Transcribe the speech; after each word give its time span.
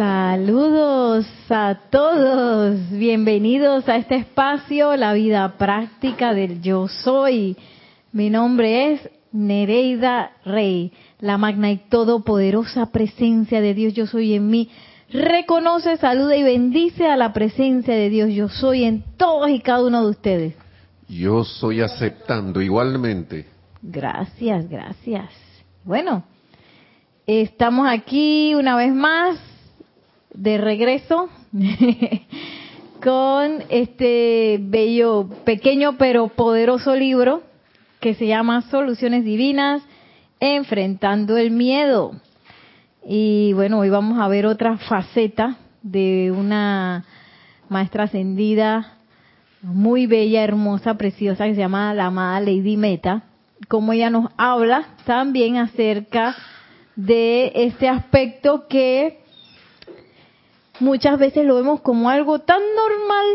Saludos 0.00 1.26
a 1.50 1.78
todos, 1.90 2.88
bienvenidos 2.88 3.86
a 3.86 3.96
este 3.96 4.16
espacio, 4.16 4.96
la 4.96 5.12
vida 5.12 5.58
práctica 5.58 6.32
del 6.32 6.62
yo 6.62 6.88
soy. 6.88 7.54
Mi 8.10 8.30
nombre 8.30 8.94
es 8.94 9.10
Nereida 9.30 10.30
Rey, 10.42 10.90
la 11.18 11.36
magna 11.36 11.70
y 11.70 11.76
todopoderosa 11.76 12.86
presencia 12.86 13.60
de 13.60 13.74
Dios 13.74 13.92
yo 13.92 14.06
soy 14.06 14.32
en 14.32 14.48
mí. 14.48 14.70
Reconoce, 15.10 15.98
saluda 15.98 16.34
y 16.34 16.44
bendice 16.44 17.06
a 17.06 17.18
la 17.18 17.34
presencia 17.34 17.92
de 17.92 18.08
Dios 18.08 18.30
yo 18.32 18.48
soy 18.48 18.84
en 18.84 19.04
todos 19.18 19.50
y 19.50 19.60
cada 19.60 19.84
uno 19.84 20.02
de 20.02 20.10
ustedes. 20.12 20.54
Yo 21.10 21.44
soy 21.44 21.82
aceptando 21.82 22.62
igualmente. 22.62 23.44
Gracias, 23.82 24.66
gracias. 24.66 25.28
Bueno, 25.84 26.24
estamos 27.26 27.86
aquí 27.86 28.54
una 28.54 28.76
vez 28.76 28.94
más 28.94 29.49
de 30.34 30.58
regreso 30.58 31.28
con 33.02 33.64
este 33.68 34.58
bello, 34.60 35.28
pequeño 35.44 35.96
pero 35.96 36.28
poderoso 36.28 36.94
libro 36.94 37.42
que 38.00 38.14
se 38.14 38.26
llama 38.26 38.62
Soluciones 38.62 39.24
Divinas, 39.24 39.82
Enfrentando 40.40 41.36
el 41.36 41.50
Miedo. 41.50 42.12
Y 43.06 43.52
bueno, 43.52 43.80
hoy 43.80 43.90
vamos 43.90 44.18
a 44.18 44.28
ver 44.28 44.46
otra 44.46 44.78
faceta 44.78 45.58
de 45.82 46.32
una 46.34 47.04
maestra 47.68 48.04
ascendida 48.04 48.96
muy 49.62 50.06
bella, 50.06 50.42
hermosa, 50.42 50.94
preciosa, 50.94 51.44
que 51.44 51.54
se 51.54 51.60
llama 51.60 51.92
la 51.92 52.06
amada 52.06 52.40
Lady 52.40 52.76
Meta, 52.76 53.24
como 53.68 53.92
ella 53.92 54.08
nos 54.08 54.30
habla 54.38 54.88
también 55.04 55.58
acerca 55.58 56.34
de 56.96 57.52
este 57.54 57.88
aspecto 57.88 58.66
que 58.68 59.20
muchas 60.80 61.18
veces 61.18 61.46
lo 61.46 61.56
vemos 61.56 61.80
como 61.80 62.10
algo 62.10 62.40
tan 62.40 62.60
normal 62.60 63.26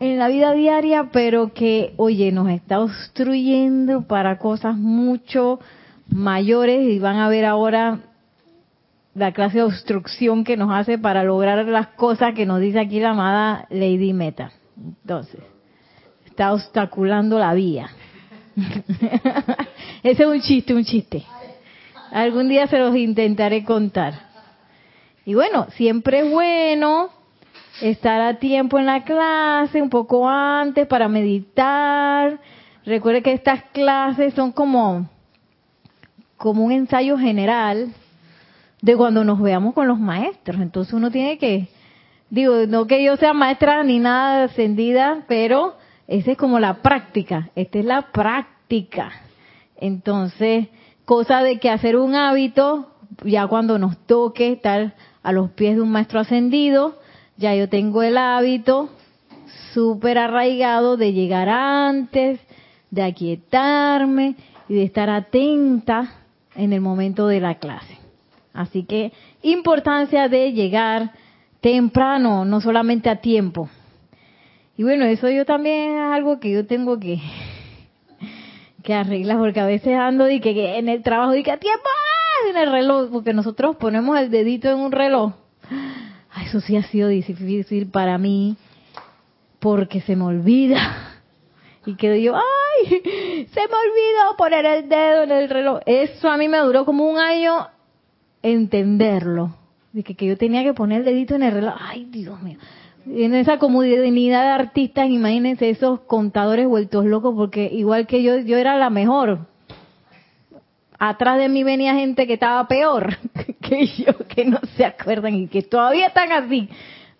en 0.00 0.18
la 0.18 0.28
vida 0.28 0.52
diaria, 0.52 1.10
pero 1.12 1.52
que, 1.52 1.92
oye, 1.96 2.32
nos 2.32 2.48
está 2.48 2.80
obstruyendo 2.80 4.02
para 4.02 4.38
cosas 4.38 4.76
mucho 4.76 5.60
mayores 6.08 6.82
y 6.88 6.98
van 6.98 7.16
a 7.16 7.28
ver 7.28 7.44
ahora 7.44 8.00
la 9.14 9.32
clase 9.32 9.58
de 9.58 9.64
obstrucción 9.64 10.44
que 10.44 10.56
nos 10.56 10.70
hace 10.72 10.98
para 10.98 11.22
lograr 11.22 11.64
las 11.66 11.88
cosas 11.88 12.34
que 12.34 12.46
nos 12.46 12.60
dice 12.60 12.80
aquí 12.80 13.00
la 13.00 13.10
amada 13.10 13.66
Lady 13.70 14.12
Meta. 14.12 14.52
Entonces, 14.76 15.40
está 16.24 16.52
obstaculando 16.54 17.38
la 17.38 17.52
vía. 17.52 17.90
Ese 20.02 20.22
es 20.22 20.28
un 20.28 20.40
chiste, 20.40 20.74
un 20.74 20.84
chiste. 20.84 21.24
Algún 22.10 22.48
día 22.48 22.66
se 22.66 22.78
los 22.78 22.96
intentaré 22.96 23.64
contar. 23.64 24.29
Y 25.24 25.34
bueno, 25.34 25.66
siempre 25.76 26.20
es 26.20 26.30
bueno 26.30 27.10
estar 27.80 28.20
a 28.20 28.38
tiempo 28.38 28.78
en 28.78 28.86
la 28.86 29.04
clase, 29.04 29.80
un 29.80 29.90
poco 29.90 30.28
antes 30.28 30.86
para 30.86 31.08
meditar. 31.08 32.40
Recuerde 32.84 33.22
que 33.22 33.32
estas 33.32 33.62
clases 33.72 34.34
son 34.34 34.52
como, 34.52 35.08
como 36.36 36.64
un 36.64 36.72
ensayo 36.72 37.18
general 37.18 37.92
de 38.82 38.96
cuando 38.96 39.24
nos 39.24 39.40
veamos 39.40 39.74
con 39.74 39.86
los 39.86 39.98
maestros. 39.98 40.60
Entonces 40.60 40.94
uno 40.94 41.10
tiene 41.10 41.38
que, 41.38 41.68
digo, 42.30 42.66
no 42.66 42.86
que 42.86 43.04
yo 43.04 43.16
sea 43.16 43.32
maestra 43.32 43.82
ni 43.82 43.98
nada 43.98 44.44
ascendida, 44.44 45.24
pero 45.28 45.76
esa 46.08 46.32
es 46.32 46.38
como 46.38 46.58
la 46.58 46.82
práctica. 46.82 47.50
Esta 47.54 47.78
es 47.78 47.84
la 47.84 48.10
práctica. 48.12 49.10
Entonces, 49.76 50.68
cosa 51.04 51.42
de 51.42 51.58
que 51.58 51.70
hacer 51.70 51.96
un 51.96 52.14
hábito, 52.14 52.90
ya 53.24 53.46
cuando 53.46 53.78
nos 53.78 53.96
toque 54.06 54.52
estar 54.52 54.94
a 55.22 55.32
los 55.32 55.50
pies 55.50 55.76
de 55.76 55.82
un 55.82 55.92
maestro 55.92 56.20
ascendido, 56.20 56.98
ya 57.36 57.54
yo 57.54 57.68
tengo 57.68 58.02
el 58.02 58.18
hábito 58.18 58.90
súper 59.72 60.18
arraigado 60.18 60.96
de 60.96 61.12
llegar 61.12 61.48
antes, 61.48 62.40
de 62.90 63.02
aquietarme 63.02 64.36
y 64.68 64.74
de 64.74 64.82
estar 64.84 65.10
atenta 65.10 66.14
en 66.54 66.72
el 66.72 66.80
momento 66.80 67.26
de 67.26 67.40
la 67.40 67.56
clase. 67.56 67.98
Así 68.52 68.84
que 68.84 69.12
importancia 69.42 70.28
de 70.28 70.52
llegar 70.52 71.12
temprano, 71.60 72.44
no 72.44 72.60
solamente 72.60 73.08
a 73.08 73.16
tiempo. 73.16 73.68
Y 74.76 74.82
bueno, 74.82 75.04
eso 75.04 75.28
yo 75.28 75.44
también 75.44 75.96
es 75.96 76.02
algo 76.12 76.40
que 76.40 76.50
yo 76.50 76.66
tengo 76.66 76.98
que, 76.98 77.20
que 78.82 78.94
arreglar, 78.94 79.38
porque 79.38 79.60
a 79.60 79.66
veces 79.66 79.94
ando 79.94 80.28
y 80.28 80.40
que, 80.40 80.78
en 80.78 80.88
el 80.88 81.02
trabajo 81.02 81.34
y 81.34 81.42
que 81.42 81.52
a 81.52 81.58
tiempo 81.58 81.88
en 82.48 82.56
el 82.56 82.70
reloj, 82.70 83.10
porque 83.10 83.32
nosotros 83.34 83.76
ponemos 83.76 84.18
el 84.18 84.30
dedito 84.30 84.68
en 84.68 84.78
un 84.78 84.92
reloj. 84.92 85.32
eso 86.44 86.60
sí 86.60 86.76
ha 86.76 86.82
sido 86.84 87.08
difícil 87.08 87.86
para 87.88 88.18
mí, 88.18 88.56
porque 89.58 90.00
se 90.00 90.16
me 90.16 90.24
olvida. 90.24 91.06
Y 91.86 91.94
quedo 91.94 92.14
yo, 92.16 92.36
¡ay! 92.36 93.00
Se 93.52 93.60
me 93.60 93.74
olvidó 93.74 94.36
poner 94.36 94.66
el 94.66 94.88
dedo 94.88 95.22
en 95.22 95.32
el 95.32 95.48
reloj. 95.48 95.80
Eso 95.86 96.28
a 96.28 96.36
mí 96.36 96.46
me 96.46 96.58
duró 96.58 96.84
como 96.84 97.10
un 97.10 97.18
año 97.18 97.68
entenderlo. 98.42 99.54
De 99.92 100.02
que, 100.02 100.14
que 100.14 100.26
yo 100.26 100.36
tenía 100.36 100.62
que 100.62 100.74
poner 100.74 100.98
el 100.98 101.04
dedito 101.06 101.34
en 101.34 101.42
el 101.42 101.52
reloj. 101.52 101.74
¡Ay, 101.80 102.04
Dios 102.04 102.40
mío! 102.42 102.58
En 103.06 103.34
esa 103.34 103.58
comunidad 103.58 104.42
de 104.42 104.48
artistas, 104.50 105.08
imagínense 105.08 105.70
esos 105.70 106.00
contadores 106.00 106.68
vueltos 106.68 107.06
locos, 107.06 107.34
porque 107.34 107.70
igual 107.72 108.06
que 108.06 108.22
yo, 108.22 108.38
yo 108.38 108.58
era 108.58 108.76
la 108.76 108.90
mejor 108.90 109.46
atrás 111.00 111.38
de 111.38 111.48
mí 111.48 111.64
venía 111.64 111.94
gente 111.94 112.26
que 112.26 112.34
estaba 112.34 112.68
peor 112.68 113.16
que 113.60 113.86
yo, 113.86 114.16
que 114.28 114.44
no 114.44 114.60
se 114.76 114.84
acuerdan 114.84 115.34
y 115.34 115.48
que 115.48 115.62
todavía 115.62 116.08
están 116.08 116.30
así. 116.30 116.68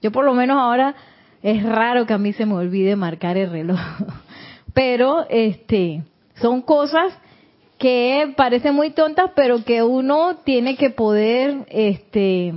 Yo 0.00 0.12
por 0.12 0.24
lo 0.24 0.34
menos 0.34 0.58
ahora 0.58 0.94
es 1.42 1.62
raro 1.62 2.06
que 2.06 2.12
a 2.12 2.18
mí 2.18 2.32
se 2.34 2.46
me 2.46 2.54
olvide 2.54 2.94
marcar 2.94 3.36
el 3.36 3.50
reloj. 3.50 3.80
Pero 4.74 5.26
este 5.28 6.02
son 6.34 6.62
cosas 6.62 7.12
que 7.78 8.34
parecen 8.36 8.74
muy 8.74 8.90
tontas, 8.90 9.30
pero 9.34 9.64
que 9.64 9.82
uno 9.82 10.36
tiene 10.44 10.76
que 10.76 10.90
poder 10.90 11.66
este 11.70 12.54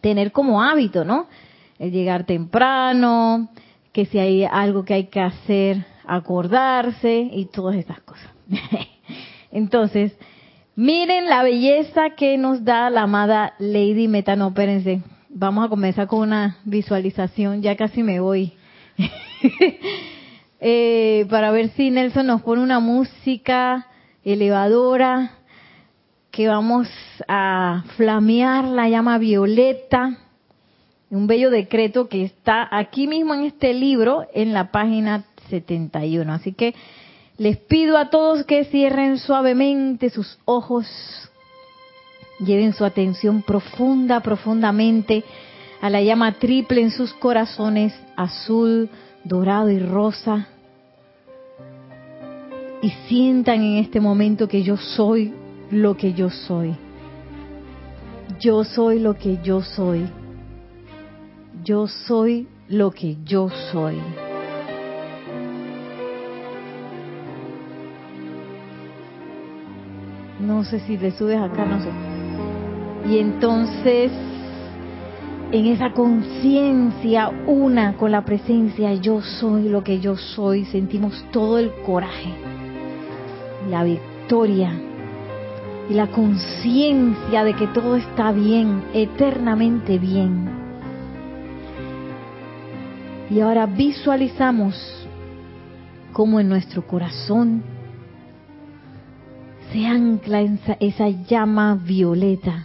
tener 0.00 0.32
como 0.32 0.62
hábito, 0.62 1.04
¿no? 1.04 1.26
El 1.78 1.92
llegar 1.92 2.24
temprano, 2.24 3.50
que 3.92 4.06
si 4.06 4.18
hay 4.18 4.44
algo 4.44 4.86
que 4.86 4.94
hay 4.94 5.04
que 5.04 5.20
hacer, 5.20 5.84
acordarse 6.06 7.28
y 7.30 7.44
todas 7.46 7.76
estas 7.76 8.00
cosas. 8.00 8.30
Entonces, 9.50 10.12
miren 10.74 11.26
la 11.26 11.42
belleza 11.42 12.10
que 12.16 12.36
nos 12.38 12.64
da 12.64 12.90
la 12.90 13.02
amada 13.02 13.54
Lady 13.58 14.08
Meta. 14.08 14.36
No, 14.36 14.48
espérense. 14.48 15.02
Vamos 15.28 15.66
a 15.66 15.68
comenzar 15.68 16.06
con 16.06 16.20
una 16.20 16.58
visualización. 16.64 17.62
Ya 17.62 17.76
casi 17.76 18.02
me 18.02 18.20
voy. 18.20 18.52
eh, 20.60 21.26
para 21.28 21.50
ver 21.50 21.70
si 21.70 21.90
Nelson 21.90 22.26
nos 22.26 22.42
pone 22.42 22.62
una 22.62 22.80
música 22.80 23.86
elevadora. 24.24 25.32
Que 26.30 26.48
vamos 26.48 26.88
a 27.28 27.84
flamear 27.96 28.64
la 28.64 28.88
llama 28.88 29.18
violeta. 29.18 30.18
Un 31.08 31.26
bello 31.26 31.50
decreto 31.50 32.08
que 32.08 32.24
está 32.24 32.68
aquí 32.70 33.06
mismo 33.06 33.32
en 33.32 33.44
este 33.44 33.72
libro, 33.72 34.26
en 34.34 34.52
la 34.52 34.70
página 34.70 35.24
71. 35.48 36.32
Así 36.32 36.52
que 36.52 36.74
les 37.38 37.58
pido 37.58 37.98
a 37.98 38.08
todos 38.08 38.44
que 38.44 38.64
cierren 38.64 39.18
suavemente 39.18 40.10
sus 40.10 40.38
ojos, 40.44 40.86
lleven 42.38 42.72
su 42.72 42.84
atención 42.84 43.42
profunda, 43.42 44.20
profundamente 44.20 45.22
a 45.80 45.90
la 45.90 46.00
llama 46.02 46.32
triple 46.32 46.80
en 46.80 46.90
sus 46.90 47.12
corazones, 47.12 47.92
azul, 48.16 48.88
dorado 49.24 49.70
y 49.70 49.78
rosa. 49.78 50.48
Y 52.82 52.90
sientan 53.08 53.62
en 53.62 53.76
este 53.78 54.00
momento 54.00 54.48
que 54.48 54.62
yo 54.62 54.76
soy 54.76 55.34
lo 55.70 55.96
que 55.96 56.12
yo 56.12 56.30
soy. 56.30 56.74
Yo 58.40 58.64
soy 58.64 58.98
lo 58.98 59.14
que 59.14 59.38
yo 59.42 59.62
soy. 59.62 60.06
Yo 61.64 61.88
soy 61.88 62.48
lo 62.68 62.90
que 62.90 63.16
yo 63.24 63.48
soy. 63.72 63.96
No 70.56 70.64
sé 70.64 70.80
si 70.80 70.96
le 70.96 71.10
subes 71.10 71.38
acá, 71.38 71.66
no 71.66 71.78
sé. 71.80 71.90
Y 73.10 73.18
entonces, 73.18 74.10
en 75.52 75.66
esa 75.66 75.92
conciencia 75.92 77.28
una 77.46 77.94
con 77.98 78.10
la 78.10 78.24
presencia, 78.24 78.94
yo 78.94 79.20
soy 79.20 79.68
lo 79.68 79.84
que 79.84 80.00
yo 80.00 80.16
soy, 80.16 80.64
sentimos 80.64 81.26
todo 81.30 81.58
el 81.58 81.70
coraje, 81.84 82.30
la 83.68 83.84
victoria 83.84 84.72
y 85.90 85.92
la 85.92 86.06
conciencia 86.06 87.44
de 87.44 87.52
que 87.52 87.66
todo 87.66 87.96
está 87.96 88.32
bien, 88.32 88.82
eternamente 88.94 89.98
bien. 89.98 90.48
Y 93.28 93.40
ahora 93.40 93.66
visualizamos 93.66 95.06
cómo 96.14 96.40
en 96.40 96.48
nuestro 96.48 96.86
corazón 96.86 97.75
se 99.76 99.84
ancla 99.84 100.40
esa, 100.40 100.76
esa 100.80 101.08
llama 101.10 101.78
violeta. 101.84 102.64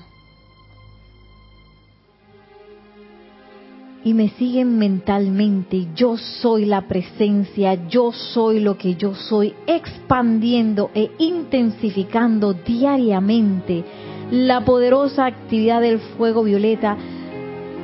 y 4.03 4.15
me 4.15 4.29
siguen 4.29 4.79
mentalmente, 4.79 5.89
yo 5.93 6.17
soy 6.17 6.65
la 6.65 6.87
presencia, 6.87 7.87
yo 7.87 8.11
soy 8.11 8.59
lo 8.59 8.75
que 8.75 8.95
yo 8.95 9.13
soy, 9.13 9.53
expandiendo 9.67 10.89
e 10.95 11.11
intensificando 11.19 12.53
diariamente 12.53 13.83
la 14.31 14.65
poderosa 14.65 15.27
actividad 15.27 15.81
del 15.81 15.99
fuego 15.99 16.41
violeta 16.41 16.97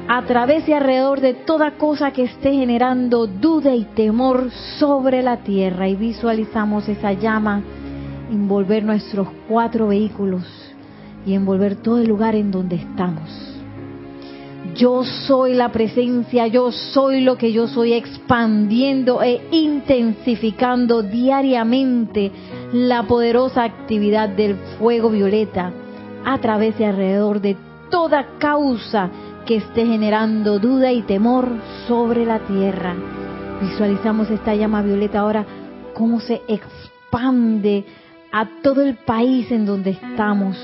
a 0.07 0.25
través 0.25 0.67
y 0.67 0.73
alrededor 0.73 1.21
de 1.21 1.35
toda 1.35 1.77
cosa 1.77 2.11
que 2.13 2.23
esté 2.23 2.51
generando 2.51 3.27
duda 3.27 3.75
y 3.75 3.83
temor 3.83 4.49
sobre 4.79 5.21
la 5.21 5.37
tierra 5.43 5.87
y 5.87 5.95
visualizamos 5.95 6.89
esa 6.89 7.13
llama 7.13 7.61
envolver 8.31 8.83
nuestros 8.83 9.27
cuatro 9.47 9.87
vehículos 9.87 10.43
y 11.25 11.33
envolver 11.33 11.75
todo 11.75 11.99
el 11.99 12.07
lugar 12.07 12.35
en 12.35 12.51
donde 12.51 12.77
estamos 12.77 13.47
yo 14.77 15.03
soy 15.03 15.53
la 15.53 15.71
presencia, 15.71 16.47
yo 16.47 16.71
soy 16.71 17.21
lo 17.21 17.37
que 17.37 17.51
yo 17.51 17.67
soy, 17.67 17.93
expandiendo 17.93 19.21
e 19.23 19.41
intensificando 19.51 21.01
diariamente 21.01 22.31
la 22.73 23.03
poderosa 23.03 23.63
actividad 23.63 24.29
del 24.29 24.55
fuego 24.77 25.09
violeta 25.09 25.71
a 26.23 26.37
través 26.39 26.79
y 26.79 26.83
alrededor 26.83 27.41
de 27.41 27.57
toda 27.89 28.37
causa 28.37 29.09
que 29.45 29.57
esté 29.57 29.85
generando 29.85 30.59
duda 30.59 30.91
y 30.91 31.01
temor 31.01 31.49
sobre 31.87 32.25
la 32.25 32.39
tierra. 32.39 32.95
Visualizamos 33.61 34.29
esta 34.29 34.53
llama 34.53 34.81
violeta 34.83 35.19
ahora, 35.19 35.45
cómo 35.95 36.19
se 36.19 36.41
expande 36.47 37.85
a 38.37 38.47
todo 38.61 38.83
el 38.83 38.93
país 38.97 39.51
en 39.51 39.65
donde 39.65 39.91
estamos. 39.91 40.55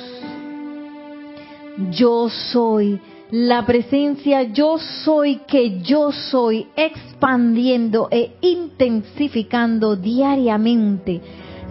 Yo 1.90 2.30
soy 2.30 3.02
la 3.31 3.66
presencia 3.66 4.44
yo 4.44 4.78
soy 4.78 5.38
que 5.48 5.81
yo 5.81 6.12
soy 6.12 6.68
expandiendo 6.75 8.10
e 8.12 8.36
intensificando 8.42 9.96
diariamente 9.96 11.20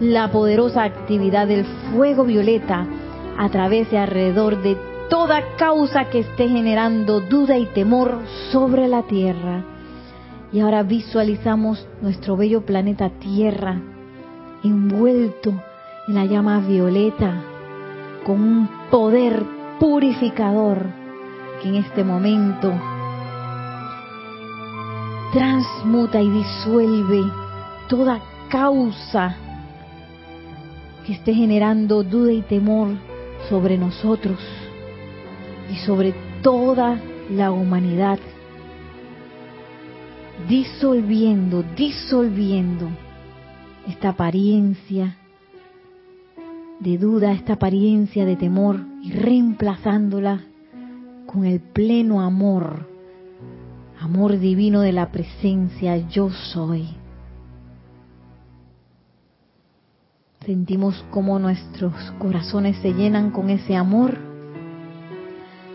la 0.01 0.29
poderosa 0.29 0.83
actividad 0.83 1.47
del 1.47 1.63
fuego 1.63 2.25
violeta 2.25 2.85
a 3.37 3.47
través 3.47 3.93
y 3.93 3.95
alrededor 3.95 4.61
de 4.61 4.75
toda 5.09 5.55
causa 5.55 6.09
que 6.09 6.19
esté 6.19 6.49
generando 6.49 7.21
duda 7.21 7.57
y 7.57 7.65
temor 7.67 8.19
sobre 8.51 8.89
la 8.89 9.03
Tierra. 9.03 9.63
Y 10.51 10.59
ahora 10.59 10.83
visualizamos 10.83 11.87
nuestro 12.01 12.35
bello 12.35 12.65
planeta 12.65 13.09
Tierra 13.09 13.79
envuelto 14.65 15.53
en 16.07 16.15
la 16.15 16.25
llama 16.25 16.59
violeta 16.59 17.41
con 18.25 18.41
un 18.41 18.69
poder 18.89 19.43
purificador 19.79 21.03
en 21.63 21.75
este 21.75 22.03
momento 22.03 22.73
transmuta 25.31 26.21
y 26.21 26.29
disuelve 26.29 27.23
toda 27.87 28.21
causa 28.49 29.35
que 31.05 31.13
esté 31.13 31.33
generando 31.33 32.03
duda 32.03 32.31
y 32.31 32.41
temor 32.41 32.89
sobre 33.49 33.77
nosotros 33.77 34.39
y 35.71 35.77
sobre 35.77 36.13
toda 36.41 36.99
la 37.29 37.51
humanidad, 37.51 38.19
disolviendo, 40.47 41.63
disolviendo 41.75 42.89
esta 43.87 44.09
apariencia 44.09 45.17
de 46.83 46.97
duda, 46.97 47.31
esta 47.31 47.53
apariencia 47.53 48.25
de 48.25 48.35
temor 48.35 48.81
y 49.01 49.13
reemplazándola 49.13 50.41
con 51.25 51.45
el 51.45 51.61
pleno 51.61 52.21
amor, 52.21 52.87
amor 53.99 54.37
divino 54.37 54.81
de 54.81 54.91
la 54.91 55.09
presencia 55.09 55.97
yo 56.09 56.29
soy. 56.29 56.89
Sentimos 60.45 61.05
como 61.09 61.39
nuestros 61.39 61.93
corazones 62.19 62.75
se 62.81 62.91
llenan 62.93 63.31
con 63.31 63.49
ese 63.49 63.77
amor 63.77 64.17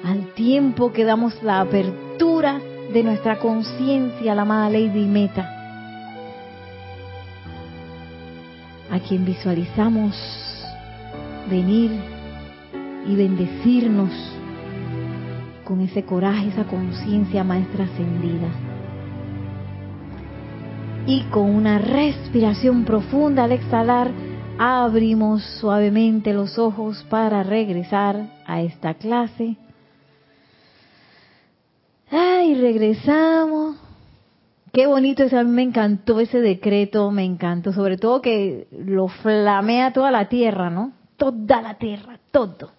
al 0.05 0.35
tiempo 0.35 0.93
que 0.93 1.05
damos 1.05 1.43
la 1.43 1.61
apertura 1.61 2.61
de 2.93 3.03
nuestra 3.03 3.39
conciencia 3.39 4.33
a 4.33 4.35
la 4.35 4.43
amada 4.43 4.69
Lady 4.69 5.07
Meta, 5.07 5.55
a 8.91 9.01
quien 9.01 9.25
visualizamos 9.25 10.15
venir 11.49 11.91
y 13.07 13.17
bendecirnos 13.17 14.11
con 15.65 15.81
ese 15.81 16.05
coraje, 16.05 16.49
esa 16.49 16.65
conciencia 16.65 17.45
maestra 17.45 17.85
ascendida. 17.85 18.49
Y 21.07 21.23
con 21.31 21.51
una 21.51 21.79
respiración 21.79 22.85
profunda 22.85 23.45
al 23.45 23.53
exhalar, 23.53 24.11
abrimos 24.59 25.43
suavemente 25.61 26.35
los 26.35 26.59
ojos 26.59 27.05
para 27.09 27.43
regresar 27.43 28.31
a 28.47 28.61
esta 28.61 28.95
clase. 28.95 29.57
Ay, 32.11 32.55
regresamos. 32.55 33.77
Qué 34.73 34.87
bonito 34.87 35.23
es, 35.23 35.33
a 35.33 35.45
mí 35.45 35.51
me 35.51 35.63
encantó 35.63 36.21
ese 36.21 36.41
decreto, 36.41 37.11
me 37.11 37.25
encantó, 37.25 37.73
sobre 37.73 37.97
todo 37.97 38.21
que 38.21 38.69
lo 38.71 39.09
flamea 39.09 39.93
toda 39.93 40.11
la 40.11 40.29
tierra, 40.29 40.71
¿no? 40.71 40.93
Toda 41.19 41.61
la 41.61 41.75
tierra, 41.75 42.19
todo. 42.31 42.73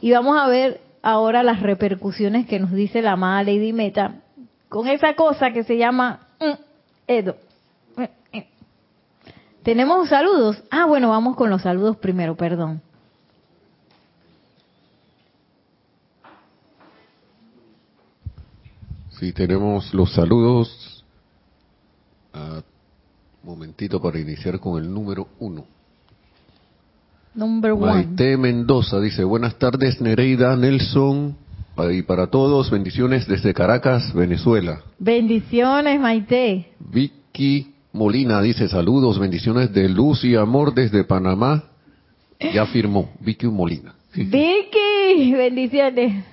Y 0.00 0.12
vamos 0.12 0.38
a 0.38 0.48
ver 0.48 0.80
ahora 1.02 1.42
las 1.42 1.60
repercusiones 1.60 2.46
que 2.46 2.58
nos 2.58 2.72
dice 2.72 3.02
la 3.02 3.12
amada 3.12 3.42
Lady 3.42 3.74
Meta 3.74 4.22
con 4.70 4.86
esa 4.86 5.14
cosa 5.14 5.50
que 5.50 5.64
se 5.64 5.76
llama 5.76 6.28
mm, 6.40 6.62
Edo. 7.06 7.36
¿Tenemos 9.62 10.08
saludos? 10.08 10.62
Ah, 10.70 10.86
bueno, 10.86 11.10
vamos 11.10 11.36
con 11.36 11.50
los 11.50 11.60
saludos 11.62 11.98
primero, 11.98 12.34
perdón. 12.34 12.80
Sí, 19.18 19.34
tenemos 19.34 19.92
los 19.92 20.14
saludos. 20.14 21.04
Ah, 22.32 22.62
momentito 23.42 24.00
para 24.00 24.18
iniciar 24.18 24.58
con 24.60 24.82
el 24.82 24.90
número 24.90 25.28
uno. 25.40 25.66
Number 27.34 27.76
Maite 27.76 28.36
Mendoza 28.36 29.00
dice, 29.00 29.22
buenas 29.24 29.56
tardes 29.56 30.00
Nereida, 30.00 30.56
Nelson, 30.56 31.36
y 31.92 32.02
para 32.02 32.26
todos, 32.26 32.70
bendiciones 32.70 33.26
desde 33.26 33.54
Caracas, 33.54 34.12
Venezuela. 34.12 34.82
Bendiciones, 34.98 36.00
Maite. 36.00 36.72
Vicky 36.78 37.72
Molina 37.92 38.42
dice, 38.42 38.68
saludos, 38.68 39.18
bendiciones 39.18 39.72
de 39.72 39.88
luz 39.88 40.24
y 40.24 40.34
amor 40.34 40.74
desde 40.74 41.04
Panamá. 41.04 41.64
Ya 42.52 42.66
firmó, 42.66 43.10
Vicky 43.20 43.46
Molina. 43.46 43.94
Vicky, 44.14 45.32
bendiciones. 45.32 46.24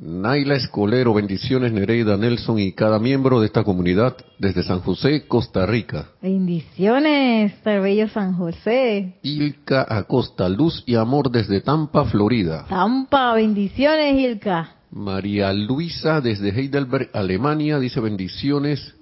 Naila 0.00 0.54
Escolero, 0.54 1.12
bendiciones 1.14 1.72
Nereida 1.72 2.16
Nelson 2.16 2.58
y 2.58 2.72
cada 2.72 2.98
miembro 2.98 3.40
de 3.40 3.46
esta 3.46 3.62
comunidad 3.62 4.16
desde 4.38 4.62
San 4.62 4.80
José, 4.80 5.26
Costa 5.28 5.66
Rica. 5.66 6.08
Bendiciones, 6.22 7.52
bello 7.62 8.08
San 8.08 8.32
José. 8.32 9.18
Ilka 9.22 9.86
Acosta, 9.88 10.48
luz 10.48 10.82
y 10.86 10.94
amor 10.94 11.30
desde 11.30 11.60
Tampa, 11.60 12.06
Florida. 12.06 12.64
Tampa, 12.68 13.34
bendiciones 13.34 14.18
Ilka. 14.18 14.76
María 14.90 15.52
Luisa 15.52 16.20
desde 16.20 16.48
Heidelberg, 16.48 17.10
Alemania, 17.12 17.78
dice 17.78 18.00
bendiciones. 18.00 18.94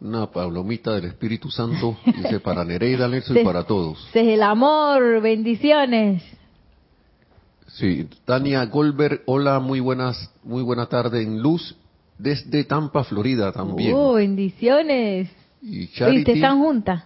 Una 0.00 0.26
palomita 0.26 0.92
del 0.94 1.04
Espíritu 1.04 1.48
Santo, 1.50 1.96
dice 2.04 2.40
para 2.40 2.64
Nereida 2.66 3.06
Nelson 3.06 3.38
y 3.38 3.44
para 3.44 3.62
todos. 3.62 4.04
Desde 4.12 4.34
el 4.34 4.42
amor, 4.42 5.20
bendiciones. 5.20 6.24
Sí, 7.74 8.06
Tania 8.26 8.64
Goldberg, 8.66 9.22
hola, 9.26 9.58
muy 9.58 9.80
buenas, 9.80 10.30
muy 10.44 10.62
buena 10.62 10.86
tarde 10.86 11.22
en 11.22 11.40
luz 11.40 11.74
desde 12.18 12.64
Tampa, 12.64 13.02
Florida 13.04 13.50
también. 13.50 13.94
Oh, 13.96 14.14
bendiciones. 14.14 15.30
Y 15.62 15.88
Charity, 15.88 16.32
están 16.32 16.58
juntas. 16.58 17.04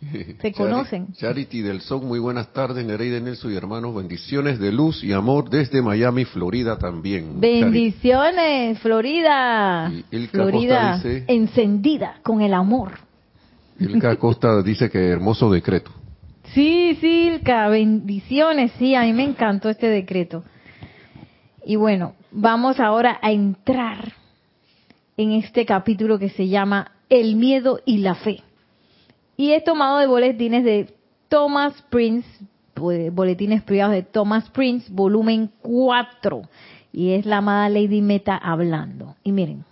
Se 0.42 0.52
conocen. 0.52 1.12
Charity 1.12 1.60
del 1.60 1.80
Son, 1.80 2.06
muy 2.06 2.18
buenas 2.18 2.52
tardes, 2.52 2.84
Nereida 2.84 3.20
Nelson 3.20 3.52
y 3.52 3.56
hermanos, 3.56 3.94
bendiciones 3.94 4.58
de 4.58 4.72
luz 4.72 5.02
y 5.04 5.12
amor 5.12 5.48
desde 5.48 5.80
Miami, 5.80 6.24
Florida 6.24 6.76
también. 6.76 7.40
Bendiciones, 7.40 8.80
Florida. 8.80 9.92
Florida 10.30 11.00
encendida 11.28 12.16
con 12.22 12.40
el 12.40 12.52
amor. 12.52 12.98
Ilka 13.78 14.16
Costa 14.16 14.60
dice 14.62 14.90
que 14.90 15.08
hermoso 15.08 15.50
decreto. 15.50 15.90
Sí, 16.54 16.96
Silka, 17.00 17.68
bendiciones. 17.68 18.70
Sí, 18.78 18.94
a 18.94 19.02
mí 19.02 19.12
me 19.12 19.24
encantó 19.24 19.68
este 19.68 19.88
decreto. 19.88 20.44
Y 21.66 21.74
bueno, 21.74 22.14
vamos 22.30 22.78
ahora 22.78 23.18
a 23.20 23.32
entrar 23.32 24.12
en 25.16 25.32
este 25.32 25.66
capítulo 25.66 26.20
que 26.20 26.28
se 26.30 26.46
llama 26.46 26.92
El 27.08 27.34
miedo 27.34 27.80
y 27.84 27.98
la 27.98 28.14
fe. 28.14 28.42
Y 29.36 29.50
he 29.50 29.62
tomado 29.62 29.98
de 29.98 30.06
boletines 30.06 30.62
de 30.62 30.94
Thomas 31.28 31.74
Prince, 31.90 32.28
pues, 32.72 33.12
boletines 33.12 33.62
privados 33.62 33.94
de 33.94 34.02
Thomas 34.04 34.48
Prince, 34.50 34.86
volumen 34.92 35.50
4. 35.60 36.42
Y 36.92 37.14
es 37.14 37.26
la 37.26 37.38
amada 37.38 37.68
Lady 37.68 38.00
Meta 38.00 38.36
hablando. 38.36 39.16
Y 39.24 39.32
miren, 39.32 39.64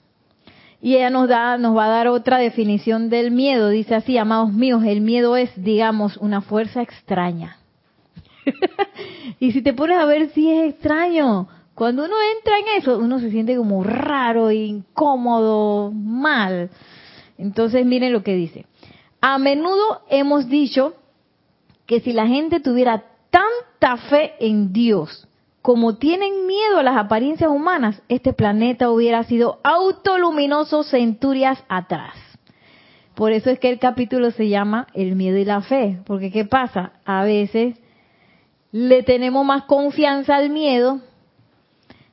Y 0.85 0.97
ella 0.97 1.11
nos 1.11 1.29
da, 1.29 1.59
nos 1.59 1.77
va 1.77 1.85
a 1.85 1.91
dar 1.91 2.09
otra 2.09 2.39
definición 2.39 3.09
del 3.09 3.31
miedo. 3.31 3.69
Dice 3.69 3.95
así, 3.95 4.19
amados 4.19 4.53
míos, 4.53 4.83
el 4.85 5.01
miedo 5.01 5.37
es, 5.37 5.51
digamos, 5.55 6.17
una 6.17 6.41
fuerza 6.41 6.83
extraña. 6.83 7.59
y 9.39 9.53
si 9.53 9.63
te 9.63 9.75
pones 9.75 9.97
a 9.97 10.07
ver 10.07 10.31
si 10.31 10.51
es 10.51 10.71
extraño, 10.71 11.47
cuando 11.75 12.05
uno 12.05 12.17
entra 12.37 12.59
en 12.59 12.81
eso, 12.83 12.99
uno 12.99 13.21
se 13.21 13.31
siente 13.31 13.57
como 13.57 13.85
raro, 13.85 14.51
incómodo, 14.51 15.93
mal. 15.93 16.71
Entonces 17.39 17.87
miren 17.87 18.13
lo 18.13 18.25
que 18.25 18.35
dice. 18.35 18.67
A 19.21 19.39
menudo 19.39 20.03
hemos 20.11 20.49
dicho 20.49 20.95
que 21.87 22.01
si 22.01 22.13
la 22.13 22.27
gente 22.27 22.59
tuviera 22.59 23.05
tanta 23.31 23.99
fe 24.09 24.33
en 24.41 24.73
Dios 24.73 25.29
como 25.63 25.95
tienen 25.95 26.47
miedo 26.49 26.79
a 26.79 26.83
las 26.83 26.97
apariencias 26.97 27.49
humanas, 27.49 28.03
este 28.09 28.33
planeta 28.33 28.91
hubiera 28.91 29.23
sido 29.23 29.61
autoluminoso 29.63 30.83
centurias 30.83 31.63
atrás. 31.69 32.15
Por 33.15 33.31
eso 33.31 33.51
es 33.51 33.61
que 33.61 33.71
el 33.71 33.79
capítulo 33.79 34.33
se 34.33 34.49
llama 34.49 34.89
El 34.93 35.15
miedo 35.15 35.39
y 35.39 35.45
la 35.45 35.61
fe, 35.61 36.01
porque 36.05 36.33
¿qué 36.33 36.45
pasa? 36.45 36.95
A 37.05 37.23
veces 37.23 37.77
le 38.73 39.05
tenemos 39.05 39.47
más 39.47 39.65
confianza 39.65 40.35
al 40.37 40.51
miedo 40.51 41.01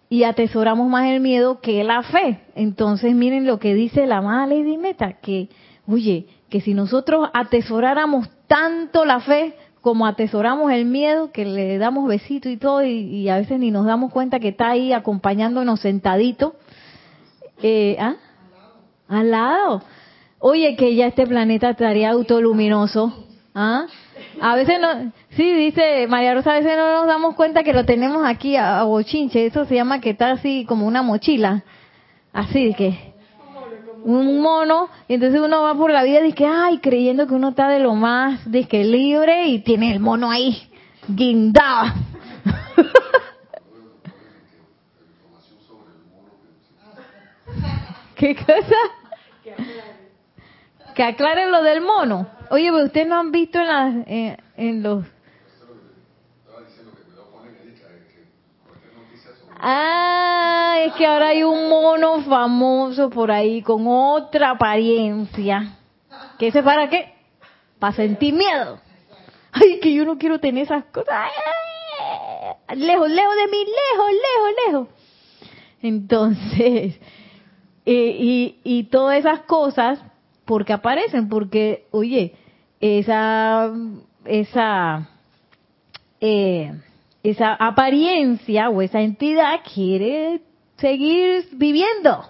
y 0.09 0.23
atesoramos 0.23 0.87
más 0.87 1.07
el 1.07 1.19
miedo 1.19 1.59
que 1.61 1.83
la 1.83 2.03
fe. 2.03 2.41
Entonces 2.53 3.15
miren 3.15 3.47
lo 3.47 3.59
que 3.59 3.73
dice 3.73 4.05
la 4.05 4.17
amada 4.17 4.45
Lady 4.45 4.77
Meta, 4.77 5.13
que, 5.13 5.49
oye, 5.87 6.27
que 6.49 6.61
si 6.61 6.73
nosotros 6.73 7.29
atesoráramos 7.33 8.29
tanto 8.47 9.05
la 9.05 9.21
fe, 9.21 9.55
como 9.81 10.05
atesoramos 10.05 10.71
el 10.71 10.85
miedo, 10.85 11.31
que 11.31 11.45
le 11.45 11.77
damos 11.77 12.07
besito 12.07 12.49
y 12.49 12.57
todo, 12.57 12.83
y, 12.83 13.29
a 13.29 13.37
veces 13.37 13.59
ni 13.59 13.71
nos 13.71 13.85
damos 13.85 14.11
cuenta 14.11 14.39
que 14.39 14.49
está 14.49 14.69
ahí 14.69 14.93
acompañándonos 14.93 15.79
sentadito. 15.79 16.55
Eh, 17.61 17.97
¿ah? 17.99 18.15
Al 19.07 19.31
lado. 19.31 19.81
Oye, 20.39 20.75
que 20.75 20.95
ya 20.95 21.07
este 21.07 21.25
planeta 21.25 21.71
estaría 21.71 22.11
autoluminoso. 22.11 23.25
¿Ah? 23.55 23.87
A 24.41 24.55
veces 24.55 24.79
no, 24.79 25.11
sí, 25.31 25.53
dice 25.53 26.07
María 26.07 26.33
Rosa, 26.33 26.51
a 26.51 26.59
veces 26.59 26.77
no 26.77 26.91
nos 26.93 27.07
damos 27.07 27.35
cuenta 27.35 27.63
que 27.63 27.73
lo 27.73 27.85
tenemos 27.85 28.25
aquí 28.25 28.55
a, 28.55 28.79
a 28.79 28.83
bochinche. 28.83 29.45
Eso 29.45 29.65
se 29.65 29.75
llama 29.75 29.99
que 30.01 30.11
está 30.11 30.31
así 30.31 30.65
como 30.65 30.87
una 30.87 31.01
mochila. 31.01 31.63
Así 32.31 32.73
que 32.75 33.08
un 34.03 34.41
mono, 34.41 34.89
y 35.07 35.13
entonces 35.15 35.39
uno 35.41 35.61
va 35.63 35.75
por 35.75 35.91
la 35.91 36.03
vida 36.03 36.19
y 36.21 36.31
dice, 36.31 36.45
ay, 36.45 36.79
creyendo 36.79 37.27
que 37.27 37.33
uno 37.33 37.49
está 37.49 37.67
de 37.69 37.79
lo 37.79 37.95
más, 37.95 38.41
que 38.69 38.83
libre 38.83 39.47
y 39.47 39.59
tiene 39.59 39.91
el 39.91 39.99
mono 39.99 40.29
ahí, 40.29 40.69
guindado. 41.07 41.93
¿Qué 48.15 48.35
cosa? 48.35 48.75
Que 50.93 51.03
aclaren 51.03 51.51
lo 51.51 51.63
del 51.63 51.81
mono. 51.81 52.27
Oye, 52.51 52.71
pero 52.71 52.85
ustedes 52.85 53.07
no 53.07 53.19
han 53.19 53.31
visto 53.31 53.59
en, 53.59 53.67
las, 53.67 53.93
en 54.57 54.83
los 54.83 55.05
Ah, 59.61 59.98
que 60.91 61.05
ahora 61.05 61.29
hay 61.29 61.43
un 61.43 61.69
mono 61.69 62.21
famoso 62.21 63.09
por 63.09 63.31
ahí 63.31 63.61
con 63.61 63.85
otra 63.87 64.51
apariencia. 64.51 65.77
¿Qué 66.37 66.47
es 66.47 66.57
para 66.63 66.89
qué? 66.89 67.13
Para 67.79 67.95
sentir 67.95 68.33
miedo. 68.33 68.79
Ay, 69.51 69.79
que 69.79 69.93
yo 69.93 70.05
no 70.05 70.17
quiero 70.17 70.39
tener 70.39 70.63
esas 70.63 70.85
cosas. 70.85 71.29
Lejos, 72.75 73.09
lejos 73.09 73.35
de 73.35 73.47
mí, 73.47 73.57
lejos, 73.65 74.11
lejos, 74.11 74.51
lejos. 74.67 74.87
Entonces, 75.81 76.99
y, 77.85 78.59
y 78.63 78.83
todas 78.85 79.17
esas 79.17 79.41
cosas, 79.41 79.99
porque 80.45 80.73
aparecen? 80.73 81.29
Porque, 81.29 81.87
oye, 81.91 82.35
esa, 82.79 83.71
esa, 84.25 85.09
eh, 86.21 86.73
esa 87.23 87.53
apariencia 87.53 88.69
o 88.69 88.81
esa 88.81 89.01
entidad 89.01 89.61
quiere 89.73 90.41
seguir 90.79 91.47
viviendo. 91.53 92.25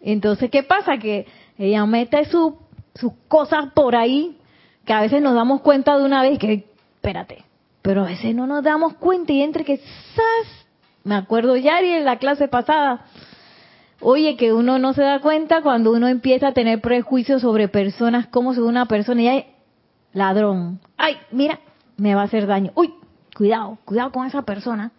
Entonces, 0.00 0.50
¿qué 0.50 0.62
pasa? 0.62 0.98
Que 0.98 1.26
ella 1.58 1.84
mete 1.86 2.24
sus 2.24 2.54
cosas 3.28 3.72
por 3.74 3.96
ahí, 3.96 4.38
que 4.84 4.92
a 4.92 5.00
veces 5.00 5.20
nos 5.22 5.34
damos 5.34 5.60
cuenta 5.60 5.96
de 5.98 6.04
una 6.04 6.22
vez 6.22 6.38
que, 6.38 6.66
espérate, 6.96 7.44
pero 7.82 8.02
a 8.02 8.06
veces 8.06 8.34
no 8.34 8.46
nos 8.46 8.64
damos 8.64 8.94
cuenta 8.94 9.32
y 9.32 9.42
entre 9.42 9.64
que, 9.64 9.78
¡zas! 9.78 10.66
Me 11.04 11.14
acuerdo 11.14 11.56
Yari 11.56 11.90
en 11.90 12.04
la 12.04 12.18
clase 12.18 12.48
pasada, 12.48 13.06
oye, 14.00 14.36
que 14.36 14.52
uno 14.52 14.78
no 14.78 14.92
se 14.92 15.02
da 15.02 15.20
cuenta 15.20 15.62
cuando 15.62 15.92
uno 15.92 16.08
empieza 16.08 16.48
a 16.48 16.52
tener 16.52 16.80
prejuicios 16.80 17.42
sobre 17.42 17.68
personas, 17.68 18.26
como 18.26 18.54
si 18.54 18.60
una 18.60 18.86
persona 18.86 19.22
y 19.22 19.28
hay 19.28 19.46
ladrón, 20.12 20.80
ay, 20.96 21.16
mira, 21.30 21.60
me 21.96 22.14
va 22.14 22.22
a 22.22 22.24
hacer 22.24 22.46
daño, 22.46 22.72
uy, 22.74 22.92
cuidado, 23.36 23.78
cuidado 23.84 24.12
con 24.12 24.26
esa 24.26 24.42
persona. 24.42 24.92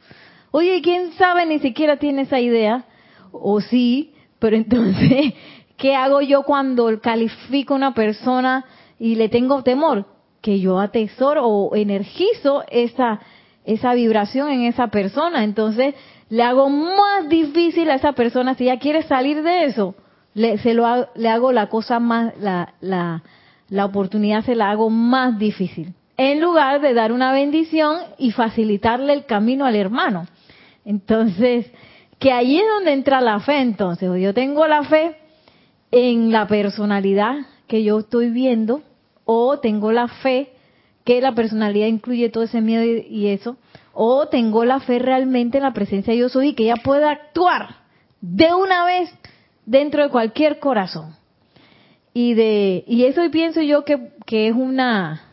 Oye, 0.51 0.81
¿quién 0.81 1.13
sabe 1.13 1.46
ni 1.46 1.60
siquiera 1.60 1.98
tiene 1.98 2.24
esa 2.24 2.39
idea? 2.39 2.84
O 3.31 3.62
sí, 3.62 4.13
pero 4.38 4.58
entonces, 4.58 5.34
¿qué 5.77 5.96
hago 5.96 6.22
yo 6.22 6.43
cuando 6.43 7.00
califico 7.00 7.74
a 7.74 7.77
una 7.77 7.93
persona 7.93 8.65
y 9.00 9.15
le 9.15 9.29
tengo 9.29 9.63
temor? 9.63 10.05
Que 10.41 10.60
yo 10.60 10.79
atesoro 10.79 11.48
o 11.48 11.75
energizo 11.75 12.63
esa, 12.70 13.22
esa 13.63 13.93
vibración 13.93 14.50
en 14.50 14.63
esa 14.63 14.88
persona. 14.88 15.46
Entonces, 15.46 15.96
le 16.29 16.43
hago 16.43 16.70
más 16.70 17.29
difícil 17.29 17.89
a 17.89 17.96
esa 17.96 18.12
persona 18.12 18.55
si 18.55 18.65
ella 18.65 18.79
quiere 18.79 19.03
salir 19.03 19.43
de 19.43 19.65
eso. 19.65 19.96
Le, 20.34 20.58
se 20.58 20.74
lo, 20.74 20.86
le 21.15 21.29
hago 21.29 21.51
la 21.51 21.67
cosa 21.67 22.00
más, 22.00 22.34
la, 22.39 22.74
la, 22.81 23.24
la 23.70 23.86
oportunidad 23.86 24.43
se 24.43 24.55
la 24.55 24.72
hago 24.72 24.89
más 24.89 25.38
difícil 25.38 25.93
en 26.17 26.39
lugar 26.39 26.81
de 26.81 26.93
dar 26.93 27.12
una 27.12 27.31
bendición 27.31 27.98
y 28.20 28.31
facilitarle 28.31 29.13
el 29.13 29.25
camino 29.25 29.65
al 29.65 29.75
hermano. 29.75 30.27
Entonces, 30.85 31.71
que 32.19 32.31
ahí 32.31 32.59
es 32.59 32.65
donde 32.75 32.93
entra 32.93 33.21
la 33.21 33.39
fe 33.39 33.59
entonces. 33.59 34.09
Yo 34.21 34.33
tengo 34.33 34.67
la 34.67 34.83
fe 34.83 35.17
en 35.91 36.31
la 36.31 36.47
personalidad 36.47 37.35
que 37.67 37.83
yo 37.83 38.00
estoy 38.00 38.29
viendo 38.29 38.81
o 39.25 39.59
tengo 39.59 39.91
la 39.91 40.07
fe 40.07 40.50
que 41.03 41.19
la 41.19 41.33
personalidad 41.33 41.88
incluye 41.88 42.29
todo 42.29 42.43
ese 42.43 42.61
miedo 42.61 42.83
y, 42.83 43.27
eso, 43.27 43.57
o 43.93 44.27
tengo 44.27 44.65
la 44.65 44.79
fe 44.79 45.00
realmente 45.00 45.57
en 45.57 45.63
la 45.63 45.73
presencia 45.73 46.13
de 46.13 46.19
yo 46.19 46.29
soy 46.29 46.50
y 46.50 46.53
que 46.53 46.63
ella 46.63 46.75
pueda 46.83 47.09
actuar 47.09 47.77
de 48.21 48.53
una 48.53 48.85
vez 48.85 49.09
dentro 49.65 50.03
de 50.03 50.09
cualquier 50.09 50.59
corazón. 50.59 51.15
Y 52.13 52.33
de 52.33 52.83
y 52.88 53.05
eso 53.05 53.21
pienso 53.31 53.61
yo 53.61 53.83
que, 53.83 54.11
que 54.25 54.47
es 54.47 54.55
una 54.55 55.30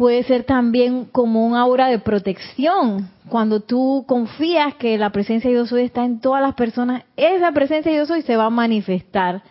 puede 0.00 0.22
ser 0.22 0.44
también 0.44 1.04
como 1.04 1.46
un 1.46 1.54
aura 1.54 1.88
de 1.88 1.98
protección. 1.98 3.10
Cuando 3.28 3.60
tú 3.60 4.06
confías 4.08 4.74
que 4.76 4.96
la 4.96 5.10
presencia 5.10 5.50
de 5.50 5.56
Dios 5.56 5.70
hoy 5.72 5.82
está 5.82 6.06
en 6.06 6.20
todas 6.20 6.40
las 6.40 6.54
personas, 6.54 7.04
esa 7.18 7.52
presencia 7.52 7.92
de 7.92 7.98
Dios 7.98 8.10
hoy 8.10 8.22
se 8.22 8.34
va 8.34 8.46
a 8.46 8.50
manifestar 8.50 9.42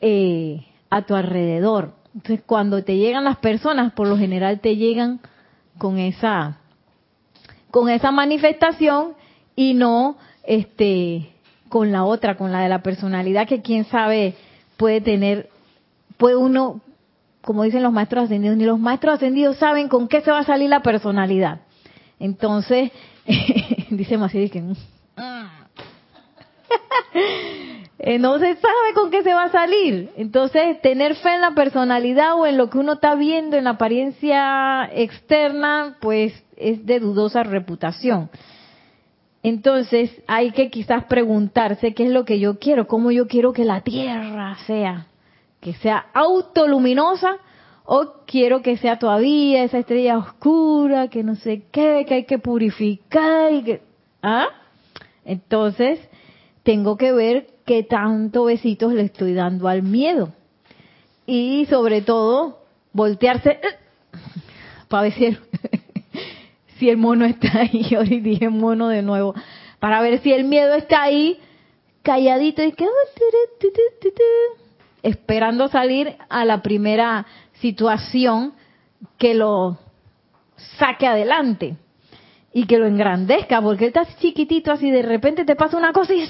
eh, 0.00 0.64
a 0.88 1.02
tu 1.02 1.14
alrededor. 1.14 1.92
Entonces, 2.14 2.42
cuando 2.46 2.82
te 2.84 2.96
llegan 2.96 3.24
las 3.24 3.36
personas, 3.36 3.92
por 3.92 4.08
lo 4.08 4.16
general 4.16 4.60
te 4.60 4.76
llegan 4.76 5.20
con 5.76 5.98
esa 5.98 6.56
con 7.70 7.90
esa 7.90 8.10
manifestación 8.12 9.12
y 9.56 9.74
no 9.74 10.16
este 10.42 11.34
con 11.68 11.92
la 11.92 12.04
otra, 12.04 12.38
con 12.38 12.50
la 12.50 12.62
de 12.62 12.70
la 12.70 12.82
personalidad 12.82 13.46
que 13.46 13.60
quién 13.60 13.84
sabe 13.84 14.36
puede 14.78 15.02
tener 15.02 15.50
puede 16.16 16.36
uno 16.36 16.80
como 17.42 17.62
dicen 17.62 17.82
los 17.82 17.92
maestros 17.92 18.24
ascendidos, 18.24 18.56
ni 18.56 18.64
los 18.64 18.78
maestros 18.78 19.14
ascendidos 19.14 19.56
saben 19.56 19.88
con 19.88 20.08
qué 20.08 20.20
se 20.20 20.30
va 20.30 20.40
a 20.40 20.44
salir 20.44 20.68
la 20.68 20.82
personalidad. 20.82 21.60
Entonces, 22.18 22.90
dice 23.90 24.18
Maciel 24.18 24.50
que... 24.50 24.60
Mm". 24.60 24.74
Eh, 28.02 28.18
no 28.18 28.38
se 28.38 28.54
sabe 28.54 28.94
con 28.94 29.10
qué 29.10 29.22
se 29.22 29.34
va 29.34 29.44
a 29.44 29.52
salir. 29.52 30.10
Entonces, 30.16 30.80
tener 30.80 31.16
fe 31.16 31.34
en 31.34 31.42
la 31.42 31.50
personalidad 31.50 32.32
o 32.34 32.46
en 32.46 32.56
lo 32.56 32.70
que 32.70 32.78
uno 32.78 32.94
está 32.94 33.14
viendo 33.14 33.58
en 33.58 33.64
la 33.64 33.70
apariencia 33.70 34.88
externa, 34.94 35.98
pues 36.00 36.32
es 36.56 36.86
de 36.86 36.98
dudosa 36.98 37.42
reputación. 37.42 38.30
Entonces, 39.42 40.10
hay 40.26 40.52
que 40.52 40.70
quizás 40.70 41.04
preguntarse 41.04 41.92
qué 41.92 42.04
es 42.04 42.10
lo 42.10 42.24
que 42.24 42.40
yo 42.40 42.58
quiero, 42.58 42.86
cómo 42.86 43.10
yo 43.10 43.28
quiero 43.28 43.52
que 43.52 43.66
la 43.66 43.82
Tierra 43.82 44.56
sea 44.66 45.09
que 45.60 45.74
sea 45.74 46.06
autoluminosa 46.14 47.38
o 47.84 48.22
quiero 48.26 48.62
que 48.62 48.76
sea 48.76 48.98
todavía 48.98 49.64
esa 49.64 49.78
estrella 49.78 50.18
oscura, 50.18 51.08
que 51.08 51.22
no 51.22 51.34
sé 51.34 51.64
qué, 51.72 52.04
que 52.06 52.14
hay 52.14 52.24
que 52.24 52.38
purificar 52.38 53.52
y 53.52 53.62
que... 53.64 53.82
¿Ah? 54.22 54.48
Entonces, 55.24 55.98
tengo 56.62 56.96
que 56.96 57.12
ver 57.12 57.48
qué 57.66 57.82
tanto 57.82 58.44
besitos 58.44 58.92
le 58.92 59.02
estoy 59.02 59.34
dando 59.34 59.68
al 59.68 59.82
miedo. 59.82 60.32
Y 61.26 61.66
sobre 61.66 62.02
todo, 62.02 62.60
voltearse 62.92 63.50
eh, 63.50 63.60
para 64.88 65.04
ver 65.04 65.12
si 65.12 65.24
el, 65.26 65.38
si 66.78 66.90
el 66.90 66.96
mono 66.96 67.24
está 67.24 67.60
ahí. 67.60 67.86
Ahora 67.96 68.08
dije 68.08 68.48
mono 68.48 68.88
de 68.88 69.02
nuevo. 69.02 69.34
Para 69.78 70.00
ver 70.00 70.20
si 70.20 70.32
el 70.32 70.44
miedo 70.44 70.74
está 70.74 71.02
ahí 71.02 71.38
calladito 72.02 72.62
y 72.62 72.72
que 72.72 72.86
esperando 75.02 75.68
salir 75.68 76.16
a 76.28 76.44
la 76.44 76.62
primera 76.62 77.26
situación 77.54 78.54
que 79.18 79.34
lo 79.34 79.78
saque 80.78 81.06
adelante 81.06 81.76
y 82.52 82.66
que 82.66 82.78
lo 82.78 82.86
engrandezca, 82.86 83.62
porque 83.62 83.84
él 83.84 83.92
está 83.94 84.06
chiquitito 84.16 84.72
así, 84.72 84.90
de 84.90 85.02
repente 85.02 85.44
te 85.44 85.56
pasa 85.56 85.76
una 85.76 85.92
cosa 85.92 86.14
y 86.14 86.26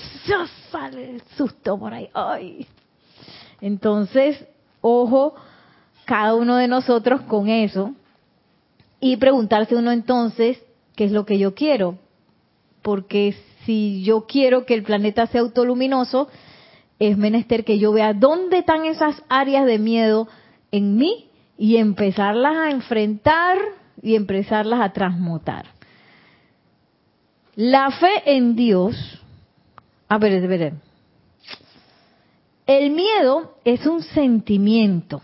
sale 0.70 1.10
el 1.10 1.22
susto 1.36 1.78
por 1.78 1.94
ahí. 1.94 2.08
Ay. 2.12 2.66
Entonces, 3.60 4.44
ojo, 4.80 5.34
cada 6.04 6.34
uno 6.34 6.56
de 6.56 6.68
nosotros 6.68 7.22
con 7.22 7.48
eso 7.48 7.94
y 9.00 9.16
preguntarse 9.16 9.76
uno 9.76 9.92
entonces, 9.92 10.62
¿qué 10.94 11.04
es 11.04 11.12
lo 11.12 11.24
que 11.24 11.38
yo 11.38 11.54
quiero? 11.54 11.98
Porque 12.82 13.34
si 13.64 14.02
yo 14.02 14.26
quiero 14.26 14.66
que 14.66 14.74
el 14.74 14.82
planeta 14.82 15.26
sea 15.26 15.40
autoluminoso, 15.40 16.28
es 17.00 17.16
menester 17.16 17.64
que 17.64 17.78
yo 17.78 17.92
vea 17.92 18.12
dónde 18.12 18.58
están 18.58 18.84
esas 18.84 19.20
áreas 19.28 19.66
de 19.66 19.78
miedo 19.78 20.28
en 20.70 20.96
mí 20.96 21.30
y 21.58 21.78
empezarlas 21.78 22.54
a 22.54 22.70
enfrentar 22.70 23.58
y 24.02 24.14
empezarlas 24.14 24.80
a 24.80 24.92
transmutar. 24.92 25.66
La 27.56 27.90
fe 27.90 28.36
en 28.36 28.54
Dios, 28.54 28.94
a 30.08 30.18
ver, 30.18 30.44
a 30.44 30.72
el 32.66 32.90
miedo 32.90 33.56
es 33.64 33.84
un 33.86 34.02
sentimiento 34.02 35.22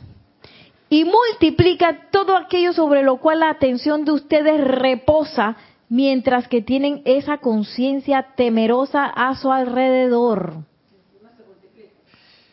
y 0.89 1.05
multiplica 1.05 2.09
todo 2.11 2.37
aquello 2.37 2.73
sobre 2.73 3.03
lo 3.03 3.19
cual 3.19 3.41
la 3.41 3.51
atención 3.51 4.05
de 4.05 4.13
ustedes 4.13 4.65
reposa 4.65 5.57
mientras 5.89 6.49
que 6.49 6.63
tienen 6.63 7.03
esa 7.05 7.39
conciencia 7.39 8.35
temerosa 8.35 9.05
a 9.05 9.37
su 9.37 9.53
alrededor. 9.53 10.65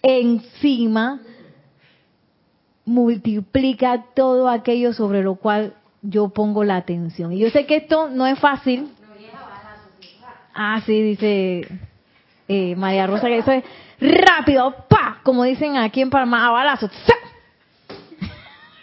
Encima 0.03 1.21
multiplica 2.85 4.05
todo 4.13 4.49
aquello 4.49 4.93
sobre 4.93 5.23
lo 5.23 5.35
cual 5.35 5.73
yo 6.01 6.29
pongo 6.29 6.63
la 6.63 6.75
atención. 6.75 7.31
Y 7.31 7.39
yo 7.39 7.49
sé 7.49 7.65
que 7.65 7.77
esto 7.77 8.09
no 8.09 8.27
es 8.27 8.37
fácil. 8.37 8.89
Ah, 10.53 10.81
sí, 10.85 11.01
dice 11.01 11.67
eh, 12.47 12.75
María 12.75 13.07
Rosa, 13.07 13.27
que 13.27 13.39
eso 13.39 13.51
es 13.51 13.63
rápido, 13.99 14.75
pa, 14.87 15.21
como 15.23 15.43
dicen 15.43 15.77
aquí 15.77 16.01
en 16.01 16.09
Panamá, 16.09 16.47
a 16.47 16.51
balazos. 16.51 16.91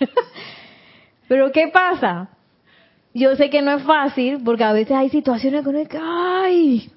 Pero 1.29 1.53
¿qué 1.53 1.69
pasa? 1.69 2.31
Yo 3.13 3.37
sé 3.37 3.51
que 3.51 3.63
no 3.63 3.77
es 3.77 3.83
fácil 3.83 4.41
porque 4.45 4.65
a 4.65 4.73
veces 4.73 4.97
hay 4.97 5.11
situaciones 5.11 5.63
que 5.63 5.69
uno 5.69 5.79
dice, 5.79 5.99
¡ay! 6.03 6.91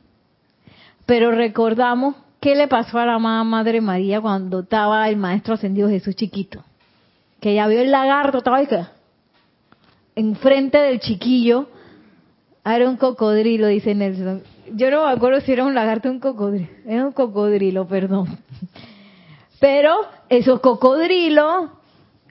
Pero 1.05 1.31
recordamos 1.31 2.15
qué 2.43 2.55
le 2.55 2.67
pasó 2.67 2.99
a 2.99 3.05
la 3.05 3.19
Madre 3.19 3.79
María 3.79 4.19
cuando 4.19 4.59
estaba 4.59 5.07
el 5.07 5.15
Maestro 5.15 5.53
Ascendido 5.53 5.87
Jesús 5.87 6.13
chiquito. 6.13 6.61
Que 7.39 7.51
ella 7.51 7.67
vio 7.67 7.79
el 7.79 7.89
lagarto, 7.89 8.39
estaba 8.39 8.57
ahí, 8.57 8.67
enfrente 10.13 10.77
del 10.77 10.99
chiquillo. 10.99 11.69
Era 12.65 12.89
un 12.89 12.97
cocodrilo, 12.97 13.67
dice 13.67 13.95
Nelson. 13.95 14.43
Yo 14.73 14.91
no 14.91 15.05
me 15.05 15.13
acuerdo 15.13 15.39
si 15.39 15.53
era 15.53 15.63
un 15.63 15.73
lagarto 15.73 16.09
o 16.09 16.11
un 16.11 16.19
cocodrilo. 16.19 16.67
Era 16.85 17.05
un 17.05 17.13
cocodrilo, 17.13 17.87
perdón. 17.87 18.37
Pero 19.61 19.95
esos 20.27 20.59
cocodrilos 20.59 21.69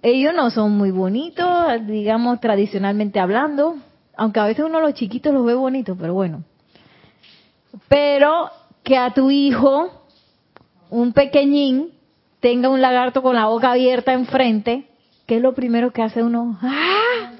ellos 0.02 0.34
no 0.34 0.50
son 0.50 0.72
muy 0.72 0.90
bonitos, 0.90 1.46
digamos, 1.86 2.38
tradicionalmente 2.38 3.18
hablando, 3.18 3.76
aunque 4.14 4.40
a 4.40 4.44
veces 4.44 4.66
uno 4.66 4.78
los 4.78 4.92
chiquitos 4.92 5.32
los 5.32 5.46
ve 5.46 5.54
bonitos, 5.54 5.96
pero 5.98 6.12
bueno. 6.12 6.44
Pero 7.88 8.50
que 8.82 8.98
a 8.98 9.14
tu 9.14 9.30
hijo, 9.30 10.01
un 10.92 11.14
pequeñín, 11.14 11.90
tenga 12.40 12.68
un 12.68 12.82
lagarto 12.82 13.22
con 13.22 13.34
la 13.34 13.46
boca 13.46 13.72
abierta 13.72 14.12
enfrente, 14.12 14.84
¿qué 15.26 15.36
es 15.36 15.42
lo 15.42 15.54
primero 15.54 15.90
que 15.90 16.02
hace 16.02 16.22
uno? 16.22 16.58
¡Ah! 16.60 17.30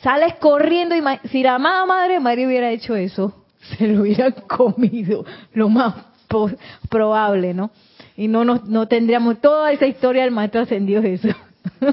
Sales 0.00 0.36
corriendo 0.36 0.94
y 0.94 1.02
si 1.28 1.42
la 1.42 1.56
amada 1.56 1.84
madre 1.86 2.20
María 2.20 2.46
hubiera 2.46 2.70
hecho 2.70 2.94
eso, 2.94 3.34
se 3.76 3.88
lo 3.88 4.02
hubieran 4.02 4.34
comido, 4.46 5.24
lo 5.54 5.68
más 5.68 5.94
probable, 6.88 7.52
¿no? 7.52 7.72
Y 8.16 8.28
no, 8.28 8.44
nos, 8.44 8.64
no 8.64 8.86
tendríamos 8.86 9.40
toda 9.40 9.72
esa 9.72 9.86
historia 9.86 10.22
del 10.22 10.30
maestro 10.30 10.60
ascendido 10.60 11.02
Jesús. 11.02 11.34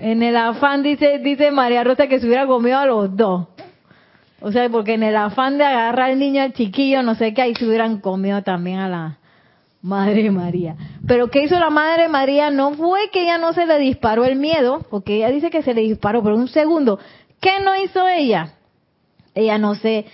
en 0.00 0.22
el 0.22 0.36
afán 0.36 0.84
dice 0.84 1.18
dice 1.18 1.50
María 1.50 1.82
Rosa 1.82 2.06
que 2.06 2.20
se 2.20 2.26
hubiera 2.26 2.46
comido 2.46 2.78
a 2.78 2.86
los 2.86 3.16
dos. 3.16 3.48
O 4.42 4.50
sea, 4.50 4.68
porque 4.68 4.94
en 4.94 5.04
el 5.04 5.16
afán 5.16 5.56
de 5.56 5.64
agarrar 5.64 6.10
al 6.10 6.18
niño 6.18 6.42
al 6.42 6.52
chiquillo, 6.52 7.02
no 7.02 7.14
sé 7.14 7.32
qué, 7.32 7.42
ahí 7.42 7.54
se 7.54 7.64
hubieran 7.66 8.00
comido 8.00 8.42
también 8.42 8.80
a 8.80 8.88
la 8.88 9.18
Madre 9.82 10.30
María. 10.30 10.76
Pero 11.06 11.28
¿qué 11.28 11.44
hizo 11.44 11.58
la 11.58 11.70
Madre 11.70 12.08
María? 12.08 12.50
No 12.50 12.74
fue 12.74 13.10
que 13.12 13.22
ella 13.22 13.38
no 13.38 13.52
se 13.52 13.66
le 13.66 13.78
disparó 13.78 14.24
el 14.24 14.36
miedo, 14.36 14.84
porque 14.90 15.16
ella 15.16 15.30
dice 15.30 15.50
que 15.50 15.62
se 15.62 15.74
le 15.74 15.82
disparó, 15.82 16.22
pero 16.22 16.36
un 16.36 16.48
segundo, 16.48 16.98
¿qué 17.40 17.60
no 17.60 17.76
hizo 17.76 18.08
ella? 18.08 18.54
Ella 19.34 19.58
no 19.58 19.74
se, 19.76 20.06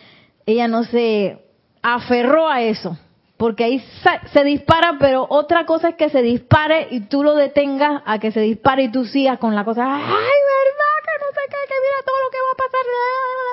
ella 0.47 0.69
no 0.69 0.85
se 0.85 1.39
aferró 1.83 2.49
a 2.49 2.63
eso 2.63 2.99
porque 3.39 3.63
ahí 3.63 3.85
se 4.33 4.45
dispara, 4.45 4.97
pero 4.99 5.25
otra 5.31 5.65
cosa 5.65 5.91
es 5.91 5.95
que 5.95 6.11
se 6.11 6.23
dispare 6.23 6.89
y 6.91 7.03
tú 7.03 7.23
lo 7.23 7.37
detengas 7.37 8.03
a 8.05 8.19
que 8.19 8.33
se 8.33 8.41
dispare 8.41 8.83
y 8.83 8.91
tú 8.91 9.05
sigas 9.05 9.39
con 9.39 9.55
la 9.55 9.65
cosa, 9.65 9.85
ay, 9.85 10.01
verdad, 10.01 10.99
que 11.05 11.15
no 11.21 11.31
sé 11.31 11.41
qué, 11.49 11.61
que 11.69 11.75
mira 11.81 12.03
todo 12.05 12.19
lo 12.19 12.31
que 12.33 12.39
va 12.39 12.53
a 12.53 12.57
pasar. 12.57 13.48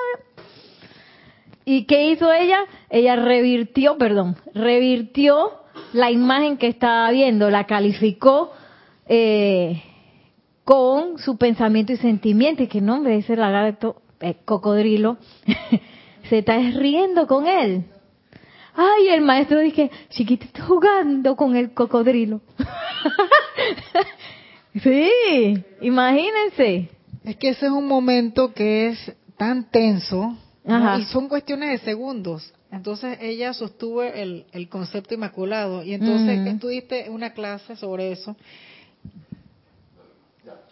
¿Y 1.68 1.84
qué 1.84 2.10
hizo 2.10 2.32
ella? 2.32 2.60
Ella 2.88 3.16
revirtió, 3.16 3.98
perdón, 3.98 4.36
revirtió 4.54 5.50
la 5.92 6.12
imagen 6.12 6.58
que 6.58 6.68
estaba 6.68 7.10
viendo, 7.10 7.50
la 7.50 7.64
calificó 7.64 8.52
eh, 9.06 9.82
con 10.64 11.18
su 11.18 11.36
pensamiento 11.36 11.92
y 11.92 11.96
sentimiento, 11.96 12.62
y 12.62 12.68
que 12.68 12.80
no, 12.80 12.94
hombre, 12.94 13.16
ese 13.16 13.34
lagarto, 13.34 14.00
eh, 14.20 14.36
cocodrilo, 14.44 15.16
se 16.30 16.38
está 16.38 16.56
riendo 16.56 17.26
con 17.26 17.48
él 17.48 17.84
Ay, 18.76 19.08
el 19.08 19.22
maestro 19.22 19.58
dije, 19.58 19.90
chiquitito 20.10 20.62
jugando 20.62 21.34
con 21.34 21.56
el 21.56 21.72
cocodrilo. 21.72 22.42
sí, 24.82 25.64
imagínense. 25.80 26.90
Es 27.24 27.36
que 27.36 27.48
ese 27.48 27.66
es 27.66 27.72
un 27.72 27.88
momento 27.88 28.52
que 28.52 28.88
es 28.88 29.16
tan 29.38 29.70
tenso 29.70 30.36
y 30.66 31.04
son 31.04 31.28
cuestiones 31.28 31.80
de 31.80 31.84
segundos. 31.84 32.52
Entonces 32.72 33.18
ella 33.20 33.52
sostuvo 33.52 34.02
el, 34.02 34.46
el 34.52 34.68
concepto 34.68 35.14
inmaculado. 35.14 35.82
Y 35.82 35.94
entonces 35.94 36.46
estuviste 36.46 37.08
una 37.08 37.30
clase 37.30 37.76
sobre 37.76 38.12
eso. 38.12 38.36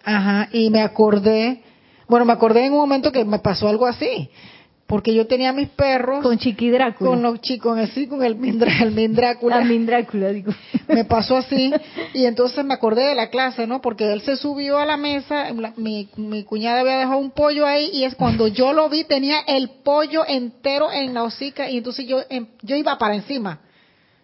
Ajá, 0.02 0.48
y 0.52 0.68
me 0.70 0.82
acordé, 0.82 1.62
bueno, 2.08 2.26
me 2.26 2.32
acordé 2.32 2.66
en 2.66 2.72
un 2.72 2.80
momento 2.80 3.10
que 3.10 3.24
me 3.24 3.38
pasó 3.38 3.68
algo 3.68 3.86
así 3.86 4.28
porque 4.94 5.12
yo 5.12 5.26
tenía 5.26 5.52
mis 5.52 5.70
perros 5.70 6.22
con 6.22 6.38
Chiqui 6.38 6.70
Drácula. 6.70 7.10
con 7.10 7.20
los 7.20 7.40
chicos 7.40 7.76
así 7.76 8.06
con 8.06 8.22
el 8.22 8.34
el 8.34 8.92
mindrácula. 8.92 9.58
El 9.58 9.64
mindrácula 9.64 10.28
digo. 10.28 10.52
Me 10.86 11.04
pasó 11.04 11.38
así 11.38 11.74
y 12.12 12.26
entonces 12.26 12.64
me 12.64 12.74
acordé 12.74 13.08
de 13.08 13.16
la 13.16 13.28
clase 13.28 13.66
no 13.66 13.80
porque 13.80 14.12
él 14.12 14.20
se 14.20 14.36
subió 14.36 14.78
a 14.78 14.86
la 14.86 14.96
mesa 14.96 15.46
mi, 15.74 16.08
mi 16.14 16.44
cuñada 16.44 16.82
había 16.82 16.98
dejado 16.98 17.18
un 17.18 17.32
pollo 17.32 17.66
ahí 17.66 17.90
y 17.92 18.04
es 18.04 18.14
cuando 18.14 18.46
yo 18.46 18.72
lo 18.72 18.88
vi 18.88 19.02
tenía 19.02 19.40
el 19.48 19.68
pollo 19.82 20.24
entero 20.28 20.92
en 20.92 21.12
la 21.12 21.24
hocica 21.24 21.68
y 21.68 21.78
entonces 21.78 22.06
yo 22.06 22.20
em, 22.28 22.46
yo 22.62 22.76
iba 22.76 22.96
para 22.96 23.16
encima. 23.16 23.58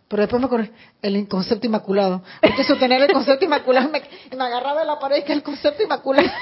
Pero 0.06 0.20
después 0.20 0.38
me 0.38 0.46
acordé 0.46 0.70
el 1.02 1.26
concepto 1.26 1.66
inmaculado. 1.66 2.22
Porque 2.40 2.62
sostener 2.62 3.02
el 3.02 3.10
concepto 3.10 3.44
inmaculado 3.44 3.88
me, 3.88 4.02
me 4.36 4.44
agarraba 4.44 4.82
de 4.82 4.86
la 4.86 5.00
pared 5.00 5.24
que 5.24 5.32
el 5.32 5.42
concepto 5.42 5.82
inmaculado. 5.82 6.30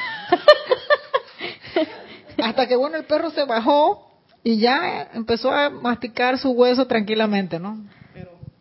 Hasta 2.42 2.66
que 2.66 2.76
bueno 2.76 2.98
el 2.98 3.04
perro 3.04 3.30
se 3.30 3.44
bajó 3.44 4.07
y 4.44 4.58
ya 4.58 5.08
empezó 5.14 5.52
a 5.52 5.70
masticar 5.70 6.38
su 6.38 6.50
hueso 6.50 6.86
tranquilamente, 6.86 7.58
¿no? 7.58 7.78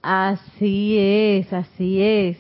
Así 0.02 0.98
es, 0.98 1.52
así 1.52 2.02
es. 2.02 2.38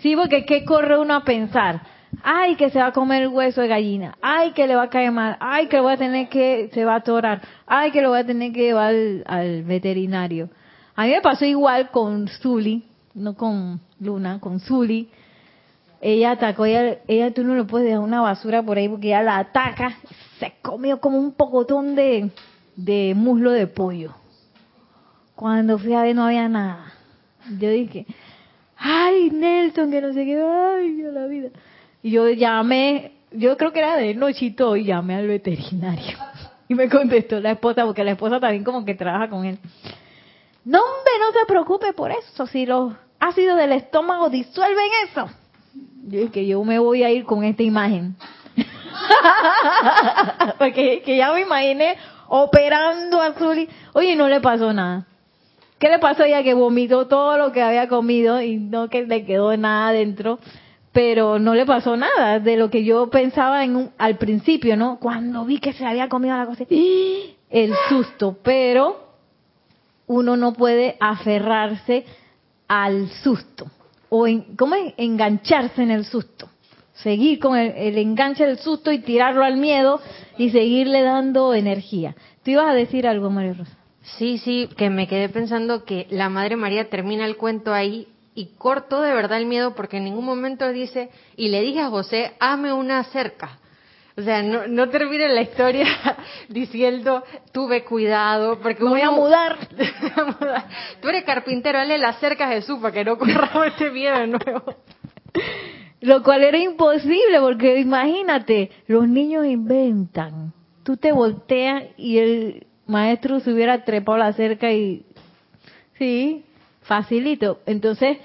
Sí, 0.00 0.14
porque 0.14 0.44
¿qué 0.44 0.64
corre 0.64 0.98
uno 0.98 1.14
a 1.14 1.24
pensar? 1.24 1.82
Ay, 2.22 2.56
que 2.56 2.70
se 2.70 2.78
va 2.78 2.86
a 2.86 2.92
comer 2.92 3.22
el 3.22 3.28
hueso 3.28 3.60
de 3.60 3.68
gallina. 3.68 4.16
Ay, 4.22 4.52
que 4.52 4.66
le 4.66 4.76
va 4.76 4.84
a 4.84 4.90
caer 4.90 5.12
mal. 5.12 5.36
Ay, 5.40 5.66
que 5.66 5.80
voy 5.80 5.92
a 5.92 5.96
tener 5.96 6.28
que, 6.28 6.70
se 6.72 6.84
va 6.84 6.94
a 6.94 6.98
atorar. 6.98 7.42
Ay, 7.66 7.90
que 7.90 8.02
lo 8.02 8.10
voy 8.10 8.20
a 8.20 8.26
tener 8.26 8.52
que 8.52 8.60
llevar 8.60 8.94
al, 9.26 9.62
veterinario. 9.64 10.48
A 10.96 11.04
mí 11.04 11.10
me 11.10 11.20
pasó 11.20 11.44
igual 11.44 11.90
con 11.90 12.28
Zully, 12.28 12.84
no 13.14 13.34
con 13.34 13.80
Luna, 14.00 14.40
con 14.40 14.60
Zully. 14.60 15.08
Ella 16.00 16.32
atacó, 16.32 16.64
ella, 16.64 16.98
ella 17.08 17.32
tú 17.34 17.42
no 17.44 17.54
le 17.54 17.64
puedes 17.64 17.86
dejar 17.86 18.00
una 18.00 18.20
basura 18.20 18.62
por 18.62 18.78
ahí 18.78 18.88
porque 18.88 19.08
ella 19.08 19.22
la 19.22 19.38
ataca. 19.38 19.96
Se 20.38 20.54
comió 20.62 21.00
como 21.00 21.18
un 21.18 21.32
pocotón 21.32 21.94
de, 21.94 22.30
de 22.78 23.12
muslo 23.16 23.50
de 23.50 23.66
pollo. 23.66 24.14
Cuando 25.34 25.78
fui 25.78 25.94
a 25.94 26.02
ver 26.02 26.14
no 26.14 26.24
había 26.24 26.48
nada. 26.48 26.92
Yo 27.58 27.70
dije, 27.70 28.06
ay 28.76 29.30
Nelson, 29.30 29.90
que 29.90 30.00
no 30.00 30.12
sé 30.12 30.24
qué, 30.24 30.40
ay, 30.40 31.02
la 31.12 31.26
vida. 31.26 31.48
Y 32.02 32.12
yo 32.12 32.28
llamé, 32.30 33.12
yo 33.32 33.56
creo 33.56 33.72
que 33.72 33.80
era 33.80 33.96
de 33.96 34.14
nochito 34.14 34.76
y 34.76 34.84
llamé 34.84 35.16
al 35.16 35.26
veterinario. 35.26 36.16
Y 36.70 36.74
me 36.74 36.90
contestó 36.90 37.40
la 37.40 37.52
esposa, 37.52 37.86
porque 37.86 38.04
la 38.04 38.10
esposa 38.10 38.38
también 38.38 38.62
como 38.62 38.84
que 38.84 38.94
trabaja 38.94 39.30
con 39.30 39.46
él. 39.46 39.58
No, 40.66 40.80
no 40.80 41.32
se 41.32 41.46
preocupe 41.46 41.94
por 41.94 42.10
eso. 42.10 42.46
Si 42.46 42.66
los 42.66 42.92
ácidos 43.18 43.56
del 43.56 43.72
estómago 43.72 44.28
disuelven 44.28 44.84
eso. 45.04 45.30
Yo 46.04 46.18
dije 46.18 46.30
que 46.30 46.46
yo 46.46 46.62
me 46.64 46.78
voy 46.78 47.04
a 47.04 47.10
ir 47.10 47.24
con 47.24 47.42
esta 47.42 47.62
imagen. 47.62 48.16
Porque 50.58 51.00
que 51.06 51.16
ya 51.16 51.32
me 51.32 51.40
imaginé 51.40 51.96
operando 52.28 53.20
a 53.20 53.32
Zuli. 53.34 53.68
Oye, 53.94 54.16
no 54.16 54.28
le 54.28 54.40
pasó 54.40 54.72
nada. 54.72 55.06
¿Qué 55.78 55.88
le 55.88 55.98
pasó 55.98 56.22
a 56.22 56.26
ella? 56.26 56.42
Que 56.42 56.54
vomitó 56.54 57.06
todo 57.06 57.38
lo 57.38 57.52
que 57.52 57.62
había 57.62 57.88
comido 57.88 58.40
y 58.42 58.56
no 58.56 58.88
que 58.88 59.06
le 59.06 59.24
quedó 59.24 59.56
nada 59.56 59.92
dentro. 59.92 60.38
Pero 60.92 61.38
no 61.38 61.54
le 61.54 61.64
pasó 61.66 61.96
nada 61.96 62.40
de 62.40 62.56
lo 62.56 62.70
que 62.70 62.82
yo 62.84 63.08
pensaba 63.10 63.62
en 63.64 63.76
un- 63.76 63.90
al 63.98 64.16
principio, 64.16 64.76
¿no? 64.76 64.98
Cuando 64.98 65.44
vi 65.44 65.58
que 65.60 65.72
se 65.72 65.86
había 65.86 66.08
comido 66.08 66.36
la 66.36 66.46
cosa. 66.46 66.64
¡ih! 66.68 67.36
El 67.50 67.72
susto. 67.88 68.36
Pero 68.42 69.06
uno 70.06 70.36
no 70.36 70.52
puede 70.54 70.96
aferrarse 70.98 72.04
al 72.66 73.08
susto. 73.22 73.66
O 74.08 74.26
en, 74.26 74.56
¿cómo 74.56 74.74
es? 74.74 74.94
engancharse 74.96 75.82
en 75.82 75.90
el 75.90 76.04
susto. 76.04 76.48
Seguir 77.02 77.38
con 77.38 77.56
el, 77.56 77.72
el 77.76 77.98
enganche 77.98 78.44
del 78.46 78.58
susto 78.58 78.90
y 78.92 78.98
tirarlo 79.00 79.44
al 79.44 79.56
miedo 79.56 80.00
y 80.36 80.50
seguirle 80.50 81.02
dando 81.02 81.54
energía. 81.54 82.14
¿Tú 82.44 82.50
ibas 82.52 82.68
a 82.68 82.74
decir 82.74 83.06
algo, 83.06 83.30
María 83.30 83.54
Rosa? 83.54 83.76
Sí, 84.18 84.38
sí, 84.38 84.68
que 84.76 84.90
me 84.90 85.06
quedé 85.06 85.28
pensando 85.28 85.84
que 85.84 86.06
la 86.10 86.28
Madre 86.28 86.56
María 86.56 86.88
termina 86.88 87.24
el 87.26 87.36
cuento 87.36 87.72
ahí 87.74 88.08
y 88.34 88.46
cortó 88.56 89.00
de 89.02 89.12
verdad 89.12 89.38
el 89.38 89.46
miedo 89.46 89.74
porque 89.74 89.98
en 89.98 90.04
ningún 90.04 90.24
momento 90.24 90.68
dice, 90.72 91.10
y 91.36 91.48
le 91.48 91.60
dije 91.60 91.80
a 91.80 91.88
José, 91.90 92.32
hazme 92.40 92.72
una 92.72 93.04
cerca. 93.04 93.58
O 94.16 94.22
sea, 94.22 94.42
no, 94.42 94.66
no 94.66 94.88
termina 94.88 95.28
la 95.28 95.42
historia 95.42 95.86
diciendo, 96.48 97.22
tuve 97.52 97.84
cuidado, 97.84 98.58
porque 98.60 98.82
Me 98.82 98.90
voy 98.90 99.00
a 99.02 99.10
uno- 99.10 99.20
mudar. 99.22 99.56
a 100.16 100.24
mudar. 100.24 100.64
Tú 101.00 101.08
eres 101.08 101.22
carpintero, 101.24 101.78
dale 101.78 101.98
la 101.98 102.14
cerca 102.14 102.46
a 102.46 102.52
Jesús 102.52 102.78
para 102.80 102.92
que 102.94 103.04
no 103.04 103.16
corramos 103.18 103.66
este 103.68 103.90
miedo 103.90 104.18
de 104.18 104.26
nuevo. 104.26 104.64
Lo 106.00 106.22
cual 106.22 106.44
era 106.44 106.58
imposible, 106.58 107.40
porque 107.40 107.78
imagínate, 107.80 108.70
los 108.86 109.08
niños 109.08 109.46
inventan. 109.46 110.52
Tú 110.84 110.96
te 110.96 111.12
volteas 111.12 111.84
y 111.96 112.18
el 112.18 112.66
maestro 112.86 113.40
se 113.40 113.52
hubiera 113.52 113.84
trepado 113.84 114.18
la 114.18 114.32
cerca 114.32 114.72
y... 114.72 115.04
Sí, 115.98 116.44
facilito. 116.82 117.58
Entonces, 117.66 118.18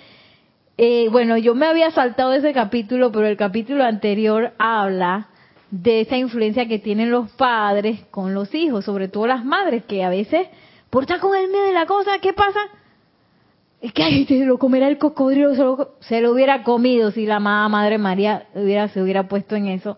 eh, 0.77 1.07
bueno, 1.11 1.37
yo 1.37 1.55
me 1.55 1.65
había 1.65 1.91
saltado 1.91 2.33
ese 2.33 2.53
capítulo, 2.53 3.11
pero 3.11 3.27
el 3.27 3.37
capítulo 3.37 3.83
anterior 3.83 4.53
habla 4.59 5.29
de 5.71 6.01
esa 6.01 6.17
influencia 6.17 6.67
que 6.67 6.77
tienen 6.77 7.09
los 7.09 7.31
padres 7.31 8.01
con 8.11 8.35
los 8.35 8.53
hijos, 8.53 8.85
sobre 8.85 9.07
todo 9.07 9.25
las 9.25 9.43
madres, 9.43 9.83
que 9.85 10.03
a 10.03 10.09
veces, 10.09 10.47
por 10.91 11.03
estar 11.03 11.19
con 11.19 11.35
el 11.35 11.49
miedo 11.49 11.65
de 11.65 11.73
la 11.73 11.87
cosa, 11.87 12.19
¿qué 12.19 12.33
pasa? 12.33 12.59
Es 13.83 13.91
que 13.91 14.01
ay, 14.01 14.25
se 14.25 14.45
lo 14.45 14.57
comerá 14.57 14.87
el 14.87 14.97
cocodrilo, 14.97 15.53
se 15.55 15.61
lo, 15.61 15.95
se 15.99 16.21
lo 16.21 16.31
hubiera 16.31 16.63
comido 16.63 17.11
si 17.11 17.25
la 17.25 17.35
amada 17.35 17.67
Madre 17.67 17.97
María 17.97 18.47
se 18.93 19.01
hubiera 19.01 19.27
puesto 19.27 19.57
en 19.57 19.67
eso. 19.67 19.97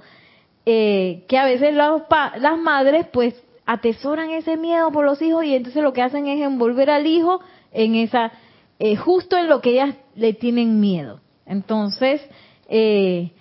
Eh, 0.66 1.24
que 1.28 1.38
a 1.38 1.46
veces 1.46 1.76
los 1.76 2.02
pa- 2.10 2.34
las 2.40 2.58
madres 2.58 3.06
pues 3.14 3.36
atesoran 3.68 4.32
ese 4.32 4.58
miedo 4.58 4.92
por 4.92 5.06
los 5.06 5.22
hijos 5.22 5.46
y 5.46 5.54
entonces 5.56 5.84
lo 5.84 5.94
que 5.94 6.02
hacen 6.02 6.26
es 6.26 6.42
envolver 6.42 6.90
al 6.90 7.06
hijo 7.06 7.42
en 7.72 7.94
esa, 7.94 8.32
eh, 8.80 8.96
justo 8.96 9.38
en 9.38 9.48
lo 9.48 9.62
que 9.62 9.74
ellas 9.74 9.96
le 10.16 10.34
tienen 10.34 10.80
miedo. 10.80 11.22
Entonces, 11.46 12.28
eh, 12.68 13.34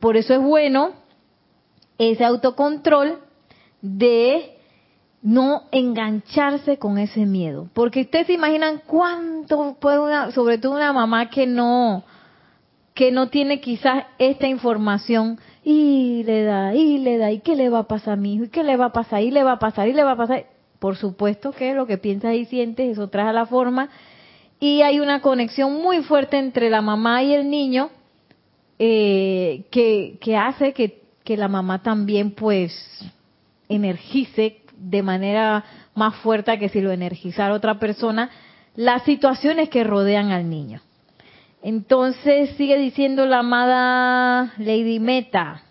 por 0.00 0.18
eso 0.18 0.34
es 0.34 0.40
bueno 0.42 0.90
ese 1.96 2.24
autocontrol 2.26 3.20
de 3.80 4.58
no 5.22 5.62
engancharse 5.70 6.78
con 6.78 6.98
ese 6.98 7.24
miedo. 7.26 7.68
Porque 7.72 8.02
ustedes 8.02 8.26
se 8.26 8.32
imaginan 8.34 8.82
cuánto 8.86 9.76
puede 9.80 10.00
una, 10.00 10.32
sobre 10.32 10.58
todo 10.58 10.74
una 10.74 10.92
mamá 10.92 11.30
que 11.30 11.46
no, 11.46 12.04
que 12.92 13.12
no 13.12 13.28
tiene 13.28 13.60
quizás 13.60 14.04
esta 14.18 14.48
información 14.48 15.38
y 15.64 16.24
le 16.24 16.42
da, 16.42 16.74
y 16.74 16.98
le 16.98 17.18
da, 17.18 17.30
y 17.30 17.38
qué 17.38 17.54
le 17.54 17.68
va 17.70 17.80
a 17.80 17.88
pasar 17.88 18.14
a 18.14 18.16
mi 18.16 18.34
hijo, 18.34 18.44
y 18.44 18.48
qué 18.48 18.64
le 18.64 18.76
va 18.76 18.86
a 18.86 18.92
pasar, 18.92 19.22
y 19.22 19.30
le 19.30 19.44
va 19.44 19.52
a 19.52 19.58
pasar, 19.60 19.88
y 19.88 19.92
le 19.92 20.02
va 20.02 20.12
a 20.12 20.16
pasar. 20.16 20.46
Por 20.80 20.96
supuesto 20.96 21.52
que 21.52 21.74
lo 21.74 21.86
que 21.86 21.98
piensas 21.98 22.34
y 22.34 22.44
sientes, 22.44 22.90
eso 22.90 23.08
trae 23.08 23.28
a 23.28 23.32
la 23.32 23.46
forma. 23.46 23.88
Y 24.58 24.82
hay 24.82 24.98
una 24.98 25.20
conexión 25.20 25.80
muy 25.80 26.02
fuerte 26.02 26.38
entre 26.38 26.70
la 26.70 26.82
mamá 26.82 27.22
y 27.22 27.32
el 27.34 27.48
niño 27.48 27.90
eh, 28.80 29.64
que, 29.70 30.18
que 30.20 30.36
hace 30.36 30.72
que, 30.72 31.02
que 31.22 31.36
la 31.36 31.46
mamá 31.46 31.82
también 31.82 32.32
pues 32.32 32.72
energice 33.68 34.61
de 34.82 35.02
manera 35.02 35.64
más 35.94 36.16
fuerte 36.16 36.58
que 36.58 36.68
si 36.68 36.80
lo 36.80 36.92
energizara 36.92 37.54
otra 37.54 37.78
persona 37.78 38.30
las 38.74 39.02
situaciones 39.04 39.68
que 39.68 39.84
rodean 39.84 40.30
al 40.30 40.48
niño. 40.48 40.80
Entonces 41.62 42.50
sigue 42.56 42.76
diciendo 42.78 43.26
la 43.26 43.40
amada 43.40 44.52
Lady 44.58 44.98
Meta. 44.98 45.62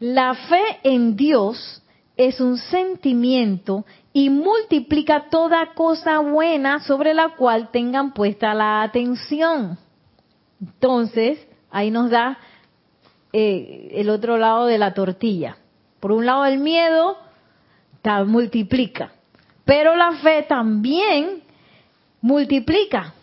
La 0.00 0.34
fe 0.34 0.62
en 0.82 1.16
Dios 1.16 1.82
es 2.16 2.40
un 2.40 2.58
sentimiento 2.58 3.86
y 4.12 4.30
multiplica 4.30 5.28
toda 5.30 5.74
cosa 5.74 6.18
buena 6.20 6.80
sobre 6.80 7.14
la 7.14 7.30
cual 7.36 7.70
tengan 7.70 8.12
puesta 8.12 8.54
la 8.54 8.82
atención. 8.82 9.78
Entonces, 10.60 11.38
ahí 11.70 11.90
nos 11.90 12.10
da 12.10 12.38
eh, 13.32 13.90
el 13.94 14.10
otro 14.10 14.36
lado 14.36 14.66
de 14.66 14.78
la 14.78 14.94
tortilla. 14.94 15.56
Por 16.04 16.12
un 16.12 16.26
lado 16.26 16.44
el 16.44 16.58
miedo 16.58 17.16
multiplica, 18.26 19.12
pero 19.64 19.96
la 19.96 20.12
fe 20.18 20.42
también 20.42 21.42
multiplica 22.20 23.14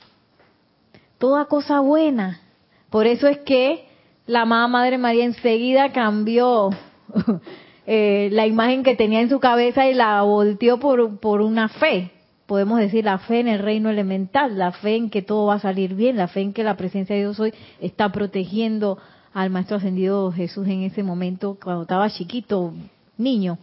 toda 1.20 1.46
cosa 1.46 1.80
buena. 1.80 2.42
Por 2.90 3.06
eso 3.06 3.28
es 3.28 3.38
que 3.42 3.86
la 4.26 4.42
amada 4.42 4.68
Madre 4.68 4.98
María 4.98 5.26
enseguida 5.26 5.92
cambió 5.92 6.72
eh, 7.86 8.30
la 8.32 8.48
imagen 8.48 8.82
que 8.82 8.96
tenía 8.96 9.22
en 9.22 9.30
su 9.30 9.40
cabeza 9.40 9.88
y 9.88 9.94
la 9.94 10.24
volteó 10.24 10.80
por, 10.80 11.20
por 11.20 11.42
una 11.42 11.70
fe. 11.70 12.10
Podemos 12.48 12.80
decir 12.80 13.06
la 13.06 13.20
fe 13.20 13.42
en 13.42 13.48
el 13.48 13.60
reino 13.60 13.92
elemental, 13.92 14.58
la 14.58 14.72
fe 14.72 14.96
en 14.96 15.12
que 15.12 15.22
todo 15.22 15.46
va 15.46 15.54
a 15.54 15.60
salir 15.60 15.94
bien, 15.94 16.18
la 16.18 16.28
fe 16.28 16.42
en 16.42 16.52
que 16.52 16.64
la 16.64 16.78
presencia 16.78 17.16
de 17.16 17.22
Dios 17.22 17.40
hoy 17.40 17.54
está 17.80 18.12
protegiendo 18.12 18.98
al 19.34 19.50
Maestro 19.50 19.78
Ascendido 19.78 20.32
Jesús 20.32 20.68
en 20.68 20.84
ese 20.84 21.04
momento 21.04 21.58
cuando 21.62 21.84
estaba 21.84 22.10
chiquito, 22.10 22.74
niño. 23.18 23.58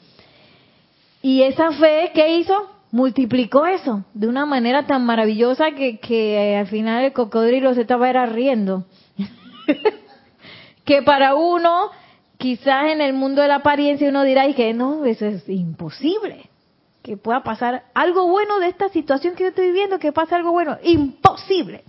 Y 1.23 1.43
esa 1.43 1.73
fe, 1.73 2.11
¿qué 2.15 2.39
hizo? 2.39 2.55
Multiplicó 2.91 3.67
eso 3.67 4.05
de 4.15 4.29
una 4.29 4.47
manera 4.47 4.87
tan 4.87 5.05
maravillosa 5.05 5.73
que, 5.73 5.99
que 5.99 6.57
al 6.57 6.69
final 6.69 7.05
el 7.05 7.13
cocodrilo 7.13 7.75
se 7.75 7.83
estaba 7.83 8.09
era 8.09 8.25
riendo. 8.25 8.85
que 10.85 11.03
para 11.03 11.35
uno, 11.35 11.91
quizás 12.39 12.87
en 12.87 13.03
el 13.03 13.13
mundo 13.13 13.43
de 13.43 13.49
la 13.49 13.57
apariencia, 13.57 14.09
uno 14.09 14.23
dirá 14.23 14.47
y 14.47 14.55
que 14.55 14.73
no, 14.73 15.05
eso 15.05 15.27
es 15.27 15.47
imposible. 15.49 16.49
Que 17.03 17.17
pueda 17.19 17.43
pasar 17.43 17.85
algo 17.95 18.27
bueno 18.27 18.59
de 18.59 18.69
esta 18.69 18.89
situación 18.89 19.35
que 19.35 19.45
yo 19.45 19.49
estoy 19.51 19.67
viviendo, 19.67 19.99
que 19.99 20.13
pase 20.13 20.35
algo 20.35 20.53
bueno. 20.53 20.79
Imposible. 20.83 21.85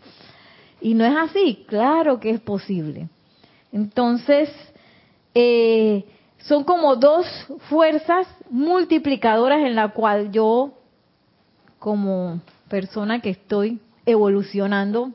Y 0.81 0.95
no 0.95 1.05
es 1.05 1.15
así, 1.15 1.65
claro 1.67 2.19
que 2.19 2.31
es 2.31 2.41
posible. 2.41 3.07
Entonces, 3.71 4.49
eh, 5.33 6.05
son 6.39 6.63
como 6.63 6.95
dos 6.95 7.25
fuerzas 7.69 8.27
multiplicadoras 8.49 9.59
en 9.59 9.75
la 9.75 9.89
cual 9.89 10.31
yo, 10.31 10.73
como 11.77 12.41
persona 12.67 13.21
que 13.21 13.29
estoy 13.29 13.79
evolucionando, 14.05 15.11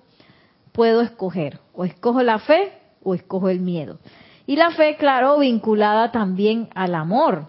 puedo 0.73 1.01
escoger. 1.01 1.61
O 1.73 1.85
escojo 1.85 2.23
la 2.23 2.39
fe 2.39 2.73
o 3.03 3.15
escojo 3.15 3.49
el 3.49 3.61
miedo. 3.61 3.99
Y 4.47 4.57
la 4.57 4.71
fe, 4.71 4.97
claro, 4.97 5.39
vinculada 5.39 6.13
también 6.13 6.69
al 6.75 6.95
amor. 6.95 7.47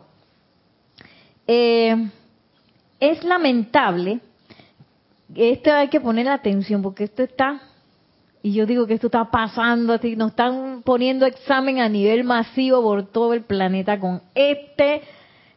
Eh, 1.47 2.09
es 2.99 3.23
lamentable, 3.23 4.21
esto 5.35 5.73
hay 5.73 5.89
que 5.89 5.99
poner 5.99 6.29
atención 6.29 6.81
porque 6.81 7.03
esto 7.03 7.23
está 7.23 7.61
y 8.45 8.53
yo 8.53 8.67
digo 8.67 8.85
que 8.85 8.93
esto 8.93 9.07
está 9.07 9.31
pasando 9.31 9.93
así, 9.93 10.15
nos 10.15 10.29
están 10.29 10.83
poniendo 10.85 11.25
examen 11.25 11.79
a 11.79 11.89
nivel 11.89 12.23
masivo 12.23 12.79
por 12.83 13.07
todo 13.07 13.33
el 13.33 13.41
planeta 13.41 13.99
con 13.99 14.21
este, 14.35 15.01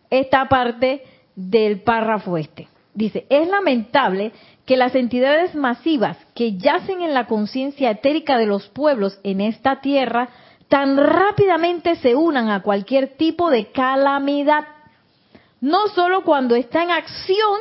esta 0.08 0.48
parte 0.48 1.02
del 1.36 1.82
párrafo 1.82 2.38
este. 2.38 2.66
Dice, 2.94 3.26
es 3.28 3.46
lamentable 3.46 4.32
que 4.64 4.78
las 4.78 4.94
entidades 4.94 5.54
masivas 5.54 6.16
que 6.34 6.56
yacen 6.56 7.02
en 7.02 7.12
la 7.12 7.26
conciencia 7.26 7.90
etérica 7.90 8.38
de 8.38 8.46
los 8.46 8.68
pueblos 8.68 9.20
en 9.22 9.42
esta 9.42 9.82
tierra 9.82 10.30
tan 10.68 10.96
rápidamente 10.96 11.96
se 11.96 12.14
unan 12.14 12.48
a 12.48 12.62
cualquier 12.62 13.18
tipo 13.18 13.50
de 13.50 13.66
calamidad. 13.66 14.64
No 15.60 15.88
solo 15.88 16.22
cuando 16.22 16.54
está 16.54 16.84
en 16.84 16.90
acción, 16.90 17.58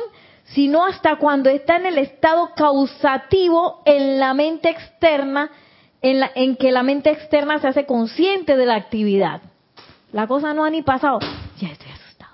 sino 0.54 0.84
hasta 0.84 1.16
cuando 1.16 1.50
está 1.50 1.76
en 1.76 1.86
el 1.86 1.98
estado 1.98 2.50
causativo 2.54 3.82
en 3.84 4.18
la 4.18 4.34
mente 4.34 4.70
externa, 4.70 5.50
en, 6.00 6.20
la, 6.20 6.30
en 6.34 6.56
que 6.56 6.72
la 6.72 6.82
mente 6.82 7.10
externa 7.10 7.58
se 7.58 7.68
hace 7.68 7.86
consciente 7.86 8.56
de 8.56 8.66
la 8.66 8.76
actividad. 8.76 9.42
La 10.12 10.26
cosa 10.26 10.54
no 10.54 10.64
ha 10.64 10.70
ni 10.70 10.82
pasado, 10.82 11.18
ya 11.58 11.68
estoy 11.68 11.90
asustado. 11.90 12.32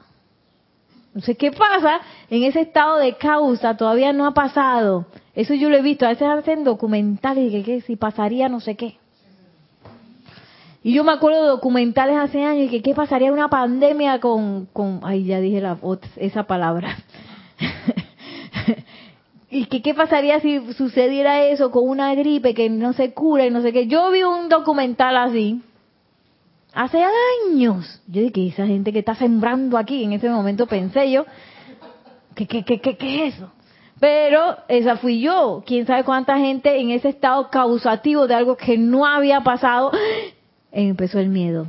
Entonces, 1.08 1.36
¿qué 1.36 1.50
pasa? 1.50 2.00
En 2.30 2.44
ese 2.44 2.60
estado 2.60 2.98
de 2.98 3.16
causa 3.16 3.76
todavía 3.76 4.12
no 4.12 4.26
ha 4.26 4.34
pasado. 4.34 5.06
Eso 5.34 5.54
yo 5.54 5.68
lo 5.68 5.76
he 5.76 5.82
visto. 5.82 6.06
A 6.06 6.10
veces 6.10 6.28
hacen 6.28 6.62
documentales 6.62 7.52
de 7.52 7.62
que, 7.62 7.80
si 7.80 7.96
pasaría 7.96 8.48
no 8.48 8.60
sé 8.60 8.76
qué. 8.76 8.96
Y 10.84 10.92
yo 10.92 11.02
me 11.02 11.12
acuerdo 11.12 11.42
de 11.42 11.48
documentales 11.48 12.16
hace 12.16 12.44
años 12.44 12.70
que 12.70 12.82
qué 12.82 12.94
pasaría 12.94 13.32
una 13.32 13.48
pandemia 13.48 14.20
con, 14.20 14.66
con 14.66 15.00
ay, 15.02 15.24
ya 15.24 15.40
dije 15.40 15.60
la, 15.60 15.78
esa 16.16 16.44
palabra. 16.44 16.98
y 19.54 19.66
que 19.66 19.82
qué 19.82 19.94
pasaría 19.94 20.40
si 20.40 20.72
sucediera 20.72 21.44
eso 21.44 21.70
con 21.70 21.88
una 21.88 22.12
gripe 22.16 22.54
que 22.54 22.68
no 22.68 22.92
se 22.92 23.14
cura 23.14 23.46
y 23.46 23.50
no 23.52 23.62
sé 23.62 23.72
qué. 23.72 23.86
Yo 23.86 24.10
vi 24.10 24.24
un 24.24 24.48
documental 24.48 25.16
así 25.16 25.62
hace 26.72 26.98
años. 27.46 28.02
Yo 28.08 28.22
dije, 28.22 28.48
esa 28.48 28.66
gente 28.66 28.92
que 28.92 28.98
está 28.98 29.14
sembrando 29.14 29.78
aquí, 29.78 30.02
en 30.02 30.12
ese 30.12 30.28
momento 30.28 30.66
pensé 30.66 31.08
yo, 31.12 31.24
¿qué, 32.34 32.48
qué, 32.48 32.64
qué, 32.64 32.80
qué, 32.80 32.96
qué 32.96 33.28
es 33.28 33.34
eso? 33.36 33.52
Pero 34.00 34.56
esa 34.66 34.96
fui 34.96 35.20
yo. 35.20 35.62
Quién 35.64 35.86
sabe 35.86 36.02
cuánta 36.02 36.36
gente 36.36 36.80
en 36.80 36.90
ese 36.90 37.10
estado 37.10 37.48
causativo 37.48 38.26
de 38.26 38.34
algo 38.34 38.56
que 38.56 38.76
no 38.76 39.06
había 39.06 39.42
pasado, 39.42 39.92
empezó 40.72 41.20
el 41.20 41.28
miedo. 41.28 41.68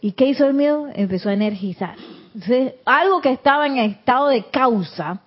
¿Y 0.00 0.12
qué 0.12 0.26
hizo 0.26 0.46
el 0.46 0.54
miedo? 0.54 0.86
Empezó 0.94 1.30
a 1.30 1.32
energizar. 1.32 1.96
Entonces, 2.34 2.74
algo 2.84 3.20
que 3.20 3.32
estaba 3.32 3.66
en 3.66 3.78
estado 3.78 4.28
de 4.28 4.44
causa, 4.44 5.22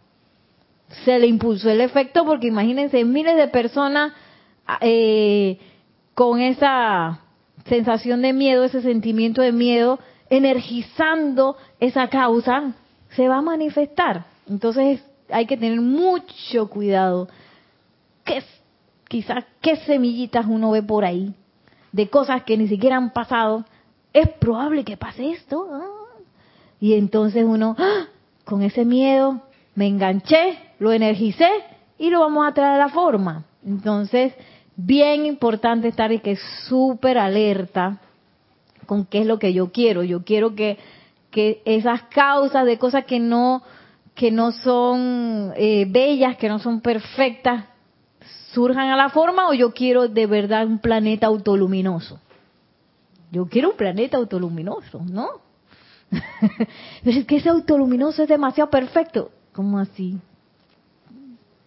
se 1.06 1.19
le 1.19 1.28
impulsó 1.28 1.69
el 1.69 1.82
efecto 1.82 2.25
porque 2.25 2.47
imagínense 2.47 3.04
miles 3.04 3.36
de 3.36 3.47
personas 3.47 4.13
eh, 4.82 5.60
con 6.13 6.41
esa 6.41 7.21
sensación 7.65 8.21
de 8.21 8.34
miedo, 8.34 8.63
ese 8.63 8.82
sentimiento 8.82 9.41
de 9.41 9.52
miedo, 9.52 9.99
energizando 10.30 11.58
esa 11.80 12.08
causa, 12.08 12.73
se 13.15 13.28
va 13.28 13.38
a 13.38 13.41
manifestar. 13.41 14.25
Entonces 14.47 15.02
hay 15.30 15.45
que 15.45 15.58
tener 15.58 15.82
mucho 15.82 16.69
cuidado. 16.69 17.30
¿Qué, 18.25 18.43
quizás 19.08 19.45
qué 19.62 19.75
semillitas 19.78 20.45
uno 20.47 20.71
ve 20.71 20.84
por 20.84 21.06
ahí 21.06 21.34
de 21.91 22.10
cosas 22.10 22.43
que 22.43 22.58
ni 22.58 22.67
siquiera 22.67 22.97
han 22.97 23.12
pasado. 23.12 23.65
Es 24.13 24.30
probable 24.30 24.84
que 24.84 24.97
pase 24.97 25.32
esto. 25.32 25.67
Ah. 25.71 25.86
Y 26.80 26.93
entonces 26.93 27.43
uno, 27.45 27.75
¡ah! 27.78 28.08
con 28.45 28.62
ese 28.62 28.86
miedo, 28.86 29.41
me 29.80 29.88
enganché, 29.88 30.60
lo 30.80 30.92
energicé 30.92 31.50
y 31.98 32.10
lo 32.10 32.20
vamos 32.20 32.46
a 32.46 32.54
traer 32.54 32.82
a 32.82 32.86
la 32.86 32.89
forma. 32.89 33.46
Entonces, 33.65 34.34
bien 34.76 35.26
importante 35.26 35.88
estar 35.88 36.12
y 36.12 36.20
que 36.20 36.36
súper 36.68 37.18
alerta 37.18 38.02
con 38.86 39.06
qué 39.06 39.22
es 39.22 39.26
lo 39.26 39.39
que 39.39 39.54
yo 39.54 39.72
quiero. 39.72 40.04
Yo 40.04 40.26
quiero 40.26 40.54
que, 40.54 40.78
que 41.32 41.62
esas 41.63 42.02
causas 42.13 42.65
de 42.65 42.78
cosas 42.78 43.06
que 43.06 43.22
no 43.22 43.63
que 44.15 44.32
no 44.32 44.52
son 44.52 45.54
eh, 45.56 45.86
bellas, 45.88 46.36
que 46.36 46.50
no 46.50 46.60
son 46.60 46.82
perfectas, 46.82 47.63
surjan 48.52 48.89
a 48.89 48.98
la 48.98 49.08
forma 49.08 49.48
o 49.48 49.54
yo 49.54 49.74
quiero 49.74 50.10
de 50.10 50.26
verdad 50.26 50.68
un 50.68 50.80
planeta 50.80 51.28
autoluminoso. 51.28 52.20
Yo 53.32 53.46
quiero 53.46 53.70
un 53.70 53.78
planeta 53.78 54.18
autoluminoso, 54.18 55.00
¿no? 55.10 55.30
Pero 56.12 57.18
es 57.18 57.26
que 57.26 57.38
ese 57.38 57.48
autoluminoso 57.48 58.24
es 58.24 58.28
demasiado 58.28 58.70
perfecto. 58.70 59.32
¿Cómo 59.60 59.78
así? 59.78 60.17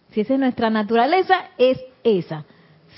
Si 0.09 0.21
esa 0.21 0.33
es 0.33 0.39
nuestra 0.39 0.71
naturaleza, 0.71 1.35
es 1.59 1.79
esa. 2.03 2.43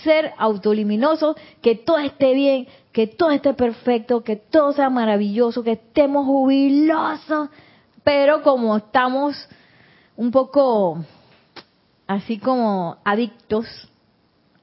Ser 0.06 0.32
autoluminoso, 0.38 1.36
que 1.62 1.76
todo 1.76 1.98
esté 1.98 2.34
bien, 2.34 2.66
que 2.94 3.06
todo 3.06 3.32
esté 3.32 3.54
perfecto, 3.54 4.24
que 4.24 4.38
todo 4.38 4.72
sea 4.72 4.90
maravilloso, 4.90 5.64
que 5.64 5.74
estemos 5.74 6.26
jubilosos. 6.26 7.50
Pero 8.06 8.42
como 8.42 8.78
estamos 8.78 9.36
un 10.16 10.32
poco 10.32 11.04
así 12.08 12.38
como 12.38 12.96
adictos 13.04 13.66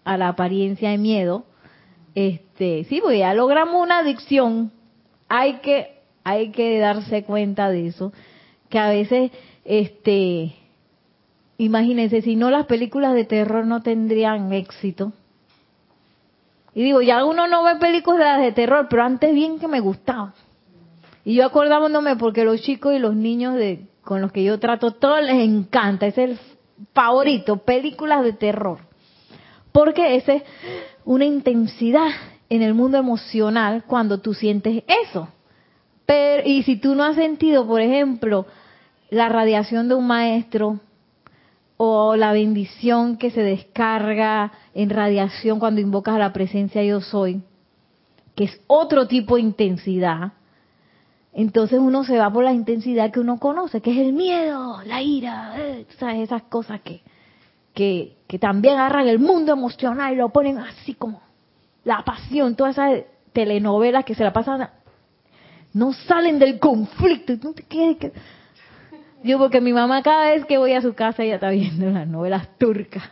a 0.02 0.16
la 0.16 0.28
apariencia 0.28 0.92
de 0.92 0.96
miedo, 0.96 1.44
este, 2.14 2.84
sí, 2.84 3.02
pues 3.02 3.18
ya 3.18 3.34
logramos 3.34 3.82
una 3.82 3.98
adicción, 3.98 4.72
hay 5.28 5.58
que, 5.58 6.00
hay 6.24 6.52
que 6.52 6.78
darse 6.78 7.22
cuenta 7.22 7.68
de 7.68 7.88
eso, 7.88 8.14
que 8.70 8.78
a 8.78 8.88
veces 8.88 9.30
este, 9.64 10.54
imagínense, 11.58 12.22
si 12.22 12.36
no 12.36 12.50
las 12.50 12.66
películas 12.66 13.14
de 13.14 13.24
terror 13.24 13.66
no 13.66 13.82
tendrían 13.82 14.52
éxito. 14.52 15.12
Y 16.74 16.82
digo, 16.84 17.02
ya 17.02 17.24
uno 17.24 17.46
no 17.48 17.64
ve 17.64 17.76
películas 17.76 18.40
de 18.40 18.52
terror, 18.52 18.86
pero 18.88 19.04
antes 19.04 19.34
bien 19.34 19.58
que 19.58 19.68
me 19.68 19.80
gustaban. 19.80 20.32
Y 21.24 21.34
yo 21.34 21.46
acordándome 21.46 22.16
porque 22.16 22.44
los 22.44 22.62
chicos 22.62 22.94
y 22.94 22.98
los 22.98 23.14
niños 23.14 23.54
de 23.54 23.86
con 24.02 24.20
los 24.20 24.32
que 24.32 24.42
yo 24.42 24.58
trato, 24.58 24.92
todos 24.92 25.22
les 25.22 25.48
encanta, 25.48 26.06
es 26.06 26.18
el 26.18 26.38
favorito, 26.92 27.58
películas 27.58 28.24
de 28.24 28.32
terror. 28.32 28.78
Porque 29.70 30.16
esa 30.16 30.34
es 30.34 30.42
una 31.04 31.24
intensidad 31.24 32.08
en 32.48 32.62
el 32.62 32.74
mundo 32.74 32.98
emocional 32.98 33.84
cuando 33.86 34.18
tú 34.18 34.34
sientes 34.34 34.82
eso. 35.04 35.28
Pero, 36.04 36.42
y 36.46 36.62
si 36.64 36.76
tú 36.76 36.94
no 36.94 37.04
has 37.04 37.16
sentido, 37.16 37.66
por 37.66 37.80
ejemplo, 37.80 38.46
la 39.12 39.28
radiación 39.28 39.88
de 39.88 39.94
un 39.94 40.06
maestro 40.06 40.80
o 41.76 42.16
la 42.16 42.32
bendición 42.32 43.18
que 43.18 43.30
se 43.30 43.42
descarga 43.42 44.52
en 44.72 44.88
radiación 44.88 45.58
cuando 45.58 45.82
invocas 45.82 46.14
a 46.14 46.18
la 46.18 46.32
presencia 46.32 46.82
yo 46.82 47.02
soy, 47.02 47.42
que 48.34 48.44
es 48.44 48.60
otro 48.68 49.06
tipo 49.06 49.34
de 49.34 49.42
intensidad, 49.42 50.32
entonces 51.34 51.78
uno 51.78 52.04
se 52.04 52.16
va 52.16 52.32
por 52.32 52.42
la 52.42 52.54
intensidad 52.54 53.10
que 53.10 53.20
uno 53.20 53.38
conoce, 53.38 53.82
que 53.82 53.90
es 53.90 53.98
el 53.98 54.14
miedo, 54.14 54.80
la 54.86 55.02
ira, 55.02 55.56
eh, 55.58 55.84
¿sabes? 55.98 56.20
esas 56.20 56.44
cosas 56.44 56.80
que, 56.80 57.02
que, 57.74 58.16
que 58.26 58.38
también 58.38 58.78
agarran 58.78 59.08
el 59.08 59.18
mundo 59.18 59.52
emocional 59.52 60.14
y 60.14 60.16
lo 60.16 60.30
ponen 60.30 60.56
así 60.56 60.94
como 60.94 61.20
la 61.84 62.02
pasión, 62.02 62.56
todas 62.56 62.78
esas 62.78 63.04
telenovelas 63.34 64.06
que 64.06 64.14
se 64.14 64.24
la 64.24 64.32
pasan, 64.32 64.70
no 65.74 65.92
salen 65.92 66.38
del 66.38 66.58
conflicto, 66.58 67.34
no 67.42 67.52
te 67.52 67.64
yo, 69.24 69.38
porque 69.38 69.60
mi 69.60 69.72
mamá 69.72 70.02
cada 70.02 70.30
vez 70.30 70.44
que 70.46 70.58
voy 70.58 70.72
a 70.72 70.82
su 70.82 70.94
casa 70.94 71.22
ella 71.22 71.36
está 71.36 71.50
viendo 71.50 71.90
las 71.90 72.06
novelas 72.06 72.48
turcas. 72.58 73.04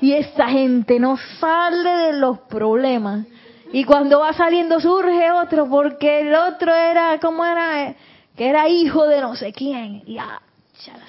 Y 0.00 0.14
esa 0.14 0.48
gente 0.48 0.98
no 0.98 1.18
sale 1.38 1.90
de 1.90 2.12
los 2.14 2.38
problemas. 2.40 3.26
Y 3.72 3.84
cuando 3.84 4.20
va 4.20 4.32
saliendo 4.32 4.80
surge 4.80 5.30
otro, 5.30 5.68
porque 5.68 6.20
el 6.22 6.34
otro 6.34 6.74
era, 6.74 7.18
¿cómo 7.20 7.44
era? 7.44 7.94
Que 8.34 8.48
era 8.48 8.68
hijo 8.68 9.06
de 9.06 9.20
no 9.20 9.36
sé 9.36 9.52
quién. 9.52 10.02
Y 10.06 10.14
ya, 10.14 10.40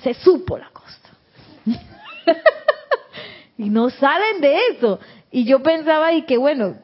se 0.03 0.13
supo 0.13 0.57
la 0.57 0.69
cosa. 0.69 0.91
y 3.57 3.69
no 3.69 3.89
salen 3.89 4.41
de 4.41 4.57
eso. 4.71 4.99
Y 5.31 5.45
yo 5.45 5.63
pensaba 5.63 6.11
y 6.13 6.23
que 6.23 6.37
bueno, 6.37 6.75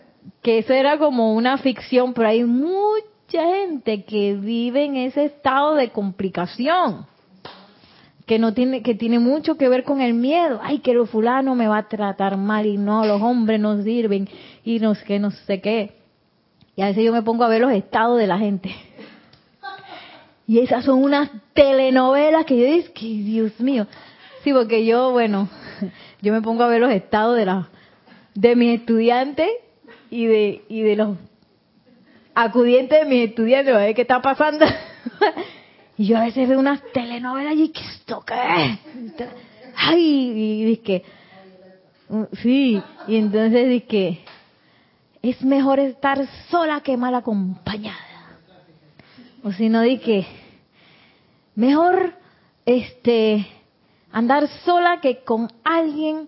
que 0.42 0.60
eso 0.60 0.74
era 0.74 0.98
como 0.98 1.34
una 1.34 1.58
ficción, 1.58 2.14
pero 2.14 2.30
hay 2.30 2.44
mucho 2.46 3.06
mucha 3.28 3.46
gente 3.46 4.06
que 4.06 4.36
vive 4.36 4.86
en 4.86 4.96
ese 4.96 5.26
estado 5.26 5.76
de 5.76 5.90
complicación 5.90 7.06
que 8.26 8.40
no 8.40 8.54
tiene 8.54 8.82
que 8.82 8.96
tiene 8.96 9.20
mucho 9.20 9.58
que 9.58 9.68
ver 9.68 9.84
con 9.84 10.00
el 10.00 10.14
miedo. 10.14 10.62
Ay 10.64 10.80
que 10.80 10.92
el 10.92 11.06
fulano 11.08 11.54
me 11.54 11.68
va 11.68 11.80
a 11.80 11.90
tratar 11.90 12.38
mal 12.38 12.66
y 12.66 12.78
no 12.78 13.06
los 13.06 13.22
hombres 13.22 13.60
nos 13.60 13.84
sirven 13.84 14.30
y 14.64 14.80
no 14.80 14.96
sé 14.96 15.20
no 15.20 15.32
sé 15.32 15.60
qué. 15.60 15.92
Y 16.78 16.82
a 16.82 16.86
veces 16.86 17.04
yo 17.04 17.12
me 17.12 17.22
pongo 17.22 17.44
a 17.44 17.50
ver 17.50 17.60
los 17.60 17.72
estados 17.74 18.18
de 18.18 18.28
la 18.28 18.38
gente. 18.38 18.74
Y 20.48 20.60
esas 20.60 20.86
son 20.86 21.04
unas 21.04 21.30
telenovelas 21.54 22.46
que 22.46 22.58
yo 22.58 22.66
digo 22.66 22.94
que 22.94 23.08
Dios 23.08 23.60
mío 23.60 23.88
sí 24.46 24.54
porque 24.54 24.86
yo 24.86 25.12
bueno 25.12 25.50
yo 26.22 26.32
me 26.32 26.42
pongo 26.42 26.64
a 26.64 26.70
ver 26.70 26.80
los 26.80 26.92
estados 26.92 27.36
de 27.36 27.46
la 27.46 27.68
de 28.36 28.56
mis 28.56 28.80
estudiantes 28.80 29.50
y 30.10 30.28
de 30.28 30.62
y 30.70 30.82
de 30.84 30.96
los 30.96 31.18
acudiente 32.44 32.96
de 32.96 33.06
mis 33.06 33.30
estudiantes 33.30 33.74
a 33.74 33.80
ver 33.80 33.96
qué 33.96 34.04
está 34.04 34.22
pasando. 34.22 34.66
y 35.98 36.06
yo 36.06 36.18
a 36.18 36.26
veces 36.26 36.48
veo 36.48 36.60
unas 36.60 36.82
telenovelas 36.94 37.56
y 37.56 37.70
¿qué 37.70 37.82
esto 37.82 38.24
qué 38.26 38.80
Ay, 39.76 40.32
y 40.36 40.66
dije, 40.66 41.04
sí, 42.42 42.82
y 43.08 43.16
entonces 43.16 43.70
dije, 43.70 44.22
es 45.22 45.44
mejor 45.44 45.80
estar 45.80 46.26
sola 46.50 46.82
que 46.82 46.98
mal 46.98 47.14
acompañada. 47.16 47.98
O 49.44 49.52
si 49.52 49.70
no, 49.70 49.82
dije, 49.82 50.26
mejor 51.56 52.14
este 52.66 53.46
andar 54.12 54.48
sola 54.66 55.00
que 55.00 55.24
con 55.24 55.52
alguien 55.64 56.28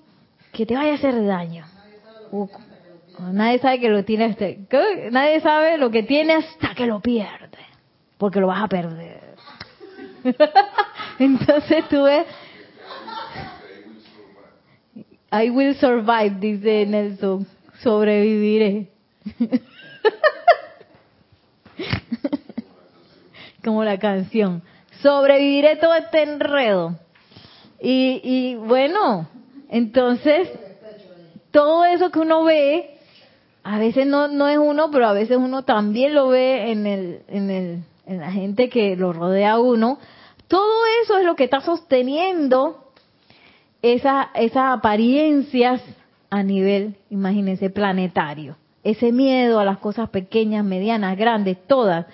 que 0.54 0.66
te 0.66 0.76
vaya 0.76 0.92
a 0.92 0.96
hacer 0.96 1.26
daño. 1.26 1.66
Nadie 3.20 3.60
sabe 3.60 3.80
que 3.80 3.90
lo 3.90 4.06
tiene 4.06 4.28
este, 4.28 4.60
nadie 5.12 5.42
sabe 5.42 5.78
lo 5.78 5.92
que 5.92 6.04
tiene 6.04 6.36
hasta 6.36 6.74
que 6.74 6.86
lo 6.86 7.02
pierde, 7.02 7.58
porque 8.18 8.40
lo 8.40 8.48
vas 8.48 8.64
a 8.64 8.68
perder. 8.70 9.36
Entonces 11.20 11.88
tú 11.90 12.04
ves, 12.04 12.26
I 15.32 15.50
will 15.50 15.76
survive, 15.76 16.38
dice 16.40 16.86
Nelson, 16.86 17.46
sobreviviré. 17.82 18.88
Como 23.64 23.84
la 23.84 24.00
canción, 24.00 24.64
sobreviviré 25.02 25.76
todo 25.76 25.94
este 25.94 26.24
enredo. 26.24 26.98
Y, 27.82 28.22
y 28.24 28.56
bueno, 28.56 29.28
entonces, 29.70 30.50
todo 31.52 31.86
eso 31.86 32.10
que 32.12 32.20
uno 32.20 32.44
ve, 32.44 32.99
a 33.72 33.78
veces 33.78 34.08
no, 34.08 34.28
no 34.28 34.48
es 34.48 34.58
uno, 34.58 34.90
pero 34.90 35.08
a 35.08 35.14
veces 35.14 35.38
uno 35.38 35.62
también 35.62 36.16
lo 36.16 36.30
ve 36.30 36.72
en, 36.72 36.88
el, 36.88 37.20
en, 37.28 37.52
el, 37.52 37.84
en 38.08 38.20
la 38.20 38.32
gente 38.32 38.68
que 38.68 38.96
lo 38.96 39.14
rodea 39.14 39.52
a 39.52 39.60
uno. 39.60 40.00
Todo 40.48 40.72
eso 41.04 41.20
es 41.20 41.24
lo 41.24 41.36
que 41.36 41.44
está 41.44 41.62
sosteniendo 41.62 42.92
esa, 43.84 44.32
esas 44.34 44.76
apariencias 44.76 45.84
a 46.32 46.42
nivel, 46.42 46.96
imagínense, 47.12 47.70
planetario. 47.70 48.56
Ese 48.84 49.12
miedo 49.12 49.60
a 49.60 49.66
las 49.66 49.78
cosas 49.78 50.10
pequeñas, 50.10 50.66
medianas, 50.66 51.16
grandes, 51.16 51.60
todas. 51.68 52.08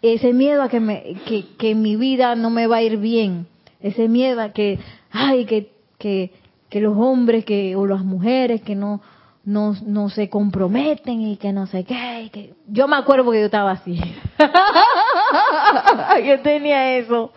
Ese 0.00 0.32
miedo 0.32 0.62
a 0.62 0.70
que, 0.70 0.80
me, 0.80 1.16
que, 1.26 1.44
que 1.58 1.74
mi 1.74 1.96
vida 1.96 2.36
no 2.36 2.48
me 2.48 2.66
va 2.66 2.76
a 2.76 2.82
ir 2.82 2.96
bien. 2.96 3.46
Ese 3.82 4.08
miedo 4.08 4.40
a 4.40 4.54
que, 4.54 4.78
ay, 5.10 5.44
que, 5.44 5.72
que, 5.98 6.30
que 6.70 6.80
los 6.80 6.96
hombres 6.96 7.44
que, 7.44 7.76
o 7.76 7.86
las 7.86 8.02
mujeres 8.02 8.62
que 8.62 8.74
no, 8.74 9.02
no, 9.46 9.76
no 9.86 10.10
se 10.10 10.28
comprometen 10.28 11.20
y 11.20 11.36
que 11.36 11.52
no 11.52 11.66
sé 11.66 11.84
qué. 11.84 12.28
Que... 12.32 12.54
Yo 12.66 12.88
me 12.88 12.96
acuerdo 12.96 13.24
porque 13.24 13.38
yo 13.38 13.46
estaba 13.46 13.70
así. 13.70 13.98
yo 16.26 16.40
tenía 16.40 16.98
eso. 16.98 17.30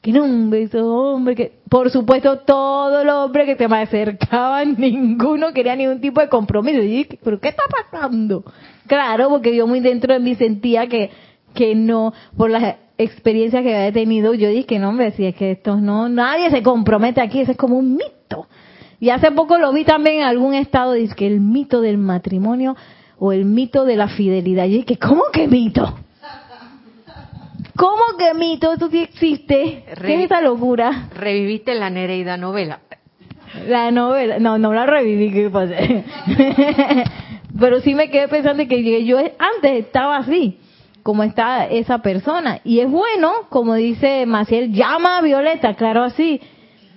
Que 0.00 0.10
no, 0.10 0.24
hombre, 0.24 0.62
esos 0.62 0.82
hombres 0.82 1.36
que... 1.36 1.60
Por 1.68 1.90
supuesto, 1.90 2.38
todos 2.38 3.04
los 3.04 3.14
hombres 3.26 3.44
que 3.44 3.56
se 3.56 3.68
me 3.68 3.82
acercaban, 3.82 4.74
ninguno 4.78 5.52
quería 5.52 5.76
ningún 5.76 6.00
tipo 6.00 6.22
de 6.22 6.30
compromiso. 6.30 6.78
Y 6.78 6.86
dije, 6.86 7.18
¿pero 7.22 7.38
qué 7.38 7.48
está 7.48 7.64
pasando? 7.70 8.42
Claro, 8.86 9.28
porque 9.28 9.54
yo 9.54 9.66
muy 9.66 9.80
dentro 9.80 10.14
de 10.14 10.18
mí 10.18 10.34
sentía 10.36 10.86
que, 10.86 11.10
que 11.54 11.74
no, 11.74 12.14
por 12.38 12.50
las 12.50 12.76
experiencias 12.96 13.62
que 13.62 13.76
había 13.76 13.92
tenido, 13.92 14.32
yo 14.32 14.48
dije, 14.48 14.78
no, 14.78 14.88
hombre, 14.88 15.10
si 15.12 15.26
es 15.26 15.34
que 15.34 15.50
esto 15.52 15.76
no, 15.76 16.08
nadie 16.08 16.50
se 16.50 16.62
compromete 16.62 17.20
aquí, 17.20 17.40
eso 17.40 17.52
es 17.52 17.58
como 17.58 17.76
un 17.76 17.96
mito. 17.96 18.46
Y 19.00 19.08
hace 19.08 19.32
poco 19.32 19.58
lo 19.58 19.72
vi 19.72 19.84
también 19.84 20.18
en 20.18 20.24
algún 20.24 20.54
estado, 20.54 20.92
dice 20.92 21.14
que 21.14 21.26
el 21.26 21.40
mito 21.40 21.80
del 21.80 21.96
matrimonio 21.96 22.76
o 23.18 23.32
el 23.32 23.46
mito 23.46 23.84
de 23.86 23.96
la 23.96 24.08
fidelidad. 24.08 24.66
Y 24.66 24.82
dije, 24.82 24.98
¿cómo 24.98 25.24
que 25.32 25.48
mito? 25.48 25.98
¿Cómo 27.76 28.18
que 28.18 28.34
mito? 28.34 28.74
¿Eso 28.74 28.90
sí 28.90 29.00
existe? 29.00 29.84
¿Qué 30.02 30.14
es 30.14 30.24
esa 30.26 30.42
locura? 30.42 31.08
Reviviste 31.14 31.74
la 31.74 31.88
Nereida 31.88 32.36
novela. 32.36 32.80
La 33.66 33.90
novela, 33.90 34.38
no, 34.38 34.58
no 34.58 34.72
la 34.72 34.84
reviví, 34.86 35.32
¿qué 35.32 35.50
pasa? 35.50 35.74
Pero 37.58 37.80
sí 37.80 37.94
me 37.94 38.10
quedé 38.10 38.28
pensando 38.28 38.66
que 38.68 39.04
yo 39.04 39.18
antes 39.18 39.84
estaba 39.86 40.18
así, 40.18 40.58
como 41.02 41.22
está 41.22 41.66
esa 41.66 41.98
persona. 41.98 42.60
Y 42.64 42.80
es 42.80 42.90
bueno, 42.90 43.32
como 43.48 43.74
dice 43.74 44.24
Maciel, 44.26 44.72
llama 44.72 45.18
a 45.18 45.22
Violeta, 45.22 45.74
claro 45.74 46.04
así. 46.04 46.40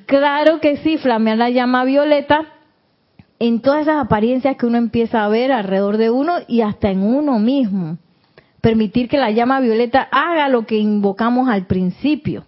Claro 0.05 0.59
que 0.59 0.77
sí, 0.77 0.97
flamear 0.97 1.37
la 1.37 1.49
llama 1.49 1.83
violeta 1.85 2.45
en 3.39 3.61
todas 3.61 3.81
esas 3.81 4.03
apariencias 4.03 4.55
que 4.57 4.65
uno 4.65 4.77
empieza 4.77 5.23
a 5.23 5.27
ver 5.27 5.51
alrededor 5.51 5.97
de 5.97 6.09
uno 6.09 6.35
y 6.47 6.61
hasta 6.61 6.89
en 6.89 7.03
uno 7.03 7.39
mismo. 7.39 7.97
Permitir 8.61 9.09
que 9.09 9.17
la 9.17 9.31
llama 9.31 9.59
violeta 9.59 10.07
haga 10.11 10.47
lo 10.47 10.65
que 10.65 10.77
invocamos 10.77 11.49
al 11.49 11.65
principio. 11.65 12.45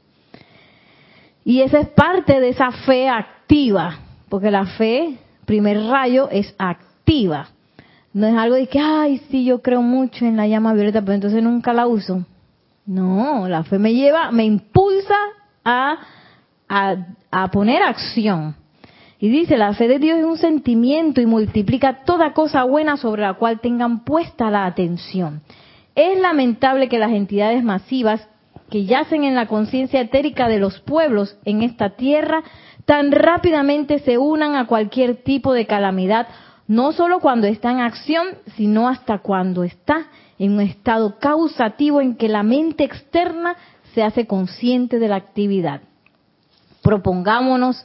Y 1.43 1.61
esa 1.61 1.79
es 1.79 1.89
parte 1.89 2.39
de 2.39 2.49
esa 2.49 2.71
fe 2.71 3.09
activa, 3.09 3.99
porque 4.29 4.49
la 4.49 4.65
fe, 4.65 5.17
primer 5.45 5.83
rayo, 5.83 6.29
es 6.31 6.55
activa. 6.57 7.49
No 8.13 8.27
es 8.27 8.35
algo 8.35 8.55
de 8.55 8.67
que, 8.67 8.79
ay, 8.79 9.21
sí, 9.29 9.43
yo 9.43 9.61
creo 9.61 9.81
mucho 9.81 10.25
en 10.25 10.37
la 10.37 10.47
llama 10.47 10.73
violeta, 10.73 11.01
pero 11.01 11.13
entonces 11.13 11.43
nunca 11.43 11.73
la 11.73 11.85
uso. 11.85 12.25
No, 12.85 13.47
la 13.49 13.63
fe 13.63 13.77
me 13.77 13.93
lleva, 13.93 14.31
me 14.31 14.45
impulsa 14.45 15.15
a 16.67 17.51
poner 17.51 17.84
acción. 17.84 18.56
Y 19.19 19.30
dice, 19.30 19.58
la 19.58 19.73
fe 19.73 19.88
de 19.88 19.99
Dios 19.99 20.19
es 20.19 20.25
un 20.25 20.38
sentimiento 20.38 21.21
y 21.21 21.25
multiplica 21.25 22.04
toda 22.04 22.34
cosa 22.34 22.63
buena 22.63 22.97
sobre 22.97 23.21
la 23.21 23.36
cual 23.36 23.60
tengan 23.60 24.04
puesta 24.04 24.51
la 24.51 24.65
atención. 24.65 25.41
Es 25.95 26.19
lamentable 26.19 26.89
que 26.89 26.99
las 26.99 27.12
entidades 27.12 27.63
masivas 27.63 28.28
que 28.69 28.86
yacen 28.86 29.23
en 29.23 29.36
la 29.36 29.47
conciencia 29.47 30.01
etérica 30.01 30.47
de 30.47 30.60
los 30.60 30.80
pueblos 30.82 31.38
en 31.45 31.62
esta 31.62 31.91
tierra 31.91 32.43
tan 32.86 33.12
rápidamente 33.12 33.99
se 33.99 34.17
unan 34.17 34.56
a 34.56 34.67
cualquier 34.67 35.23
tipo 35.23 35.54
de 35.54 35.65
calamidad, 35.65 36.28
no 36.67 36.91
solo 36.91 37.19
cuando 37.19 37.47
está 37.47 37.71
en 37.71 37.80
acción, 37.80 38.28
sino 38.58 38.89
hasta 38.89 39.19
cuando 39.19 39.63
está 39.63 40.08
en 40.38 40.54
un 40.54 40.62
estado 40.62 41.17
causativo 41.19 42.01
en 42.01 42.15
que 42.15 42.28
la 42.28 42.43
mente 42.43 42.84
externa 42.84 43.56
se 43.93 44.04
hace 44.04 44.28
consciente 44.28 44.99
de 44.99 45.08
la 45.08 45.15
actividad 45.15 45.82
propongámonos 46.86 47.84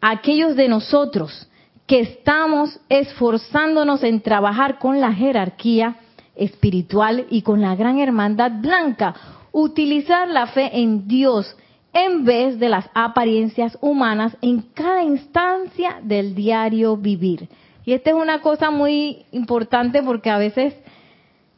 aquellos 0.00 0.56
de 0.56 0.66
nosotros 0.66 1.46
que 1.86 2.00
estamos 2.00 2.80
esforzándonos 2.88 4.02
en 4.02 4.22
trabajar 4.22 4.78
con 4.78 4.98
la 4.98 5.12
jerarquía 5.12 5.96
espiritual 6.34 7.26
y 7.28 7.42
con 7.42 7.60
la 7.60 7.76
gran 7.76 7.98
hermandad 7.98 8.52
blanca, 8.62 9.14
utilizar 9.52 10.26
la 10.28 10.46
fe 10.46 10.70
en 10.72 11.06
Dios 11.06 11.54
en 11.92 12.24
vez 12.24 12.58
de 12.58 12.70
las 12.70 12.88
apariencias 12.94 13.76
humanas 13.82 14.34
en 14.40 14.62
cada 14.72 15.02
instancia 15.02 16.00
del 16.02 16.34
diario 16.34 16.96
vivir. 16.96 17.46
Y 17.84 17.92
esta 17.92 18.08
es 18.08 18.16
una 18.16 18.40
cosa 18.40 18.70
muy 18.70 19.26
importante 19.32 20.02
porque 20.02 20.30
a 20.30 20.38
veces 20.38 20.74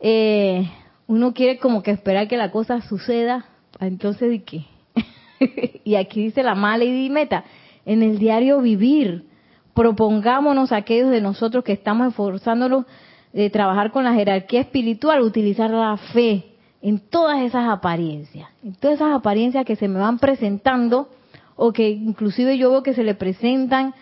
eh, 0.01 0.69
uno 1.07 1.33
quiere 1.33 1.59
como 1.59 1.85
que 1.85 1.93
esperar 1.93 2.27
que 2.27 2.37
la 2.37 2.51
cosa 2.51 2.81
suceda, 2.81 3.45
entonces 3.79 4.31
¿de 4.31 4.43
qué? 4.43 4.72
y 5.85 5.95
aquí 5.95 6.25
dice 6.25 6.43
la 6.43 6.55
mala 6.55 6.85
y 6.85 7.11
meta, 7.11 7.45
en 7.85 8.03
el 8.03 8.19
diario 8.19 8.61
vivir, 8.61 9.27
propongámonos 9.75 10.73
a 10.73 10.77
aquellos 10.77 11.11
de 11.11 11.21
nosotros 11.21 11.65
que 11.65 11.73
estamos 11.73 12.09
esforzándonos 12.09 12.87
de 13.33 13.51
trabajar 13.51 13.91
con 13.93 14.05
la 14.05 14.15
jerarquía 14.15 14.61
espiritual, 14.61 15.23
utilizar 15.23 15.71
la 15.71 15.97
fe 15.97 16.45
en 16.83 16.99
todas 16.99 17.41
esas 17.41 17.69
apariencias, 17.69 18.49
en 18.63 18.75
todas 18.75 18.97
esas 18.97 19.15
apariencias 19.15 19.65
que 19.65 19.77
se 19.77 19.89
me 19.89 19.99
van 19.99 20.19
presentando 20.19 21.09
o 21.57 21.73
que 21.73 21.91
inclusive 21.91 22.59
yo 22.59 22.71
veo 22.71 22.83
que 22.83 22.95
se 22.95 23.05
le 23.05 23.15
presentan 23.15 23.95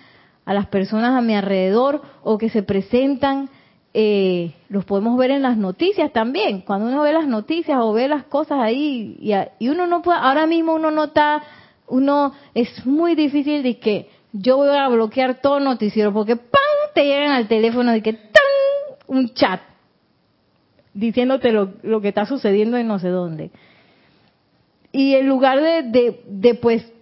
a 0.44 0.54
las 0.54 0.66
personas 0.66 1.16
a 1.16 1.20
mi 1.20 1.34
alrededor 1.34 2.02
o 2.22 2.38
que 2.38 2.48
se 2.48 2.62
presentan 2.62 3.50
eh, 3.92 4.52
los 4.68 4.84
podemos 4.84 5.18
ver 5.18 5.32
en 5.32 5.42
las 5.42 5.56
noticias 5.56 6.12
también. 6.12 6.60
Cuando 6.60 6.86
uno 6.86 7.02
ve 7.02 7.12
las 7.12 7.26
noticias 7.26 7.78
o 7.80 7.92
ve 7.92 8.08
las 8.08 8.24
cosas 8.24 8.58
ahí 8.60 9.16
y, 9.58 9.68
uno 9.68 9.86
no 9.86 10.02
puede, 10.02 10.18
ahora 10.20 10.46
mismo 10.46 10.74
uno 10.74 10.90
no 10.90 11.04
está, 11.04 11.42
uno 11.88 12.32
es 12.54 12.86
muy 12.86 13.14
difícil 13.14 13.62
de 13.62 13.78
que 13.78 14.08
yo 14.32 14.58
voy 14.58 14.68
a 14.76 14.88
bloquear 14.88 15.40
todo 15.40 15.58
noticiero 15.58 16.12
porque 16.12 16.36
¡pam! 16.36 16.60
te 16.94 17.04
llegan 17.04 17.32
al 17.32 17.48
teléfono 17.48 17.90
de 17.92 18.02
que 18.02 18.12
¡tan! 18.12 18.30
un 19.08 19.34
chat 19.34 19.60
diciéndote 20.94 21.50
lo, 21.50 21.72
lo 21.82 22.00
que 22.00 22.08
está 22.08 22.26
sucediendo 22.26 22.76
en 22.76 22.86
no 22.86 22.98
sé 23.00 23.08
dónde. 23.08 23.50
Y 24.92 25.14
en 25.14 25.28
lugar 25.28 25.60
de, 25.60 25.82
de, 25.82 26.20
de 26.26 26.54
pues 26.54 26.92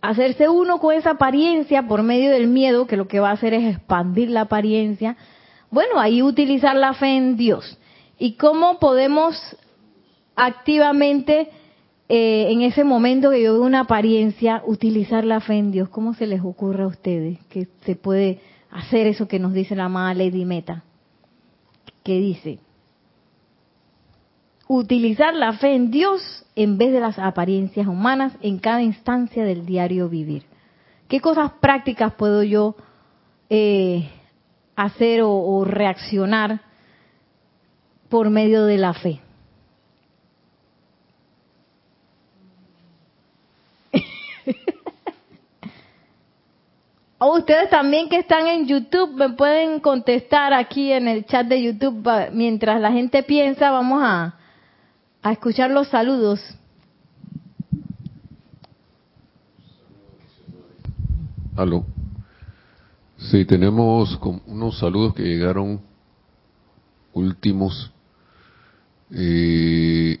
hacerse 0.00 0.48
uno 0.48 0.78
con 0.78 0.94
esa 0.94 1.10
apariencia 1.10 1.86
por 1.86 2.02
medio 2.02 2.30
del 2.30 2.46
miedo, 2.46 2.86
que 2.86 2.96
lo 2.96 3.08
que 3.08 3.20
va 3.20 3.30
a 3.30 3.34
hacer 3.34 3.54
es 3.54 3.74
expandir 3.74 4.30
la 4.30 4.42
apariencia, 4.42 5.16
bueno, 5.70 6.00
ahí 6.00 6.22
utilizar 6.22 6.74
la 6.76 6.94
fe 6.94 7.16
en 7.16 7.36
Dios. 7.36 7.78
¿Y 8.18 8.32
cómo 8.32 8.78
podemos 8.78 9.36
activamente, 10.34 11.48
eh, 12.08 12.48
en 12.50 12.62
ese 12.62 12.84
momento 12.84 13.30
que 13.30 13.42
yo 13.42 13.54
veo 13.54 13.62
una 13.62 13.80
apariencia, 13.80 14.62
utilizar 14.66 15.24
la 15.24 15.40
fe 15.40 15.58
en 15.58 15.70
Dios? 15.70 15.88
¿Cómo 15.88 16.14
se 16.14 16.26
les 16.26 16.42
ocurre 16.42 16.82
a 16.82 16.88
ustedes 16.88 17.38
que 17.48 17.68
se 17.84 17.94
puede 17.94 18.40
hacer 18.70 19.06
eso 19.06 19.28
que 19.28 19.38
nos 19.38 19.52
dice 19.52 19.76
la 19.76 19.84
amada 19.84 20.14
Lady 20.14 20.44
Meta? 20.44 20.82
¿Qué 22.02 22.18
dice? 22.18 22.58
Utilizar 24.66 25.34
la 25.34 25.52
fe 25.54 25.74
en 25.74 25.90
Dios 25.90 26.44
en 26.56 26.78
vez 26.78 26.92
de 26.92 27.00
las 27.00 27.18
apariencias 27.18 27.86
humanas 27.86 28.32
en 28.42 28.58
cada 28.58 28.82
instancia 28.82 29.44
del 29.44 29.66
diario 29.66 30.08
vivir. 30.08 30.44
¿Qué 31.08 31.20
cosas 31.20 31.52
prácticas 31.60 32.14
puedo 32.14 32.42
yo 32.42 32.76
eh, 33.48 34.08
hacer 34.76 35.20
o, 35.22 35.64
reaccionar 35.64 36.60
por 38.08 38.30
medio 38.30 38.64
de 38.64 38.78
la 38.78 38.94
fe. 38.94 39.20
O 47.22 47.36
ustedes 47.36 47.68
también 47.68 48.08
que 48.08 48.16
están 48.16 48.46
en 48.46 48.66
YouTube 48.66 49.12
me 49.12 49.28
pueden 49.34 49.80
contestar 49.80 50.54
aquí 50.54 50.90
en 50.90 51.06
el 51.06 51.26
chat 51.26 51.46
de 51.46 51.62
YouTube 51.62 52.08
mientras 52.32 52.80
la 52.80 52.90
gente 52.92 53.22
piensa. 53.22 53.70
Vamos 53.70 54.02
a, 54.02 54.36
a 55.22 55.32
escuchar 55.32 55.70
los 55.70 55.88
saludos. 55.88 56.40
Aló. 61.54 61.84
Sí, 63.28 63.44
tenemos 63.44 64.18
unos 64.46 64.78
saludos 64.78 65.14
que 65.14 65.22
llegaron 65.22 65.80
últimos. 67.12 67.92
Eh, 69.10 70.18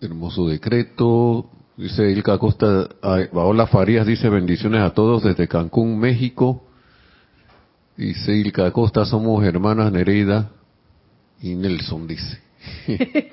hermoso 0.00 0.48
decreto. 0.48 1.48
Dice 1.76 2.10
Ilka 2.10 2.36
Costa, 2.38 2.90
Paola 3.32 3.66
Farías 3.66 4.06
dice 4.06 4.28
bendiciones 4.28 4.82
a 4.82 4.90
todos 4.90 5.22
desde 5.22 5.48
Cancún, 5.48 5.98
México. 5.98 6.62
Dice 7.96 8.36
Ilka 8.36 8.70
Costa, 8.72 9.06
somos 9.06 9.42
hermanas 9.44 9.90
Nereida 9.90 10.50
y 11.40 11.54
Nelson, 11.54 12.06
dice. 12.06 12.38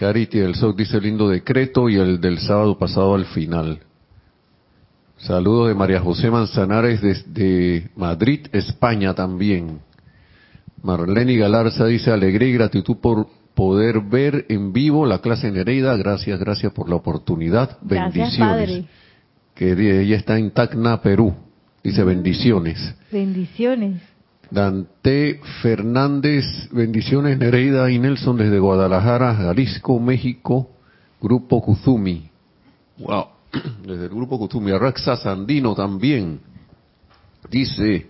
Charity 0.00 0.38
del 0.38 0.54
Sol 0.54 0.74
dice 0.74 1.00
lindo 1.00 1.28
decreto 1.28 1.88
y 1.88 1.96
el 1.96 2.20
del 2.20 2.38
sábado 2.38 2.78
pasado 2.78 3.14
al 3.14 3.26
final. 3.26 3.80
Saludos 5.18 5.68
de 5.68 5.74
María 5.74 6.00
José 6.00 6.30
Manzanares 6.30 7.02
desde 7.02 7.90
Madrid, 7.96 8.46
España 8.52 9.14
también. 9.14 9.80
Marlene 10.82 11.36
Galarza 11.36 11.86
dice 11.86 12.12
alegría 12.12 12.48
y 12.48 12.52
gratitud 12.52 12.96
por 12.98 13.26
poder 13.54 14.00
ver 14.00 14.46
en 14.48 14.72
vivo 14.72 15.04
la 15.06 15.18
clase 15.20 15.50
Nereida. 15.50 15.96
Gracias, 15.96 16.38
gracias 16.38 16.72
por 16.72 16.88
la 16.88 16.94
oportunidad. 16.94 17.78
bendiciones. 17.82 18.84
Que 19.56 19.72
ella 19.72 20.16
está 20.16 20.38
en 20.38 20.52
Tacna, 20.52 21.02
Perú. 21.02 21.34
Dice 21.82 22.04
bendiciones. 22.04 22.94
Bendiciones. 23.10 24.00
Dante 24.52 25.40
Fernández, 25.60 26.44
bendiciones 26.70 27.38
Nereida 27.38 27.90
y 27.90 27.98
Nelson 27.98 28.36
desde 28.36 28.60
Guadalajara, 28.60 29.34
Jalisco, 29.34 29.98
México, 29.98 30.70
Grupo 31.20 31.60
Kuzumi. 31.60 32.30
Wow, 32.98 33.26
desde 33.86 34.04
el 34.04 34.10
Grupo 34.10 34.38
Kuzumi. 34.38 34.72
Araxa 34.72 35.16
Sandino 35.16 35.74
también. 35.74 36.40
Dice, 37.50 38.06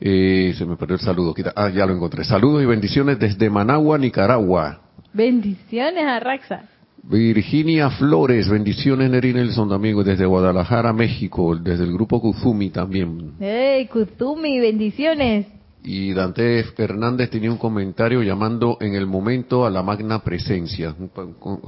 eh, 0.00 0.54
se 0.56 0.64
me 0.64 0.76
perdió 0.76 0.96
el 0.96 1.02
saludo. 1.02 1.34
Ah, 1.54 1.68
ya 1.70 1.86
lo 1.86 1.94
encontré. 1.94 2.24
Saludos 2.24 2.62
y 2.62 2.66
bendiciones 2.66 3.18
desde 3.18 3.50
Managua, 3.50 3.98
Nicaragua. 3.98 4.80
Bendiciones 5.12 6.04
a 6.04 6.20
Raxa. 6.20 6.68
Virginia 7.08 7.88
Flores, 7.90 8.48
bendiciones 8.48 9.08
Neri 9.08 9.32
Nelson 9.32 9.68
también 9.68 10.02
desde 10.02 10.26
Guadalajara, 10.26 10.92
México, 10.92 11.54
desde 11.54 11.84
el 11.84 11.92
grupo 11.92 12.20
Kuzumi 12.20 12.70
también. 12.70 13.34
¡Hey, 13.38 13.86
Kuzumi, 13.86 14.58
bendiciones! 14.58 15.46
Y 15.84 16.12
Dante 16.14 16.64
Fernández 16.64 17.30
tenía 17.30 17.50
un 17.50 17.58
comentario 17.58 18.22
llamando 18.22 18.76
en 18.80 18.94
el 18.94 19.06
momento 19.06 19.64
a 19.64 19.70
la 19.70 19.82
magna 19.82 20.18
presencia, 20.22 20.94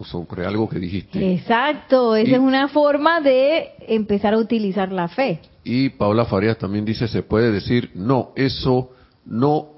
sobre 0.05 0.45
algo 0.45 0.69
que 0.69 0.81
dijiste. 0.81 1.35
Exacto, 1.35 2.17
esa 2.17 2.33
es 2.33 2.41
una 2.41 2.69
forma 2.69 3.21
de 3.21 3.69
empezar 3.87 4.35
a 4.35 4.39
utilizar 4.39 4.91
la 4.91 5.07
fe. 5.07 5.41
Y 5.63 5.91
Paula 5.91 6.25
Farías 6.25 6.59
también 6.59 6.85
dice, 6.85 7.07
se 7.07 7.23
puede 7.23 7.53
decir, 7.53 7.91
no, 7.95 8.31
eso 8.35 8.91
no 9.25 9.69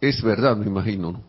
es 0.00 0.22
verdad, 0.22 0.56
me 0.56 0.66
imagino, 0.66 1.12
¿no? 1.12 1.20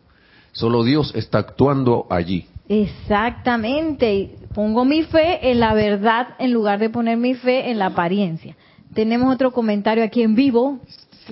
Solo 0.51 0.83
Dios 0.83 1.13
está 1.15 1.39
actuando 1.39 2.07
allí. 2.09 2.45
Exactamente. 2.69 4.35
Pongo 4.53 4.85
mi 4.85 5.03
fe 5.03 5.51
en 5.51 5.59
la 5.59 5.73
verdad 5.73 6.29
en 6.39 6.53
lugar 6.53 6.79
de 6.79 6.89
poner 6.89 7.17
mi 7.17 7.33
fe 7.33 7.69
en 7.69 7.79
la 7.79 7.87
apariencia. 7.87 8.55
Tenemos 8.93 9.33
otro 9.33 9.51
comentario 9.51 10.03
aquí 10.03 10.21
en 10.21 10.35
vivo 10.35 10.79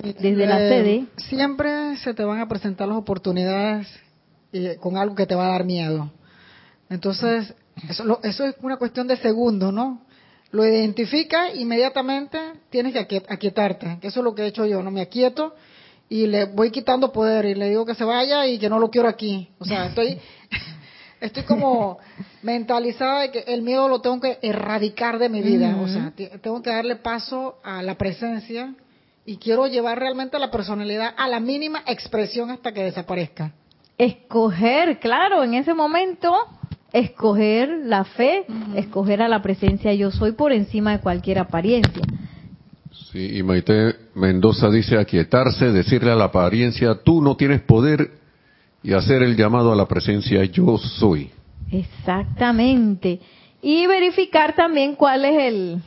desde 0.02 0.46
la 0.46 0.64
eh, 0.64 0.68
sede. 0.68 1.06
Siempre 1.16 1.96
se 1.98 2.14
te 2.14 2.24
van 2.24 2.40
a 2.40 2.48
presentar 2.48 2.88
las 2.88 2.96
oportunidades 2.96 3.88
eh, 4.52 4.76
con 4.80 4.96
algo 4.96 5.14
que 5.14 5.26
te 5.26 5.34
va 5.34 5.46
a 5.46 5.50
dar 5.50 5.64
miedo. 5.64 6.10
Entonces, 6.88 7.54
eso, 7.88 8.20
eso 8.22 8.44
es 8.44 8.54
una 8.62 8.76
cuestión 8.76 9.06
de 9.06 9.16
segundos, 9.16 9.72
¿no? 9.72 10.02
Lo 10.50 10.64
identifica 10.64 11.52
inmediatamente, 11.52 12.38
tienes 12.70 12.92
que 12.92 13.22
aquietarte, 13.28 13.98
que 14.00 14.06
eso 14.08 14.20
es 14.20 14.24
lo 14.24 14.34
que 14.34 14.42
he 14.42 14.46
hecho 14.46 14.66
yo, 14.66 14.82
¿no? 14.82 14.90
Me 14.90 15.00
aquieto 15.00 15.54
y 16.08 16.26
le 16.26 16.44
voy 16.44 16.70
quitando 16.70 17.12
poder 17.12 17.44
y 17.46 17.54
le 17.54 17.70
digo 17.70 17.84
que 17.84 17.94
se 17.94 18.04
vaya 18.04 18.46
y 18.46 18.58
que 18.58 18.68
no 18.68 18.78
lo 18.78 18.90
quiero 18.90 19.08
aquí. 19.08 19.48
O 19.58 19.64
sea, 19.64 19.86
estoy 19.86 20.18
estoy 21.20 21.42
como 21.44 21.98
mentalizada 22.42 23.22
de 23.22 23.30
que 23.30 23.38
el 23.48 23.62
miedo 23.62 23.88
lo 23.88 24.00
tengo 24.00 24.20
que 24.20 24.38
erradicar 24.42 25.18
de 25.18 25.28
mi 25.28 25.42
vida, 25.42 25.76
o 25.80 25.88
sea, 25.88 26.12
tengo 26.40 26.62
que 26.62 26.70
darle 26.70 26.96
paso 26.96 27.58
a 27.64 27.82
la 27.82 27.96
presencia 27.96 28.74
y 29.26 29.36
quiero 29.38 29.66
llevar 29.66 29.98
realmente 29.98 30.38
la 30.38 30.50
personalidad 30.50 31.14
a 31.16 31.28
la 31.28 31.40
mínima 31.40 31.82
expresión 31.86 32.50
hasta 32.50 32.72
que 32.72 32.84
desaparezca. 32.84 33.52
Escoger, 33.96 34.98
claro, 34.98 35.42
en 35.42 35.54
ese 35.54 35.72
momento, 35.72 36.34
escoger 36.92 37.68
la 37.84 38.04
fe, 38.04 38.44
escoger 38.76 39.22
a 39.22 39.28
la 39.28 39.40
presencia 39.40 39.94
yo 39.94 40.10
soy 40.10 40.32
por 40.32 40.52
encima 40.52 40.92
de 40.92 41.00
cualquier 41.00 41.38
apariencia. 41.38 42.02
Sí, 43.10 43.38
y 43.38 43.42
Maite 43.42 43.94
Mendoza 44.14 44.68
dice 44.70 44.98
aquietarse, 44.98 45.72
decirle 45.72 46.10
a 46.10 46.16
la 46.16 46.24
apariencia, 46.24 47.00
tú 47.02 47.22
no 47.22 47.36
tienes 47.36 47.62
poder 47.62 48.10
y 48.82 48.92
hacer 48.92 49.22
el 49.22 49.36
llamado 49.36 49.72
a 49.72 49.76
la 49.76 49.86
presencia 49.86 50.44
yo 50.44 50.76
soy. 50.76 51.30
Exactamente. 51.70 53.20
Y 53.62 53.86
verificar 53.86 54.54
también 54.54 54.94
cuál 54.94 55.24
es 55.24 55.42
el... 55.42 55.82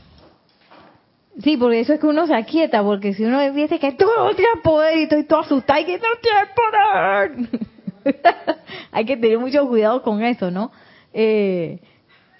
Sí, 1.43 1.55
porque 1.55 1.81
eso 1.81 1.93
es 1.93 1.99
que 1.99 2.07
uno 2.07 2.25
se 2.25 2.35
aquieta, 2.35 2.83
porque 2.83 3.13
si 3.13 3.23
uno 3.23 3.51
dice 3.53 3.77
que 3.77 3.91
tú 3.91 4.05
no 4.17 4.33
tienes 4.33 4.61
poder 4.63 4.97
y 4.97 5.03
estoy 5.03 5.23
todo 5.25 5.41
asustado 5.41 5.79
y 5.79 5.85
que 5.85 5.99
no 5.99 6.07
tienes 6.21 6.49
poder, 6.55 8.15
hay 8.91 9.05
que 9.05 9.17
tener 9.17 9.37
mucho 9.37 9.67
cuidado 9.67 10.01
con 10.01 10.23
eso, 10.23 10.49
¿no? 10.49 10.71
Eh, 11.13 11.79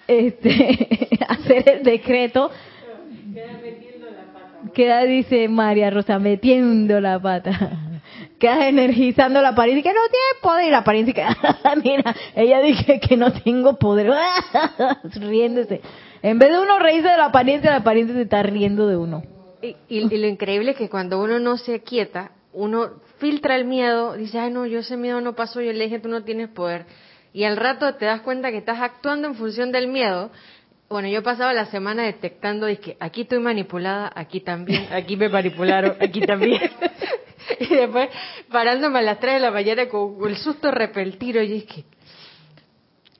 este, 0.08 1.08
hacer 1.28 1.68
el 1.68 1.82
decreto. 1.84 2.50
Queda 3.32 3.52
metiendo 3.62 4.06
la 4.10 4.32
pata. 4.32 4.72
Queda, 4.72 5.04
dice 5.04 5.48
María 5.48 5.90
Rosa, 5.90 6.18
metiendo 6.18 7.00
la 7.00 7.20
pata 7.20 7.84
quedas 8.38 8.66
energizando 8.66 9.42
la 9.42 9.50
apariencia 9.50 9.90
que 9.90 9.96
no 9.96 10.04
tiene 10.08 10.40
poder 10.40 10.66
y 10.66 10.70
la 10.70 10.78
apariencia 10.78 11.12
que 11.14 11.82
mira 11.82 12.14
ella 12.34 12.60
dice 12.60 13.00
que 13.00 13.16
no 13.16 13.32
tengo 13.32 13.78
poder 13.78 14.12
riéndose 15.14 15.80
en 16.22 16.38
vez 16.38 16.50
de 16.50 16.58
uno 16.58 16.78
reírse 16.78 17.08
de 17.08 17.16
la 17.16 17.26
apariencia 17.26 17.70
la 17.70 17.78
apariencia 17.78 18.14
se 18.14 18.22
está 18.22 18.42
riendo 18.42 18.86
de 18.86 18.96
uno 18.96 19.22
y, 19.60 19.76
y, 19.88 20.00
lo 20.00 20.26
increíble 20.26 20.72
es 20.72 20.76
que 20.76 20.88
cuando 20.88 21.20
uno 21.20 21.38
no 21.38 21.56
se 21.56 21.80
quieta 21.80 22.32
uno 22.52 22.90
filtra 23.18 23.56
el 23.56 23.64
miedo 23.64 24.14
dice 24.14 24.38
ay 24.38 24.50
no 24.50 24.66
yo 24.66 24.80
ese 24.80 24.96
miedo 24.96 25.20
no 25.20 25.34
pasó 25.34 25.60
yo 25.60 25.72
le 25.72 25.84
dije 25.84 25.98
tú 25.98 26.08
no 26.08 26.24
tienes 26.24 26.48
poder 26.48 26.86
y 27.32 27.44
al 27.44 27.56
rato 27.56 27.94
te 27.94 28.06
das 28.06 28.22
cuenta 28.22 28.50
que 28.50 28.58
estás 28.58 28.80
actuando 28.80 29.28
en 29.28 29.34
función 29.34 29.72
del 29.72 29.88
miedo 29.88 30.30
bueno, 30.88 31.08
yo 31.08 31.22
pasaba 31.22 31.52
la 31.52 31.66
semana 31.66 32.04
detectando, 32.04 32.66
que 32.80 32.96
aquí 32.98 33.22
estoy 33.22 33.40
manipulada, 33.40 34.10
aquí 34.14 34.40
también, 34.40 34.88
aquí 34.90 35.16
me 35.16 35.28
manipularon, 35.28 35.96
aquí 36.00 36.20
también. 36.22 36.62
y 37.60 37.66
después 37.66 38.08
parándome 38.50 39.00
a 39.00 39.02
las 39.02 39.20
3 39.20 39.34
de 39.34 39.40
la 39.40 39.50
mañana 39.50 39.86
con 39.88 40.16
el 40.26 40.36
susto 40.38 40.70
repentino 40.70 41.42
y 41.42 41.58
es 41.58 41.64
que 41.64 41.84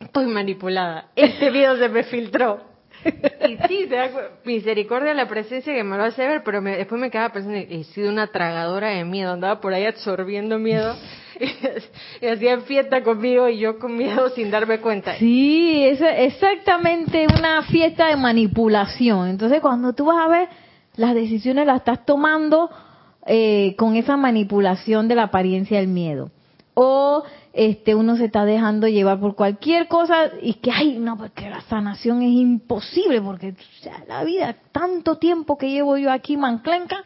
estoy 0.01 0.27
manipulada. 0.27 1.11
Este 1.15 1.51
miedo 1.51 1.77
se 1.77 1.89
me 1.91 2.05
filtró. 2.05 2.63
Y 3.05 3.57
sí, 3.69 3.87
te 3.89 3.97
da 3.97 4.11
misericordia 4.45 5.15
la 5.15 5.29
presencia 5.29 5.75
que 5.75 5.85
me 5.85 5.97
lo 5.97 6.05
hace 6.05 6.27
ver, 6.27 6.43
pero 6.45 6.61
después 6.61 7.01
me 7.01 7.11
quedaba 7.11 7.33
pensando, 7.33 7.59
he 7.59 7.85
sido 7.85 8.11
una 8.11 8.29
tragadora 8.29 8.89
de 8.89 9.05
miedo, 9.05 9.33
andaba 9.33 9.61
por 9.61 9.73
ahí 9.73 9.87
absorbiendo 9.87 10.59
miedo 10.59 10.95
y, 12.21 12.27
hacían 12.27 12.63
fiesta 12.63 13.03
conmigo 13.03 13.49
y 13.49 13.59
yo 13.59 13.79
con 13.79 13.97
miedo 13.97 14.29
sin 14.31 14.51
darme 14.51 14.81
cuenta. 14.81 15.17
Sí, 15.17 15.85
es 15.85 16.01
exactamente 16.01 17.27
una 17.39 17.63
fiesta 17.63 18.09
de 18.09 18.17
manipulación. 18.17 19.29
Entonces 19.29 19.61
cuando 19.61 19.93
tú 19.93 20.07
vas 20.07 20.25
a 20.25 20.29
ver, 20.29 20.49
las 20.97 21.15
decisiones 21.15 21.67
las 21.67 21.79
estás 21.79 22.05
tomando 22.05 22.71
eh, 23.27 23.75
con 23.77 23.97
esa 23.97 24.17
manipulación 24.17 25.07
de 25.09 25.15
la 25.15 25.25
apariencia 25.25 25.79
del 25.79 25.89
miedo. 25.89 26.31
O 26.75 27.25
este 27.59 27.97
uno 27.97 28.17
se 28.17 28.27
está 28.27 28.45
dejando 28.45 28.87
llevar 28.87 29.19
por 29.19 29.35
cualquier 29.35 29.89
cosa 29.89 30.31
y 30.41 30.55
que, 30.55 30.71
ay, 30.71 30.99
no, 30.99 31.19
porque 31.19 31.51
la 31.51 31.61
sanación 31.63 32.23
es 32.23 32.31
imposible, 32.31 33.21
porque 33.21 33.55
la 34.07 34.23
vida, 34.23 34.55
tanto 34.71 35.19
tiempo 35.19 35.59
que 35.59 35.69
llevo 35.69 35.99
yo 35.99 36.13
aquí, 36.13 36.37
manclenca, 36.37 37.03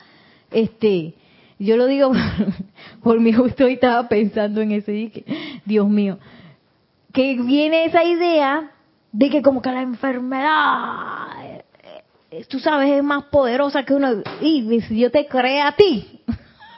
este, 0.50 1.14
yo 1.58 1.78
lo 1.78 1.86
digo 1.86 2.12
por 3.02 3.18
mi 3.18 3.32
justo 3.32 3.66
y 3.66 3.74
estaba 3.74 4.08
pensando 4.08 4.60
en 4.60 4.72
eso 4.72 4.92
y 4.92 5.08
que, 5.08 5.24
Dios 5.64 5.88
mío, 5.88 6.18
que 7.14 7.40
viene 7.40 7.86
esa 7.86 8.04
idea 8.04 8.72
de 9.10 9.30
que 9.30 9.40
como 9.40 9.62
que 9.62 9.72
la 9.72 9.80
enfermedad 9.80 11.62
eh, 12.30 12.46
tú 12.48 12.58
sabes, 12.60 12.90
es 12.90 13.02
más 13.02 13.24
poderosa 13.24 13.84
que 13.84 13.94
uno. 13.94 14.22
Y 14.40 14.80
si 14.82 14.98
yo 14.98 15.10
te 15.10 15.26
creé 15.26 15.60
a 15.60 15.72
ti, 15.72 16.22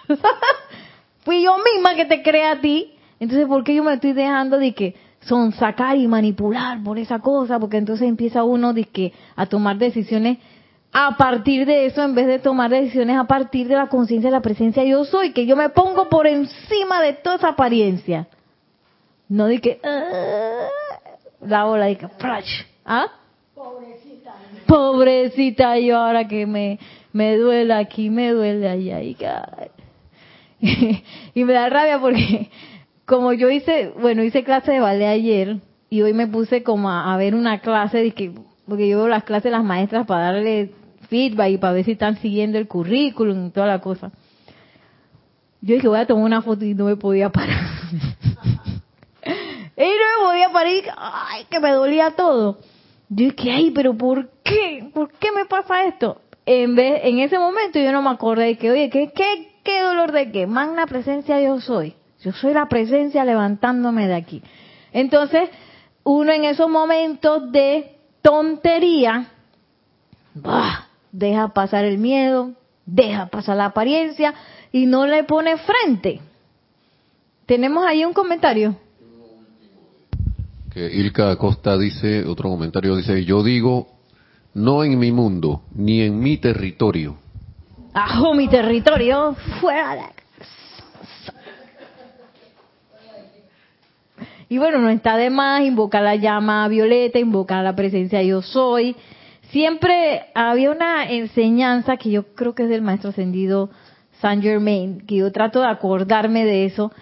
fui 1.24 1.42
yo 1.42 1.56
misma 1.58 1.94
que 1.94 2.04
te 2.04 2.22
creé 2.22 2.46
a 2.46 2.60
ti. 2.60 2.93
Entonces, 3.24 3.48
¿por 3.48 3.64
qué 3.64 3.74
yo 3.74 3.82
me 3.82 3.94
estoy 3.94 4.12
dejando 4.12 4.58
de 4.58 4.74
que 4.74 4.94
son 5.20 5.50
sacar 5.52 5.96
y 5.96 6.06
manipular 6.06 6.82
por 6.82 6.98
esa 6.98 7.20
cosa? 7.20 7.58
Porque 7.58 7.78
entonces 7.78 8.06
empieza 8.06 8.44
uno 8.44 8.74
de 8.74 8.84
que 8.84 9.14
a 9.34 9.46
tomar 9.46 9.78
decisiones 9.78 10.36
a 10.92 11.16
partir 11.16 11.64
de 11.64 11.86
eso, 11.86 12.02
en 12.02 12.14
vez 12.14 12.26
de 12.26 12.38
tomar 12.38 12.70
decisiones 12.70 13.16
a 13.16 13.24
partir 13.24 13.66
de 13.66 13.76
la 13.76 13.88
conciencia 13.88 14.28
de 14.28 14.36
la 14.36 14.42
presencia 14.42 14.84
yo 14.84 15.06
soy, 15.06 15.32
que 15.32 15.46
yo 15.46 15.56
me 15.56 15.70
pongo 15.70 16.10
por 16.10 16.26
encima 16.26 17.00
de 17.00 17.14
toda 17.14 17.36
esa 17.36 17.48
apariencia. 17.48 18.28
No 19.30 19.46
de 19.46 19.58
que 19.58 19.80
ah", 19.82 20.68
la 21.40 21.64
ola 21.66 21.86
de 21.86 21.96
que 21.96 22.06
¿ah? 22.84 23.06
Pobrecita 24.66 25.78
yo 25.78 25.96
ahora 25.96 26.28
que 26.28 26.44
me, 26.44 26.78
me 27.14 27.38
duele 27.38 27.72
aquí, 27.72 28.10
me 28.10 28.32
duele 28.32 28.68
allá. 28.68 29.00
Y, 29.00 29.16
y 31.34 31.44
me 31.44 31.54
da 31.54 31.70
rabia 31.70 31.98
porque 31.98 32.50
como 33.06 33.32
yo 33.32 33.50
hice, 33.50 33.92
bueno, 34.00 34.22
hice 34.22 34.44
clase 34.44 34.72
de 34.72 34.80
ballet 34.80 35.06
ayer 35.06 35.58
y 35.90 36.02
hoy 36.02 36.12
me 36.12 36.26
puse 36.26 36.62
como 36.62 36.90
a, 36.90 37.16
ver 37.16 37.34
una 37.34 37.60
clase 37.60 37.98
de 37.98 38.12
que 38.12 38.32
porque 38.66 38.88
yo 38.88 38.98
veo 38.98 39.08
las 39.08 39.24
clases 39.24 39.44
de 39.44 39.50
las 39.50 39.64
maestras 39.64 40.06
para 40.06 40.32
darle 40.32 40.72
feedback 41.08 41.50
y 41.50 41.58
para 41.58 41.74
ver 41.74 41.84
si 41.84 41.92
están 41.92 42.16
siguiendo 42.16 42.58
el 42.58 42.66
currículum 42.66 43.46
y 43.46 43.50
toda 43.50 43.66
la 43.66 43.80
cosa. 43.80 44.10
Yo 45.60 45.74
dije, 45.74 45.88
voy 45.88 45.98
a 45.98 46.06
tomar 46.06 46.24
una 46.24 46.42
foto 46.42 46.64
y 46.64 46.74
no 46.74 46.86
me 46.86 46.96
podía 46.96 47.30
parar. 47.30 47.58
y 49.22 49.80
no 49.80 49.84
me 49.84 50.24
podía 50.24 50.50
parar 50.50 50.72
y 50.72 50.82
ay, 50.96 51.44
que 51.50 51.60
me 51.60 51.72
dolía 51.72 52.12
todo. 52.12 52.58
Yo 53.10 53.26
dije, 53.30 53.50
ay, 53.50 53.70
pero 53.70 53.94
¿por 53.94 54.30
qué? 54.42 54.90
¿Por 54.94 55.12
qué 55.12 55.28
me 55.32 55.44
pasa 55.44 55.84
esto? 55.84 56.22
En 56.46 56.74
vez, 56.74 57.02
en 57.04 57.18
ese 57.18 57.38
momento 57.38 57.78
yo 57.78 57.92
no 57.92 58.02
me 58.02 58.10
acordé 58.10 58.46
de 58.46 58.58
que, 58.58 58.70
oye, 58.70 58.90
¿qué, 58.90 59.12
qué, 59.14 59.52
qué 59.62 59.82
dolor 59.82 60.12
de 60.12 60.32
qué? 60.32 60.46
Magna 60.46 60.86
presencia 60.86 61.40
yo 61.40 61.60
soy. 61.60 61.94
Yo 62.24 62.32
soy 62.32 62.54
la 62.54 62.66
presencia 62.70 63.22
levantándome 63.22 64.08
de 64.08 64.14
aquí. 64.14 64.42
Entonces, 64.92 65.50
uno 66.04 66.32
en 66.32 66.44
esos 66.44 66.70
momentos 66.70 67.52
de 67.52 67.96
tontería, 68.22 69.26
bah, 70.32 70.86
deja 71.12 71.48
pasar 71.48 71.84
el 71.84 71.98
miedo, 71.98 72.52
deja 72.86 73.26
pasar 73.26 73.58
la 73.58 73.66
apariencia 73.66 74.32
y 74.72 74.86
no 74.86 75.06
le 75.06 75.24
pone 75.24 75.58
frente. 75.58 76.22
Tenemos 77.44 77.84
ahí 77.86 78.06
un 78.06 78.14
comentario. 78.14 78.74
Que 80.72 80.86
Ilka 80.86 81.30
Acosta 81.30 81.76
dice, 81.76 82.24
otro 82.24 82.48
comentario 82.48 82.96
dice, 82.96 83.22
yo 83.26 83.42
digo, 83.42 83.88
no 84.54 84.82
en 84.82 84.98
mi 84.98 85.12
mundo, 85.12 85.60
ni 85.74 86.00
en 86.00 86.18
mi 86.18 86.38
territorio. 86.38 87.16
Ajo 87.92 88.32
mi 88.32 88.48
territorio, 88.48 89.36
fuera 89.60 89.94
de 89.94 90.23
Y 94.54 94.58
bueno, 94.58 94.78
no 94.78 94.88
está 94.88 95.16
de 95.16 95.30
más 95.30 95.62
invocar 95.62 96.04
la 96.04 96.14
llama 96.14 96.68
violeta, 96.68 97.18
invocar 97.18 97.64
la 97.64 97.74
presencia 97.74 98.22
yo 98.22 98.40
soy. 98.40 98.94
Siempre 99.50 100.26
había 100.32 100.70
una 100.70 101.10
enseñanza 101.10 101.96
que 101.96 102.12
yo 102.12 102.36
creo 102.36 102.54
que 102.54 102.62
es 102.62 102.68
del 102.68 102.80
maestro 102.80 103.10
ascendido 103.10 103.70
Saint 104.20 104.44
Germain, 104.44 105.04
que 105.08 105.16
yo 105.16 105.32
trato 105.32 105.60
de 105.60 105.66
acordarme 105.66 106.44
de 106.44 106.66
eso, 106.66 106.92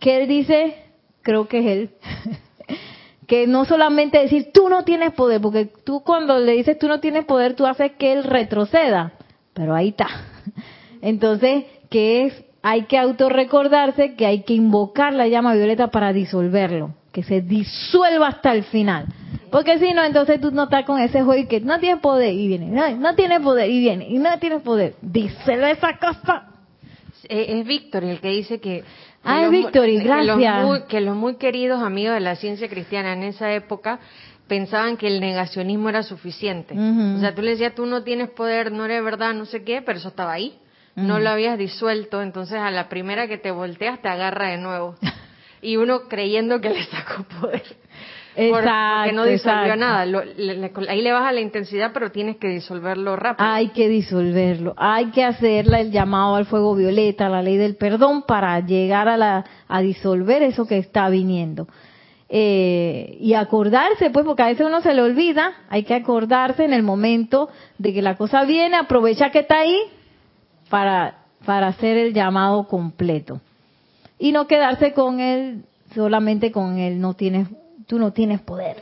que 0.00 0.20
él 0.20 0.28
dice, 0.28 0.74
creo 1.22 1.46
que 1.46 1.60
es 1.60 1.66
él, 1.66 1.90
que 3.28 3.46
no 3.46 3.64
solamente 3.64 4.18
decir 4.18 4.50
tú 4.52 4.68
no 4.68 4.82
tienes 4.82 5.12
poder, 5.12 5.40
porque 5.40 5.66
tú 5.66 6.00
cuando 6.00 6.40
le 6.40 6.50
dices 6.54 6.80
tú 6.80 6.88
no 6.88 6.98
tienes 6.98 7.26
poder, 7.26 7.54
tú 7.54 7.64
haces 7.64 7.92
que 7.92 8.10
él 8.10 8.24
retroceda, 8.24 9.12
pero 9.54 9.72
ahí 9.72 9.90
está. 9.90 10.08
Entonces, 11.00 11.62
que 11.90 12.24
es 12.24 12.44
hay 12.62 12.82
que 12.82 12.98
autorrecordarse 12.98 14.14
que 14.14 14.26
hay 14.26 14.42
que 14.42 14.54
invocar 14.54 15.12
la 15.14 15.28
llama 15.28 15.54
violeta 15.54 15.88
para 15.88 16.12
disolverlo, 16.12 16.94
que 17.12 17.22
se 17.22 17.40
disuelva 17.40 18.28
hasta 18.28 18.52
el 18.52 18.64
final. 18.64 19.06
Porque 19.50 19.78
si 19.78 19.92
no, 19.94 20.04
entonces 20.04 20.40
tú 20.40 20.50
no 20.50 20.64
estás 20.64 20.84
con 20.84 21.00
ese 21.00 21.22
juego 21.22 21.48
que 21.48 21.60
no 21.60 21.78
tiene 21.78 21.98
poder 22.00 22.34
y 22.34 22.48
viene, 22.48 22.66
no, 22.66 22.90
no 22.96 23.14
tiene 23.14 23.40
poder 23.40 23.70
y 23.70 23.78
viene, 23.80 24.06
y 24.08 24.18
no 24.18 24.38
tiene 24.38 24.58
poder. 24.60 24.94
Díselo 25.00 25.66
esa 25.66 25.96
cosa. 25.98 26.48
Eh, 27.28 27.58
es 27.60 27.66
Víctor 27.66 28.04
el 28.04 28.20
que 28.20 28.28
dice 28.28 28.60
que... 28.60 28.84
Ah, 29.24 29.42
los- 29.42 29.50
Víctor, 29.50 29.88
y 29.88 29.98
que 29.98 30.04
los 30.04 30.38
gracias. 30.38 30.64
muy- 30.64 30.82
que 30.82 31.00
los 31.00 31.16
muy 31.16 31.36
queridos 31.36 31.82
amigos 31.82 32.14
de 32.14 32.20
la 32.20 32.36
ciencia 32.36 32.68
cristiana 32.68 33.12
en 33.14 33.22
esa 33.24 33.52
época 33.52 33.98
pensaban 34.46 34.96
que 34.96 35.06
el 35.08 35.20
negacionismo 35.20 35.88
era 35.88 36.02
suficiente. 36.02 36.74
O 36.78 37.20
sea, 37.20 37.34
tú 37.34 37.42
le 37.42 37.50
decías, 37.50 37.74
tú 37.74 37.84
no 37.86 38.02
tienes 38.02 38.30
poder, 38.30 38.70
no 38.72 38.84
eres 38.84 39.02
verdad, 39.04 39.34
no 39.34 39.44
sé 39.44 39.62
qué, 39.62 39.82
pero 39.82 39.98
eso 39.98 40.08
estaba 40.08 40.32
ahí. 40.32 40.54
No 41.06 41.18
lo 41.18 41.30
habías 41.30 41.58
disuelto, 41.58 42.22
entonces 42.22 42.58
a 42.58 42.70
la 42.70 42.88
primera 42.88 43.26
que 43.28 43.38
te 43.38 43.50
volteas 43.50 44.00
te 44.02 44.08
agarra 44.08 44.48
de 44.48 44.58
nuevo. 44.58 44.96
Y 45.60 45.76
uno 45.76 46.02
creyendo 46.08 46.60
que 46.60 46.70
le 46.70 46.84
sacó 46.84 47.24
poder. 47.40 47.62
Por- 47.62 48.48
porque 48.50 48.68
Exacto, 48.68 49.12
no 49.12 49.24
disolvió 49.24 49.58
exacto. 49.72 49.76
nada. 49.76 50.06
Lo- 50.06 50.24
le- 50.24 50.54
le- 50.56 50.72
ahí 50.88 51.02
le 51.02 51.10
baja 51.10 51.32
la 51.32 51.40
intensidad, 51.40 51.90
pero 51.92 52.12
tienes 52.12 52.36
que 52.36 52.46
disolverlo 52.46 53.16
rápido. 53.16 53.48
Hay 53.50 53.70
que 53.70 53.88
disolverlo, 53.88 54.74
hay 54.76 55.06
que 55.06 55.24
hacerle 55.24 55.80
el 55.80 55.90
llamado 55.90 56.36
al 56.36 56.46
fuego 56.46 56.76
violeta, 56.76 57.26
a 57.26 57.28
la 57.28 57.42
ley 57.42 57.56
del 57.56 57.74
perdón, 57.74 58.22
para 58.22 58.60
llegar 58.60 59.08
a, 59.08 59.16
la, 59.16 59.44
a 59.66 59.80
disolver 59.80 60.42
eso 60.44 60.64
que 60.68 60.78
está 60.78 61.08
viniendo. 61.08 61.66
Eh, 62.28 63.16
y 63.20 63.34
acordarse, 63.34 64.10
pues, 64.10 64.24
porque 64.24 64.42
a 64.42 64.46
veces 64.46 64.64
uno 64.64 64.80
se 64.80 64.94
le 64.94 65.02
olvida, 65.02 65.54
hay 65.70 65.82
que 65.82 65.94
acordarse 65.94 66.64
en 66.64 66.72
el 66.72 66.84
momento 66.84 67.48
de 67.78 67.92
que 67.92 68.02
la 68.02 68.16
cosa 68.16 68.44
viene, 68.44 68.76
aprovecha 68.76 69.30
que 69.30 69.40
está 69.40 69.58
ahí 69.58 69.76
para, 70.68 71.18
para 71.44 71.68
hacer 71.68 71.96
el 71.96 72.14
llamado 72.14 72.66
completo. 72.68 73.40
Y 74.18 74.32
no 74.32 74.46
quedarse 74.46 74.92
con 74.92 75.20
él, 75.20 75.64
solamente 75.94 76.50
con 76.52 76.78
él, 76.78 77.00
no 77.00 77.14
tienes, 77.14 77.48
tú 77.86 77.98
no 77.98 78.12
tienes 78.12 78.40
poder. 78.40 78.76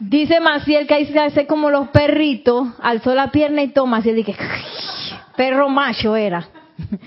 Dice 0.00 0.40
Maciel 0.40 0.86
que 0.86 0.94
ahí 0.94 1.06
se 1.06 1.18
hace 1.18 1.46
como 1.46 1.68
los 1.68 1.88
perritos, 1.88 2.68
alzó 2.80 3.14
la 3.14 3.30
pierna 3.30 3.62
y 3.62 3.68
toma, 3.68 3.98
así 3.98 4.24
que 4.24 4.34
perro 5.36 5.68
macho 5.68 6.16
era. 6.16 6.48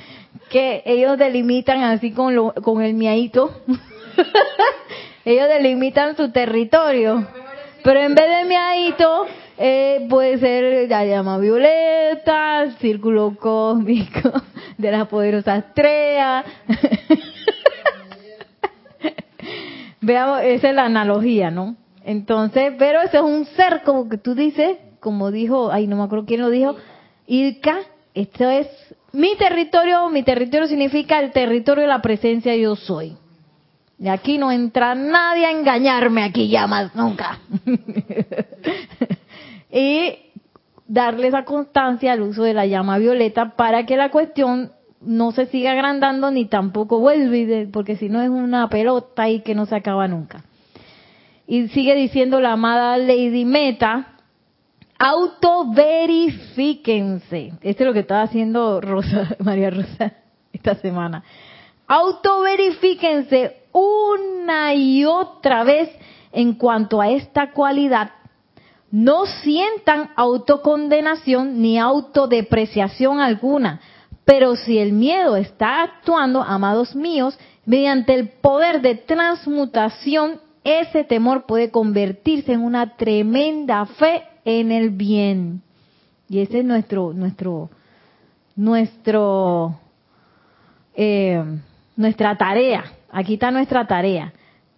Que 0.49 0.83
ellos 0.85 1.17
delimitan 1.17 1.81
así 1.81 2.11
con, 2.11 2.35
lo, 2.35 2.53
con 2.53 2.83
el 2.83 2.93
miadito. 2.93 3.63
ellos 5.25 5.47
delimitan 5.47 6.15
su 6.15 6.31
territorio. 6.31 7.27
Pero 7.83 7.99
en 8.01 8.13
vez 8.13 8.29
de 8.29 8.45
miadito, 8.45 9.25
eh, 9.57 10.05
puede 10.09 10.39
ser 10.39 10.89
la 10.89 11.05
llama 11.05 11.37
violeta, 11.37 12.63
el 12.63 12.73
círculo 12.77 13.35
cósmico 13.39 14.31
de 14.77 14.91
la 14.91 15.05
poderosa 15.05 15.57
estrella. 15.57 16.43
Veamos, 20.01 20.41
esa 20.43 20.69
es 20.69 20.75
la 20.75 20.85
analogía, 20.85 21.51
¿no? 21.51 21.75
Entonces, 22.03 22.73
pero 22.77 23.01
ese 23.01 23.17
es 23.17 23.23
un 23.23 23.45
ser 23.45 23.83
como 23.83 24.09
que 24.09 24.17
tú 24.17 24.35
dices, 24.35 24.77
como 24.99 25.31
dijo, 25.31 25.71
ay, 25.71 25.87
no 25.87 25.95
me 25.95 26.03
acuerdo 26.03 26.25
quién 26.25 26.41
lo 26.41 26.49
dijo, 26.49 26.75
Ilka, 27.27 27.77
esto 28.13 28.49
es 28.49 28.67
mi 29.13 29.37
territorio, 29.37 30.09
mi 30.09 30.23
territorio 30.23 30.67
significa 30.67 31.19
el 31.19 31.31
territorio 31.31 31.83
de 31.83 31.87
la 31.87 32.01
presencia 32.01 32.55
yo 32.55 32.75
soy. 32.75 33.15
Y 33.99 34.09
aquí 34.09 34.37
no 34.37 34.51
entra 34.51 34.95
nadie 34.95 35.45
a 35.45 35.51
engañarme 35.51 36.23
aquí 36.23 36.49
ya 36.49 36.67
más 36.67 36.93
nunca. 36.95 37.39
y 39.73 40.17
darle 40.87 41.27
esa 41.29 41.45
constancia 41.45 42.11
al 42.13 42.21
uso 42.21 42.43
de 42.43 42.53
la 42.53 42.67
llama 42.67 42.99
violeta 42.99 43.55
para 43.55 43.87
que 43.87 43.97
la 43.97 44.11
cuestión 44.11 44.71
no 45.01 45.31
se 45.31 45.47
siga 45.47 45.71
agrandando 45.71 46.29
ni 46.29 46.45
tampoco 46.45 46.99
vuelve, 46.99 47.67
porque 47.73 47.95
si 47.97 48.07
no 48.07 48.21
es 48.21 48.29
una 48.29 48.69
pelota 48.69 49.27
y 49.29 49.39
que 49.41 49.55
no 49.55 49.65
se 49.65 49.75
acaba 49.75 50.07
nunca. 50.07 50.43
Y 51.47 51.69
sigue 51.69 51.95
diciendo 51.95 52.39
la 52.39 52.51
amada 52.53 52.99
Lady 52.99 53.45
Meta, 53.45 54.09
autoverifíquense. 54.99 57.53
Esto 57.61 57.83
es 57.83 57.87
lo 57.87 57.93
que 57.93 58.01
estaba 58.01 58.21
haciendo 58.21 58.79
Rosa, 58.79 59.35
María 59.39 59.71
Rosa 59.71 60.13
esta 60.53 60.75
semana. 60.75 61.23
Autoverifíquense 61.87 63.63
una 63.73 64.75
y 64.75 65.03
otra 65.03 65.63
vez 65.63 65.89
en 66.31 66.53
cuanto 66.53 67.01
a 67.01 67.09
esta 67.09 67.49
cualidad. 67.51 68.11
No 68.93 69.25
sientan 69.25 70.11
autocondenación 70.15 71.63
ni 71.63 71.79
autodepreciación 71.79 73.19
alguna. 73.19 73.81
Pero 74.23 74.55
si 74.55 74.77
el 74.77 74.93
miedo 74.93 75.35
está 75.35 75.81
actuando, 75.81 76.43
amados 76.43 76.95
míos, 76.95 77.35
mediante 77.65 78.13
el 78.13 78.29
poder 78.29 78.81
de 78.81 78.93
transmutación, 78.93 80.39
ese 80.63 81.03
temor 81.03 81.47
puede 81.47 81.71
convertirse 81.71 82.53
en 82.53 82.61
una 82.61 82.95
tremenda 82.95 83.83
fe 83.87 84.25
en 84.45 84.71
el 84.71 84.91
bien. 84.91 85.63
Y 86.29 86.41
ese 86.41 86.59
es 86.59 86.65
nuestro, 86.65 87.13
nuestro, 87.13 87.71
nuestro, 88.55 89.75
eh, 90.93 91.43
nuestra 91.95 92.37
tarea. 92.37 92.83
Aquí 93.11 93.33
está 93.33 93.49
nuestra 93.49 93.87
tarea. 93.87 94.33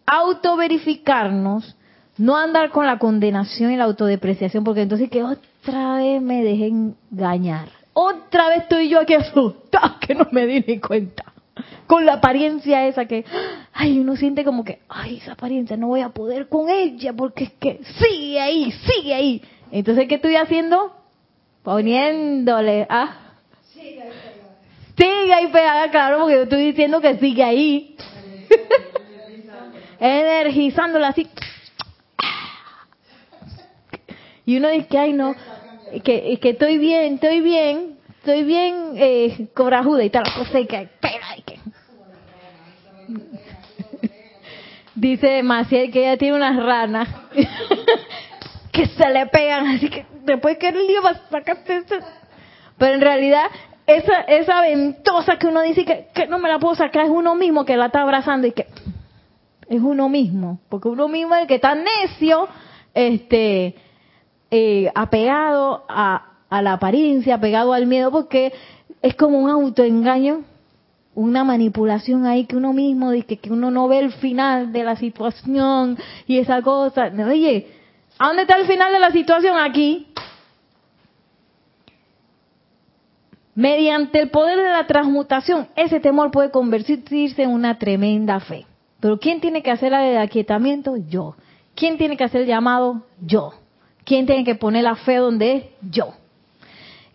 Autoverificarnos, 0.06 1.76
no 2.18 2.38
andar 2.38 2.70
con 2.70 2.86
la 2.86 2.98
condenación 2.98 3.72
y 3.72 3.78
la 3.78 3.86
autodepreciación, 3.86 4.64
porque 4.64 4.82
entonces 4.82 5.10
que 5.10 5.24
otra 5.24 5.98
vez 5.98 6.22
me 6.22 6.44
dejé 6.44 6.68
engañar. 6.68 7.70
Otra 7.94 8.50
vez 8.50 8.64
estoy 8.64 8.90
yo 8.90 9.00
aquí 9.00 9.14
asustada 9.14 9.98
que 10.06 10.16
no 10.16 10.28
me 10.32 10.46
di 10.46 10.64
ni 10.68 10.80
cuenta. 10.80 11.24
Con 11.88 12.06
la 12.06 12.14
apariencia 12.14 12.86
esa 12.88 13.06
que, 13.06 13.24
ay, 13.74 14.00
uno 14.00 14.16
siente 14.18 14.44
como 14.44 14.64
que, 14.64 14.80
ay, 14.90 15.18
esa 15.18 15.34
apariencia 15.34 15.78
no 15.78 15.88
voy 15.88 16.02
a 16.02 16.10
poder 16.10 16.50
con 16.50 16.70
ella 16.70 17.14
porque 17.14 17.46
es 17.46 17.52
que 17.54 17.80
sigue 18.00 18.40
ahí, 18.40 18.72
sigue 18.72 19.14
ahí. 19.14 19.42
Entonces, 19.72 20.08
¿qué 20.08 20.16
estoy 20.16 20.36
haciendo? 20.36 20.94
Poniéndole, 21.64 22.86
ah, 22.90 23.26
sigue 24.98 25.34
ahí 25.34 25.48
pegada, 25.48 25.90
claro, 25.92 26.20
porque 26.20 26.36
yo 26.36 26.44
estoy 26.44 26.66
diciendo 26.66 27.02
que 27.02 27.18
sigue 27.18 27.44
ahí. 27.44 27.96
Energizándola 30.00 31.10
así. 31.10 31.28
Y 34.46 34.58
uno 34.58 34.70
dice 34.70 34.88
que, 34.88 34.98
ay, 34.98 35.14
no, 35.14 35.36
que, 36.04 36.38
que 36.42 36.50
estoy 36.50 36.78
bien, 36.78 37.16
estoy 37.16 37.42
bien, 37.42 37.98
estoy 38.20 38.44
bien 38.44 38.94
eh, 38.96 39.48
corajuda 39.54 40.04
y 40.04 40.10
tal, 40.10 40.24
la 40.24 40.34
cosa 40.34 40.60
y 40.60 40.66
que, 40.66 40.78
hay 40.78 41.42
que... 41.46 41.60
Dice 44.96 45.44
Maciel 45.44 45.92
que 45.92 46.00
ella 46.08 46.18
tiene 46.18 46.38
unas 46.38 46.56
ranas 46.56 47.10
que 48.72 48.86
se 48.88 49.10
le 49.10 49.26
pegan, 49.28 49.68
así 49.68 49.90
que 49.90 50.06
después 50.24 50.58
que 50.58 50.70
el 50.70 50.88
lío 50.88 51.02
sacarte 51.30 51.78
eso. 51.78 51.96
Pero 52.78 52.96
en 52.96 53.02
realidad, 53.02 53.46
esa, 53.88 54.22
esa 54.22 54.62
ventosa 54.62 55.38
que 55.38 55.48
uno 55.48 55.62
dice 55.62 55.86
que, 55.86 56.08
que 56.14 56.28
no 56.28 56.40
me 56.40 56.50
la 56.50 56.60
puedo 56.60 56.76
sacar 56.76 57.06
es 57.06 57.10
uno 57.10 57.36
mismo 57.36 57.66
que 57.66 57.78
la 57.78 57.88
está 57.88 58.02
abrazando 58.02 58.48
y 58.48 58.52
que 58.52 58.68
es 59.68 59.82
uno 59.82 60.10
mismo, 60.10 60.60
porque 60.70 60.88
uno 60.88 61.08
mismo 61.08 61.36
es 61.36 61.42
el 61.42 61.48
que 61.48 61.56
está 61.56 61.76
necio, 61.76 62.48
este, 62.94 63.76
eh, 64.58 64.90
apegado 64.96 65.84
a, 65.90 66.38
a 66.50 66.62
la 66.62 66.72
apariencia, 66.72 67.36
apegado 67.36 67.74
al 67.74 67.88
miedo, 67.88 68.10
porque 68.10 68.54
es 69.02 69.14
como 69.16 69.38
un 69.38 69.50
autoengaño, 69.50 70.44
una 71.14 71.44
manipulación 71.44 72.26
ahí 72.26 72.46
que 72.46 72.56
uno 72.56 72.72
mismo 72.72 73.12
dice 73.12 73.36
que 73.36 73.52
uno 73.52 73.70
no 73.70 73.90
ve 73.90 74.00
el 74.00 74.14
final 74.14 74.72
de 74.72 74.86
la 74.86 74.96
situación 74.96 75.98
y 76.26 76.40
esa 76.40 76.62
cosa. 76.62 77.12
Oye, 77.30 77.68
¿a 78.18 78.28
dónde 78.28 78.44
está 78.44 78.56
el 78.56 78.66
final 78.66 78.94
de 78.94 79.00
la 79.00 79.12
situación? 79.12 79.58
Aquí. 79.58 80.08
Mediante 83.54 84.22
el 84.22 84.30
poder 84.30 84.58
de 84.58 84.70
la 84.70 84.88
transmutación, 84.88 85.68
ese 85.76 86.00
temor 86.00 86.32
puede 86.32 86.50
convertirse 86.50 87.44
en 87.44 87.50
una 87.50 87.78
tremenda 87.78 88.40
fe. 88.40 88.66
Pero 89.02 89.20
¿quién 89.20 89.42
tiene 89.42 89.62
que 89.62 89.72
hacer 89.72 89.92
el 89.92 90.18
aquietamiento? 90.18 90.96
Yo. 90.96 91.36
¿Quién 91.76 91.98
tiene 91.98 92.16
que 92.16 92.24
hacer 92.24 92.42
el 92.42 92.48
llamado? 92.48 93.04
Yo. 93.20 93.52
¿Quién 94.06 94.26
tiene 94.26 94.44
que 94.44 94.56
poner 94.56 94.84
la 94.84 94.96
fe 94.96 95.18
donde 95.18 95.56
es? 95.56 95.64
Yo. 95.92 96.14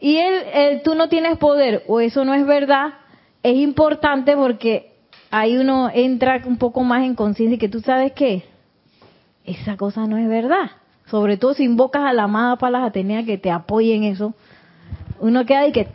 Y 0.01 0.17
el, 0.17 0.83
tú 0.83 0.95
no 0.95 1.09
tienes 1.09 1.39
poder 1.39 1.85
o 1.87 2.01
eso 2.01 2.25
no 2.25 2.35
es 2.35 2.45
verdad, 2.47 2.95
es 3.43 3.57
importante 3.57 4.37
porque 4.37 4.93
ahí 5.31 5.57
uno 5.57 5.91
entra 5.93 6.43
un 6.45 6.59
poco 6.59 6.83
más 6.83 7.05
en 7.05 7.15
conciencia 7.15 7.57
y 7.57 7.59
que 7.59 7.69
tú 7.69 7.81
sabes 7.81 8.13
que 8.13 8.45
esa 9.45 9.77
cosa 9.77 10.07
no 10.07 10.17
es 10.19 10.29
verdad. 10.29 10.73
Sobre 11.07 11.37
todo 11.37 11.55
si 11.55 11.65
invocas 11.65 12.03
a 12.03 12.13
la 12.13 12.25
amada 12.25 12.57
Palas 12.57 12.85
Atenea 12.85 13.25
que 13.25 13.39
te 13.39 13.51
apoye 13.51 13.95
en 13.95 14.05
eso, 14.05 14.35
uno 15.21 15.45
queda 15.47 15.61
ahí 15.61 15.73
que 15.73 15.89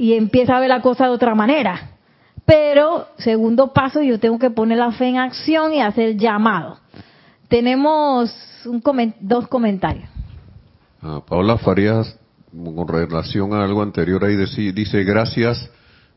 y 0.00 0.14
empieza 0.14 0.56
a 0.56 0.60
ver 0.60 0.70
la 0.70 0.80
cosa 0.80 1.04
de 1.04 1.10
otra 1.10 1.34
manera. 1.34 1.90
Pero, 2.46 3.08
segundo 3.18 3.74
paso, 3.74 4.00
yo 4.00 4.18
tengo 4.18 4.38
que 4.38 4.48
poner 4.48 4.78
la 4.78 4.92
fe 4.92 5.08
en 5.08 5.18
acción 5.18 5.74
y 5.74 5.82
hacer 5.82 6.16
llamado. 6.16 6.78
Tenemos 7.50 8.32
un 8.64 8.82
dos 9.20 9.46
comentarios. 9.48 10.08
Ah, 11.02 11.22
Paula 11.26 11.58
Farías, 11.58 12.18
con 12.50 12.88
relación 12.88 13.52
a 13.52 13.62
algo 13.62 13.82
anterior, 13.82 14.24
ahí 14.24 14.36
dice, 14.72 15.04
gracias 15.04 15.70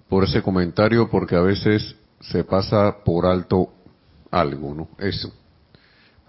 por 0.08 0.24
ese 0.24 0.42
comentario 0.42 1.10
porque 1.10 1.36
a 1.36 1.42
veces 1.42 1.98
se 2.22 2.46
pasa 2.46 3.04
por 3.04 3.26
alto 3.26 3.68
algo, 4.32 4.74
¿no? 4.74 4.88
Eso. 4.98 5.34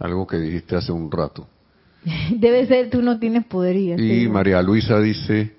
Algo 0.00 0.26
que 0.26 0.38
dijiste 0.38 0.74
hace 0.74 0.90
un 0.90 1.08
rato. 1.08 1.46
Debe 2.30 2.66
ser, 2.66 2.90
tú 2.90 3.00
no 3.00 3.20
tienes 3.20 3.44
poderío. 3.44 3.96
Y 3.96 4.28
María 4.28 4.60
Luisa 4.60 4.98
dice, 4.98 5.54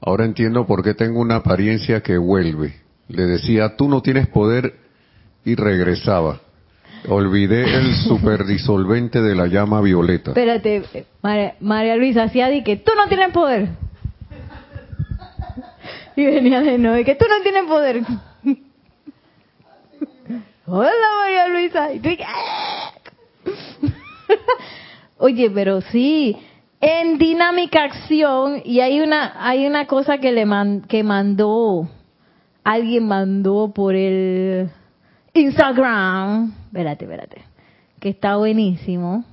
Ahora 0.00 0.24
entiendo 0.24 0.66
por 0.66 0.82
qué 0.82 0.94
tengo 0.94 1.20
una 1.20 1.36
apariencia 1.36 2.02
que 2.02 2.16
vuelve. 2.16 2.74
Le 3.08 3.26
decía, 3.26 3.76
tú 3.76 3.88
no 3.88 4.00
tienes 4.00 4.28
poder 4.28 4.74
y 5.44 5.54
regresaba. 5.54 6.40
Olvidé 7.08 7.62
el 7.62 7.94
superdisolvente 8.08 9.20
de 9.20 9.34
la 9.34 9.46
llama 9.46 9.80
violeta. 9.80 10.30
Espérate, 10.30 10.82
María, 11.60 11.96
Luisa 11.96 12.24
hacía 12.24 12.48
di 12.48 12.62
que 12.62 12.76
tú 12.76 12.92
no 12.96 13.08
tienes 13.08 13.32
poder. 13.32 13.68
Y 16.16 16.24
venía 16.24 16.60
de 16.60 16.76
nuevo, 16.76 17.02
que 17.04 17.14
tú 17.14 17.24
no 17.28 17.42
tienes 17.42 17.64
poder. 17.64 18.02
Hola 20.66 20.90
María 21.18 21.48
Luisa. 21.48 21.92
Y 21.92 22.00
tú, 22.00 22.10
ah". 22.26 22.92
Oye, 25.18 25.50
pero 25.50 25.80
sí, 25.80 26.36
en 26.80 27.18
dinámica 27.18 27.84
acción 27.84 28.62
y 28.64 28.80
hay 28.80 29.00
una 29.00 29.34
hay 29.38 29.66
una 29.66 29.86
cosa 29.86 30.18
que 30.18 30.32
le 30.32 30.46
que 30.88 31.02
mandó 31.02 31.88
alguien 32.64 33.06
mandó 33.06 33.72
por 33.74 33.94
el 33.94 34.70
Instagram, 35.32 36.52
espérate, 36.66 37.04
espérate, 37.04 37.42
que 38.00 38.08
está 38.10 38.36
buenísimo, 38.36 39.24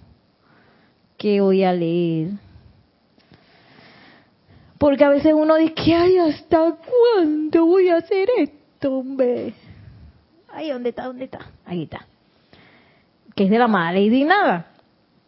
que 1.17 1.41
voy 1.41 1.63
a 1.63 1.73
leer. 1.73 2.29
Porque 4.77 5.03
a 5.03 5.09
veces 5.09 5.33
uno 5.33 5.55
dice, 5.55 5.73
que 5.73 5.95
ay, 5.95 6.17
¿hasta 6.17 6.75
cuándo 6.75 7.65
voy 7.65 7.89
a 7.89 7.97
hacer 7.97 8.29
esto, 8.37 8.99
hombre? 8.99 9.53
Ahí, 10.53 10.69
¿dónde 10.69 10.89
está? 10.89 11.05
¿Dónde 11.05 11.25
está? 11.25 11.39
Ahí 11.65 11.83
está. 11.83 12.05
Que 13.35 13.45
es 13.45 13.49
de 13.49 13.57
la 13.57 13.67
mala 13.67 13.99
y 13.99 14.23
nada. 14.23 14.67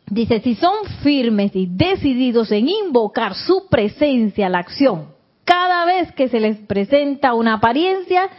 Dice, 0.06 0.40
si 0.42 0.56
son 0.56 0.86
firmes 1.04 1.56
y 1.56 1.68
decididos 1.68 2.52
en 2.52 2.68
invocar 2.68 3.36
su 3.36 3.68
presencia 3.70 4.48
a 4.48 4.50
la 4.50 4.60
acción, 4.60 5.08
cada 5.46 5.86
vez 5.86 6.12
que 6.14 6.30
se 6.30 6.40
les 6.40 6.58
presenta 6.58 7.34
una 7.34 7.56
apariencia, 7.56 8.30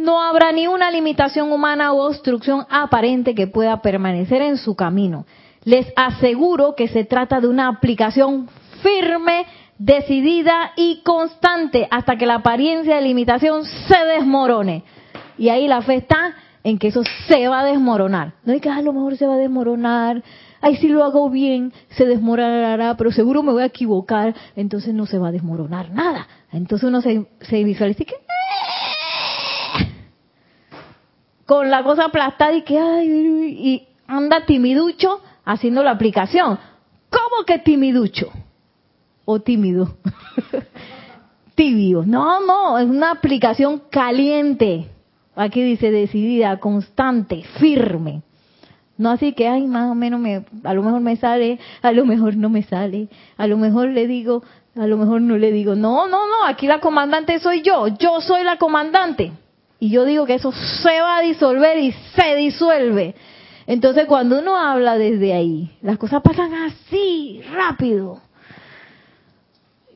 no 0.00 0.22
habrá 0.22 0.52
ni 0.52 0.66
una 0.66 0.90
limitación 0.90 1.52
humana 1.52 1.92
o 1.92 2.06
obstrucción 2.06 2.66
aparente 2.68 3.34
que 3.34 3.46
pueda 3.46 3.80
permanecer 3.82 4.42
en 4.42 4.56
su 4.56 4.74
camino. 4.74 5.26
Les 5.64 5.92
aseguro 5.96 6.74
que 6.74 6.88
se 6.88 7.04
trata 7.04 7.40
de 7.40 7.48
una 7.48 7.68
aplicación 7.68 8.48
firme, 8.82 9.46
decidida 9.78 10.72
y 10.76 11.02
constante 11.02 11.86
hasta 11.90 12.16
que 12.16 12.26
la 12.26 12.36
apariencia 12.36 12.96
de 12.96 13.02
limitación 13.02 13.64
se 13.64 14.04
desmorone. 14.04 14.84
Y 15.38 15.48
ahí 15.48 15.68
la 15.68 15.82
fe 15.82 15.96
está 15.96 16.34
en 16.64 16.78
que 16.78 16.88
eso 16.88 17.02
se 17.28 17.48
va 17.48 17.60
a 17.60 17.64
desmoronar. 17.64 18.34
No 18.44 18.52
hay 18.52 18.60
que 18.60 18.68
ah, 18.68 18.76
a 18.76 18.82
lo 18.82 18.92
mejor 18.92 19.16
se 19.16 19.26
va 19.26 19.34
a 19.34 19.38
desmoronar, 19.38 20.22
ay, 20.60 20.76
si 20.76 20.88
lo 20.88 21.04
hago 21.04 21.30
bien, 21.30 21.72
se 21.90 22.06
desmoronará, 22.06 22.96
pero 22.96 23.12
seguro 23.12 23.42
me 23.42 23.52
voy 23.52 23.62
a 23.62 23.66
equivocar, 23.66 24.34
entonces 24.56 24.94
no 24.94 25.06
se 25.06 25.18
va 25.18 25.28
a 25.28 25.32
desmoronar 25.32 25.90
nada. 25.90 26.26
Entonces 26.52 26.88
uno 26.88 27.00
se, 27.00 27.26
se 27.40 27.64
visualiza 27.64 28.04
con 31.50 31.68
la 31.68 31.82
cosa 31.82 32.04
aplastada 32.04 32.52
y 32.54 32.62
que 32.62 32.78
ay, 32.78 33.08
y 33.08 33.88
anda 34.06 34.46
timiducho 34.46 35.20
haciendo 35.44 35.82
la 35.82 35.90
aplicación. 35.90 36.56
¿Cómo 37.10 37.44
que 37.44 37.58
timiducho? 37.58 38.30
O 39.24 39.40
tímido. 39.40 39.96
Tibio. 41.56 42.04
No, 42.06 42.38
no, 42.46 42.78
es 42.78 42.88
una 42.88 43.10
aplicación 43.10 43.82
caliente. 43.90 44.90
Aquí 45.34 45.60
dice 45.60 45.90
decidida, 45.90 46.60
constante, 46.60 47.42
firme. 47.58 48.22
No 48.96 49.10
así 49.10 49.32
que, 49.32 49.48
ay, 49.48 49.66
más 49.66 49.90
o 49.90 49.96
menos, 49.96 50.20
me, 50.20 50.44
a 50.62 50.72
lo 50.72 50.84
mejor 50.84 51.00
me 51.00 51.16
sale, 51.16 51.58
a 51.82 51.90
lo 51.90 52.06
mejor 52.06 52.36
no 52.36 52.48
me 52.48 52.62
sale, 52.62 53.08
a 53.36 53.48
lo 53.48 53.56
mejor 53.56 53.88
le 53.88 54.06
digo, 54.06 54.44
a 54.76 54.86
lo 54.86 54.96
mejor 54.96 55.20
no 55.20 55.36
le 55.36 55.50
digo. 55.50 55.74
No, 55.74 56.06
no, 56.06 56.28
no, 56.28 56.46
aquí 56.46 56.68
la 56.68 56.78
comandante 56.78 57.40
soy 57.40 57.62
yo, 57.62 57.88
yo 57.88 58.20
soy 58.20 58.44
la 58.44 58.56
comandante. 58.56 59.32
Y 59.80 59.88
yo 59.88 60.04
digo 60.04 60.26
que 60.26 60.34
eso 60.34 60.52
se 60.52 61.00
va 61.00 61.16
a 61.16 61.22
disolver 61.22 61.78
y 61.78 61.92
se 62.14 62.36
disuelve. 62.36 63.14
Entonces 63.66 64.06
cuando 64.06 64.38
uno 64.38 64.56
habla 64.56 64.98
desde 64.98 65.32
ahí, 65.32 65.70
las 65.80 65.96
cosas 65.96 66.22
pasan 66.22 66.52
así, 66.52 67.40
rápido. 67.50 68.20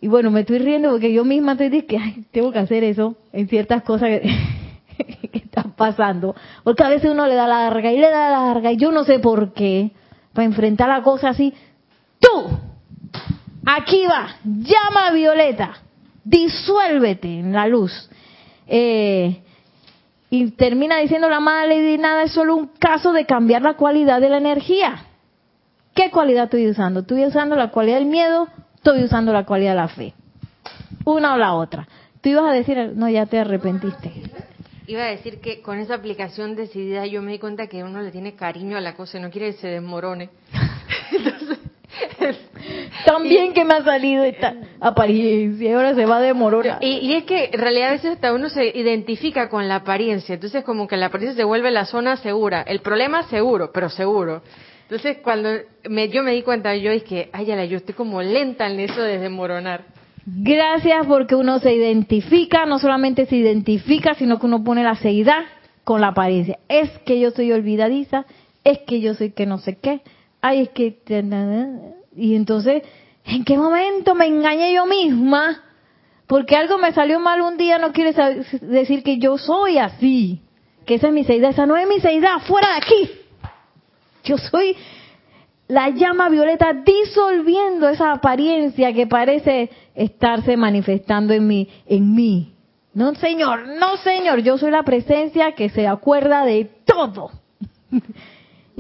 Y 0.01 0.09
bueno, 0.09 0.31
me 0.31 0.41
estoy 0.41 0.59
riendo 0.59 0.91
porque 0.91 1.13
yo 1.13 1.25
misma 1.25 1.53
estoy 1.53 1.69
diciendo 1.69 2.15
que 2.17 2.23
tengo 2.31 2.51
que 2.51 2.59
hacer 2.59 2.83
eso 2.83 3.17
en 3.33 3.49
ciertas 3.49 3.83
cosas 3.83 4.09
que, 4.09 5.29
que 5.33 5.39
están 5.39 5.73
pasando. 5.73 6.35
Porque 6.63 6.83
a 6.83 6.89
veces 6.89 7.11
uno 7.11 7.27
le 7.27 7.35
da 7.35 7.47
la 7.47 7.71
larga 7.71 7.93
y 7.93 7.99
le 7.99 8.11
da 8.11 8.31
la 8.31 8.47
larga 8.47 8.73
y 8.73 8.77
yo 8.77 8.91
no 8.91 9.05
sé 9.05 9.19
por 9.19 9.53
qué. 9.53 9.93
Para 10.33 10.47
enfrentar 10.47 10.89
la 10.89 11.03
cosa 11.03 11.29
así. 11.29 11.55
Tú, 12.19 12.59
aquí 13.65 14.05
va, 14.07 14.37
llama 14.45 15.09
a 15.09 15.13
Violeta, 15.13 15.75
disuélvete 16.25 17.39
en 17.39 17.53
la 17.53 17.69
luz. 17.69 18.11
Eh, 18.67 19.43
y 20.35 20.51
termina 20.51 20.99
diciendo 20.99 21.29
la 21.29 21.39
madre 21.39 21.77
Lady 21.77 21.97
Nada 21.97 22.25
es 22.25 22.33
solo 22.33 22.57
un 22.57 22.67
caso 22.67 23.13
de 23.13 23.25
cambiar 23.25 23.63
la 23.63 23.75
cualidad 23.75 24.21
de 24.21 24.29
la 24.29 24.39
energía. 24.39 25.05
¿Qué 25.95 26.11
cualidad 26.11 26.47
estoy 26.47 26.69
usando? 26.69 27.01
¿Estoy 27.01 27.25
usando 27.25 27.55
la 27.55 27.71
cualidad 27.71 27.99
del 27.99 28.07
miedo? 28.07 28.49
¿Estoy 28.75 29.05
usando 29.05 29.33
la 29.33 29.45
cualidad 29.45 29.71
de 29.71 29.77
la 29.77 29.87
fe? 29.87 30.13
Una 31.05 31.35
o 31.35 31.39
la 31.39 31.55
otra. 31.55 31.87
Tú 32.21 32.31
ibas 32.31 32.51
a 32.51 32.53
decir, 32.53 32.95
no, 32.97 33.09
ya 33.09 33.27
te 33.27 33.39
arrepentiste. 33.39 34.11
Iba 34.89 35.05
a 35.05 35.11
decir 35.11 35.41
que 35.41 35.63
con 35.63 35.79
esa 35.79 35.95
aplicación 35.95 36.57
decidida 36.57 37.07
yo 37.07 37.23
me 37.23 37.31
di 37.31 37.39
cuenta 37.39 37.69
que 37.69 37.85
uno 37.85 38.03
le 38.03 38.11
tiene 38.11 38.35
cariño 38.35 38.77
a 38.77 38.81
la 38.81 38.97
cosa 38.97 39.19
y 39.19 39.21
no 39.21 39.31
quiere 39.31 39.53
que 39.53 39.59
se 39.59 39.69
desmorone. 39.69 40.31
También 43.07 43.53
que 43.53 43.65
me 43.65 43.75
ha 43.75 43.85
salido 43.85 44.25
esta 44.25 44.55
apariencia, 44.81 45.69
y 45.69 45.73
ahora 45.73 45.95
se 45.95 46.07
va 46.07 46.19
a 46.19 46.21
desmoronar. 46.21 46.79
Y, 46.81 46.99
y, 46.99 47.15
es 47.15 47.25
que 47.25 47.51
en 47.53 47.61
realidad 47.61 47.89
a 47.89 47.93
veces 47.93 48.13
hasta 48.13 48.33
uno 48.33 48.49
se 48.49 48.67
identifica 48.67 49.49
con 49.49 49.69
la 49.69 49.77
apariencia, 49.77 50.35
entonces 50.35 50.65
como 50.65 50.89
que 50.89 50.97
la 50.97 51.07
apariencia 51.07 51.37
se 51.37 51.45
vuelve 51.45 51.71
la 51.71 51.85
zona 51.85 52.17
segura. 52.17 52.63
El 52.63 52.81
problema 52.81 53.25
seguro, 53.25 53.71
pero 53.73 53.89
seguro. 53.91 54.43
Entonces 54.83 55.19
cuando 55.23 55.51
me, 55.89 56.09
yo 56.09 56.23
me 56.23 56.33
di 56.33 56.43
cuenta, 56.43 56.75
yo 56.77 56.93
dije, 56.93 57.31
ay, 57.33 57.47
yo 57.69 57.79
estoy 57.79 57.95
como 57.95 58.23
lenta 58.23 58.67
en 58.67 58.81
eso 58.81 59.01
de 59.01 59.19
desmoronar. 59.19 59.85
Gracias 60.27 61.07
porque 61.07 61.35
uno 61.35 61.59
se 61.59 61.75
identifica, 61.75 62.65
no 62.65 62.79
solamente 62.79 63.27
se 63.27 63.37
identifica, 63.37 64.15
sino 64.15 64.39
que 64.39 64.47
uno 64.47 64.65
pone 64.65 64.83
la 64.83 64.95
seguridad 64.97 65.43
con 65.85 66.01
la 66.01 66.09
apariencia. 66.09 66.59
Es 66.69 66.91
que 67.01 67.21
yo 67.21 67.31
soy 67.31 67.53
olvidadiza, 67.53 68.25
es 68.63 68.79
que 68.87 69.01
yo 69.01 69.15
soy 69.15 69.33
que 69.33 69.47
no 69.47 69.59
sé 69.59 69.77
qué, 69.77 70.01
ay, 70.45 70.61
es 70.61 70.69
que... 70.71 70.99
Y 72.15 72.37
entonces, 72.37 72.83
¿en 73.25 73.45
qué 73.45 73.57
momento 73.57 74.15
me 74.15 74.27
engañé 74.27 74.75
yo 74.75 74.85
misma? 74.85 75.63
Porque 76.27 76.55
algo 76.55 76.77
me 76.77 76.93
salió 76.93 77.19
mal 77.19 77.41
un 77.41 77.57
día 77.57 77.79
no 77.79 77.93
quiere 77.93 78.13
decir 78.61 79.03
que 79.03 79.19
yo 79.19 79.39
soy 79.39 79.79
así, 79.79 80.43
que 80.85 80.97
esa 80.97 81.09
es 81.09 81.15
mi 81.15 81.25
seidad, 81.25 81.51
esa 81.51 81.65
no 81.65 81.77
es 81.77 81.89
mi 81.89 81.99
seidad, 81.99 82.41
fuera 82.47 82.69
de 82.69 82.77
aquí. 82.77 83.11
Yo 84.25 84.37
soy 84.37 84.77
la 85.67 85.89
llama 85.89 86.29
violeta 86.29 86.75
disolviendo 86.75 87.89
esa 87.89 88.13
apariencia 88.13 88.93
que 88.93 89.07
parece 89.07 89.71
estarse 89.95 90.59
manifestando 90.59 91.33
en 91.33 91.47
mí, 91.47 91.69
en 91.87 92.15
mí. 92.15 92.53
No, 92.93 93.15
señor, 93.15 93.67
no, 93.79 93.97
señor, 93.99 94.43
yo 94.43 94.59
soy 94.59 94.71
la 94.71 94.83
presencia 94.83 95.53
que 95.53 95.71
se 95.71 95.87
acuerda 95.87 96.45
de 96.45 96.71
todo. 96.85 97.31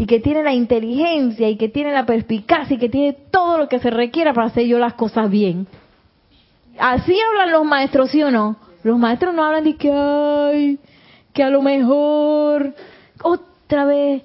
y 0.04 0.06
que 0.06 0.20
tiene 0.20 0.42
la 0.42 0.52
inteligencia 0.52 1.48
y 1.48 1.56
que 1.56 1.70
tiene 1.70 1.90
la 1.90 2.04
perspicacia 2.04 2.76
y 2.76 2.78
que 2.78 2.90
tiene 2.90 3.14
todo 3.30 3.56
lo 3.56 3.70
que 3.70 3.78
se 3.78 3.88
requiera 3.88 4.34
para 4.34 4.48
hacer 4.48 4.66
yo 4.66 4.78
las 4.78 4.92
cosas 4.92 5.30
bien. 5.30 5.66
Así 6.78 7.16
hablan 7.18 7.50
los 7.50 7.64
maestros, 7.64 8.10
¿sí 8.10 8.22
o 8.22 8.30
no? 8.30 8.56
Los 8.82 8.98
maestros 8.98 9.34
no 9.34 9.42
hablan 9.42 9.64
de 9.64 9.76
que, 9.76 9.90
ay, 9.90 10.78
que 11.32 11.42
a 11.42 11.48
lo 11.48 11.62
mejor 11.62 12.74
otra 13.22 13.86
vez 13.86 14.24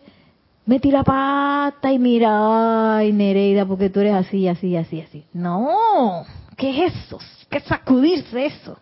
metí 0.66 0.92
la 0.92 1.06
pata 1.06 1.94
y 1.94 1.98
mira, 1.98 2.98
ay, 2.98 3.14
Nereida, 3.14 3.66
porque 3.66 3.90
tú 3.90 4.02
eres 4.02 4.16
así, 4.16 4.50
así, 4.50 4.76
así, 4.76 5.00
así. 5.00 5.24
No, 5.32 6.26
¿qué 6.58 6.72
es 6.72 6.94
eso? 6.94 7.20
¿Qué 7.50 7.62
sacudirse 7.62 8.48
eso? 8.48 8.78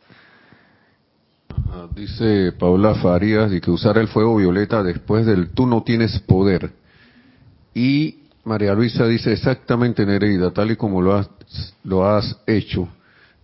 Dice 1.94 2.54
Paula 2.54 2.96
Farías 2.96 3.52
de 3.52 3.62
que 3.62 3.70
usar 3.70 4.00
el 4.00 4.08
fuego 4.08 4.38
violeta 4.38 4.82
después 4.82 5.28
del 5.28 5.52
tú 5.52 5.68
no 5.68 5.84
tienes 5.84 6.20
poder. 6.22 6.72
Y 7.78 8.24
María 8.44 8.74
Luisa 8.74 9.06
dice 9.06 9.32
exactamente 9.32 10.04
Nereida, 10.04 10.50
tal 10.50 10.72
y 10.72 10.76
como 10.76 11.00
lo 11.00 11.14
has, 11.14 11.30
lo 11.84 12.10
has 12.10 12.36
hecho, 12.48 12.90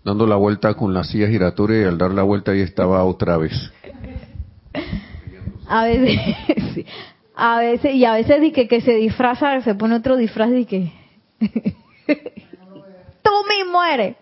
dando 0.03 0.25
la 0.25 0.37
vuelta 0.37 0.73
con 0.73 0.91
la 0.91 1.03
silla 1.03 1.27
giratoria 1.27 1.81
y 1.81 1.83
al 1.83 1.99
dar 1.99 2.09
la 2.09 2.23
vuelta 2.23 2.51
ahí 2.51 2.61
estaba 2.61 3.03
otra 3.03 3.37
vez. 3.37 3.53
A 5.67 5.83
veces, 5.83 6.17
a 7.35 7.59
veces, 7.59 7.93
y 7.93 8.05
a 8.05 8.13
veces 8.13 8.41
di 8.41 8.51
que, 8.51 8.67
que 8.67 8.81
se 8.81 8.95
disfraza, 8.95 9.61
se 9.61 9.75
pone 9.75 9.93
otro 9.93 10.17
disfraz 10.17 10.49
y 10.51 10.65
que 10.65 10.91
tú 13.21 13.31
mismo 13.55 13.83
eres. 13.83 14.15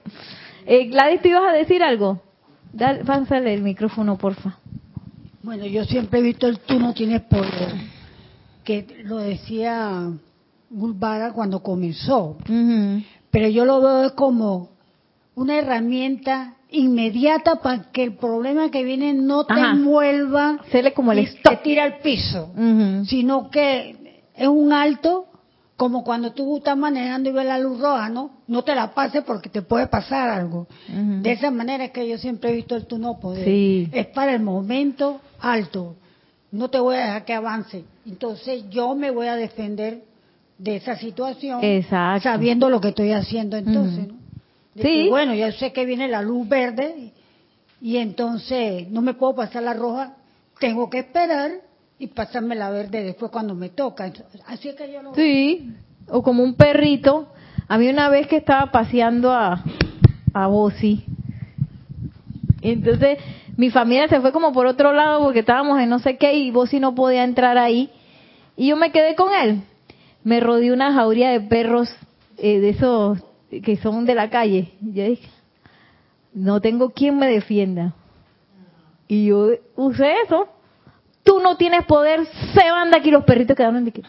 Eh, 0.66 0.90
Gladys, 0.90 1.22
¿te 1.22 1.30
ibas 1.30 1.48
a 1.48 1.54
decir 1.54 1.84
algo? 1.84 2.22
Dale, 2.74 3.06
pásale 3.06 3.54
el 3.54 3.62
micrófono, 3.62 4.18
porfa. 4.18 4.58
Bueno, 5.42 5.66
yo 5.68 5.86
siempre 5.86 6.20
he 6.20 6.22
visto 6.22 6.48
el 6.48 6.60
tú 6.60 6.80
no 6.80 6.94
tienes 6.94 7.22
poder, 7.22 7.76
que 8.64 9.04
lo 9.04 9.18
decía 9.18 10.10
Gulbara 10.70 11.34
cuando 11.34 11.62
comenzó, 11.62 12.38
pero 13.30 13.48
yo 13.48 13.66
lo 13.66 13.82
veo 13.82 14.16
como 14.16 14.70
una 15.36 15.58
herramienta 15.58 16.56
inmediata 16.70 17.58
para 17.58 17.92
que 17.92 18.04
el 18.04 18.16
problema 18.16 18.72
que 18.72 18.84
viene 18.84 19.14
no 19.14 19.46
te 19.46 19.60
envuelva 19.60 20.60
como 20.96 21.12
el 21.12 21.20
y 21.20 21.28
te 21.44 21.58
tira 21.58 21.84
al 21.84 22.00
piso, 22.00 22.52
sino 23.06 23.50
que 23.50 24.22
es 24.36 24.48
un 24.48 24.72
alto 24.72 25.26
como 25.76 26.04
cuando 26.04 26.32
tú 26.32 26.58
estás 26.58 26.78
manejando 26.78 27.30
y 27.30 27.34
ves 27.34 27.46
la 27.46 27.58
luz 27.58 27.80
roja, 27.80 28.08
¿no? 28.08 28.30
No 28.48 28.64
te 28.64 28.76
la 28.76 28.94
pases 28.94 29.24
porque 29.24 29.50
te 29.50 29.64
puede 29.64 29.88
pasar 29.88 30.30
algo. 30.30 30.68
De 30.88 31.32
esa 31.32 31.50
manera 31.50 31.86
es 31.86 31.92
que 31.92 32.08
yo 32.08 32.20
siempre 32.20 32.52
he 32.52 32.54
visto 32.54 32.76
el 32.76 32.86
tú 32.86 33.00
no 33.00 33.20
poder. 33.20 33.44
Es 33.92 34.06
para 34.08 34.36
el 34.36 34.44
momento 34.44 35.22
alto. 35.40 35.96
No 36.52 36.70
te 36.70 36.80
voy 36.80 36.96
a 36.96 37.06
dejar 37.06 37.26
que 37.26 37.34
avance. 37.34 37.86
Entonces 38.06 38.66
yo 38.70 38.96
me 38.96 39.12
voy 39.12 39.28
a 39.28 39.36
defender 39.36 40.04
de 40.58 40.76
esa 40.76 40.96
situación 40.96 41.60
sabiendo 42.22 42.70
lo 42.70 42.80
que 42.80 42.90
estoy 42.90 43.14
haciendo 43.14 43.58
entonces, 43.58 44.08
¿no? 44.08 44.16
sí. 44.80 45.08
bueno, 45.10 45.34
yo 45.34 45.52
sé 45.54 45.74
que 45.74 45.86
viene 45.86 46.08
la 46.08 46.22
luz 46.22 46.48
verde 46.48 47.12
y 47.82 47.98
entonces 47.98 48.88
no 48.90 49.02
me 49.02 49.16
puedo 49.16 49.34
pasar 49.34 49.64
la 49.64 49.74
roja, 49.74 50.14
tengo 50.60 50.88
que 50.88 51.00
esperar 51.00 51.52
y 51.98 52.08
pasarme 52.08 52.56
la 52.56 52.70
verde 52.70 53.04
después 53.04 53.32
cuando 53.32 53.56
me 53.56 53.70
toca. 53.70 54.12
Así 54.46 54.70
es 54.70 54.76
que 54.76 54.92
yo 54.92 55.02
lo 55.02 55.16
Sí, 55.16 55.74
o 56.08 56.22
como 56.22 56.44
un 56.44 56.54
perrito. 56.54 57.28
A 57.68 57.80
mí 57.80 57.88
una 57.88 58.10
vez 58.10 58.28
que 58.28 58.38
estaba 58.38 58.72
paseando 58.72 59.32
a, 59.32 59.64
a 60.34 60.48
entonces 62.62 63.18
mi 63.62 63.70
familia 63.70 64.08
se 64.08 64.20
fue 64.22 64.32
como 64.32 64.54
por 64.54 64.66
otro 64.66 64.92
lado 64.92 65.24
porque 65.24 65.42
estábamos 65.42 65.80
en 65.80 65.88
no 65.88 66.00
sé 66.00 66.18
qué 66.18 66.34
y 66.34 66.50
Bosi 66.50 66.80
no 66.80 66.96
podía 66.96 67.24
entrar 67.24 67.60
ahí. 67.60 67.92
Y 68.58 68.70
yo 68.70 68.76
me 68.76 68.92
quedé 68.92 69.14
con 69.14 69.32
él. 69.32 69.62
Me 70.24 70.40
rodeé 70.40 70.74
una 70.74 70.92
jauría 70.94 71.30
de 71.30 71.42
perros 71.42 71.88
eh, 72.40 72.60
de 72.60 72.70
esos 72.70 73.20
que 73.64 73.78
son 73.78 74.08
de 74.08 74.16
la 74.16 74.32
calle. 74.32 74.72
Yo 74.82 75.04
dije, 75.04 75.30
no 76.34 76.60
tengo 76.60 76.90
quien 76.90 77.20
me 77.20 77.28
defienda. 77.28 77.94
Y 79.08 79.28
yo 79.28 79.50
usé 79.76 80.12
eso. 80.26 80.48
Tú 81.22 81.40
no 81.40 81.56
tienes 81.56 81.86
poder, 81.86 82.26
se 82.56 82.72
van 82.72 82.90
de 82.90 82.98
aquí 82.98 83.12
los 83.12 83.26
perritos 83.26 83.56
quedaron 83.56 83.86
de 83.86 83.92
aquí. 83.92 84.02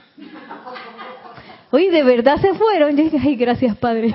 Oye, 1.72 1.90
de 1.90 2.03
verdad 2.05 2.40
se 2.40 2.55
fueron. 2.55 2.96
Yo 2.96 3.05
dije, 3.05 3.18
ay, 3.22 3.36
gracias, 3.36 3.76
Padre. 3.76 4.14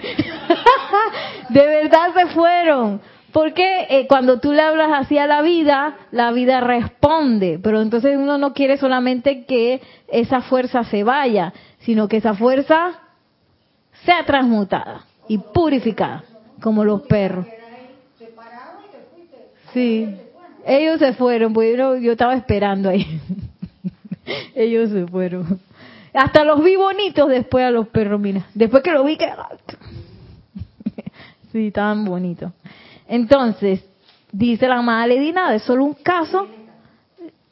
de 1.50 1.68
verdad 1.68 2.08
se 2.16 2.26
fueron. 2.34 3.02
Porque 3.38 3.86
eh, 3.92 4.08
cuando 4.08 4.40
tú 4.40 4.52
le 4.52 4.64
hablas 4.64 4.90
así 4.92 5.20
a 5.20 5.28
la 5.28 5.44
vida, 5.44 5.96
la 6.10 6.32
vida 6.32 6.60
responde. 6.60 7.60
Pero 7.62 7.84
entonces 7.84 8.18
uno 8.18 8.40
no 8.40 8.52
quiere 8.52 8.78
solamente 8.78 9.46
que 9.46 9.80
esa 10.08 10.42
fuerza 10.42 10.84
se 10.86 11.04
vaya, 11.04 11.54
sino 11.82 12.08
que 12.08 12.18
esa 12.18 12.34
fuerza 12.34 13.00
sea 14.06 14.26
transmutada 14.26 15.06
y 15.28 15.38
purificada, 15.38 16.24
como 16.64 16.84
los 16.84 17.04
perros. 17.04 17.46
Sí, 19.72 20.16
ellos 20.66 20.98
se 20.98 21.14
fueron, 21.14 21.54
pues 21.54 21.78
yo, 21.78 22.12
estaba 22.12 22.34
esperando 22.34 22.90
ahí. 22.90 23.22
ellos 24.56 24.90
se 24.90 25.06
fueron. 25.06 25.60
Hasta 26.12 26.44
los 26.44 26.64
vi 26.64 26.76
bonitos 26.76 27.30
después 27.30 27.64
a 27.64 27.70
los 27.70 27.88
perros, 27.90 28.20
mira. 28.20 28.48
Después 28.56 28.82
que 28.82 28.94
lo 28.94 29.04
vi 29.04 29.16
que... 29.16 29.28
sí, 31.52 31.68
estaban 31.68 32.04
bonitos. 32.04 32.52
Entonces, 33.08 33.84
dice 34.32 34.68
la 34.68 34.78
amada 34.78 35.08
Lady 35.08 35.32
Nada, 35.32 35.56
es 35.56 35.64
solo 35.64 35.86
un 35.86 35.94
caso, 35.94 36.48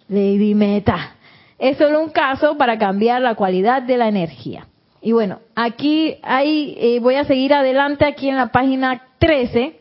Lady 0.08 0.54
Meta, 0.54 1.16
es 1.58 1.78
solo 1.78 2.02
un 2.02 2.10
caso 2.10 2.58
para 2.58 2.78
cambiar 2.78 3.22
la 3.22 3.36
cualidad 3.36 3.82
de 3.82 3.98
la 3.98 4.08
energía. 4.08 4.68
Y 5.02 5.12
bueno, 5.12 5.40
aquí 5.56 6.18
hay, 6.24 6.76
eh, 6.78 7.00
voy 7.00 7.16
a 7.16 7.26
seguir 7.26 7.54
adelante 7.54 8.06
aquí 8.06 8.28
en 8.28 8.36
la 8.36 8.48
página 8.48 9.04
13, 9.20 9.80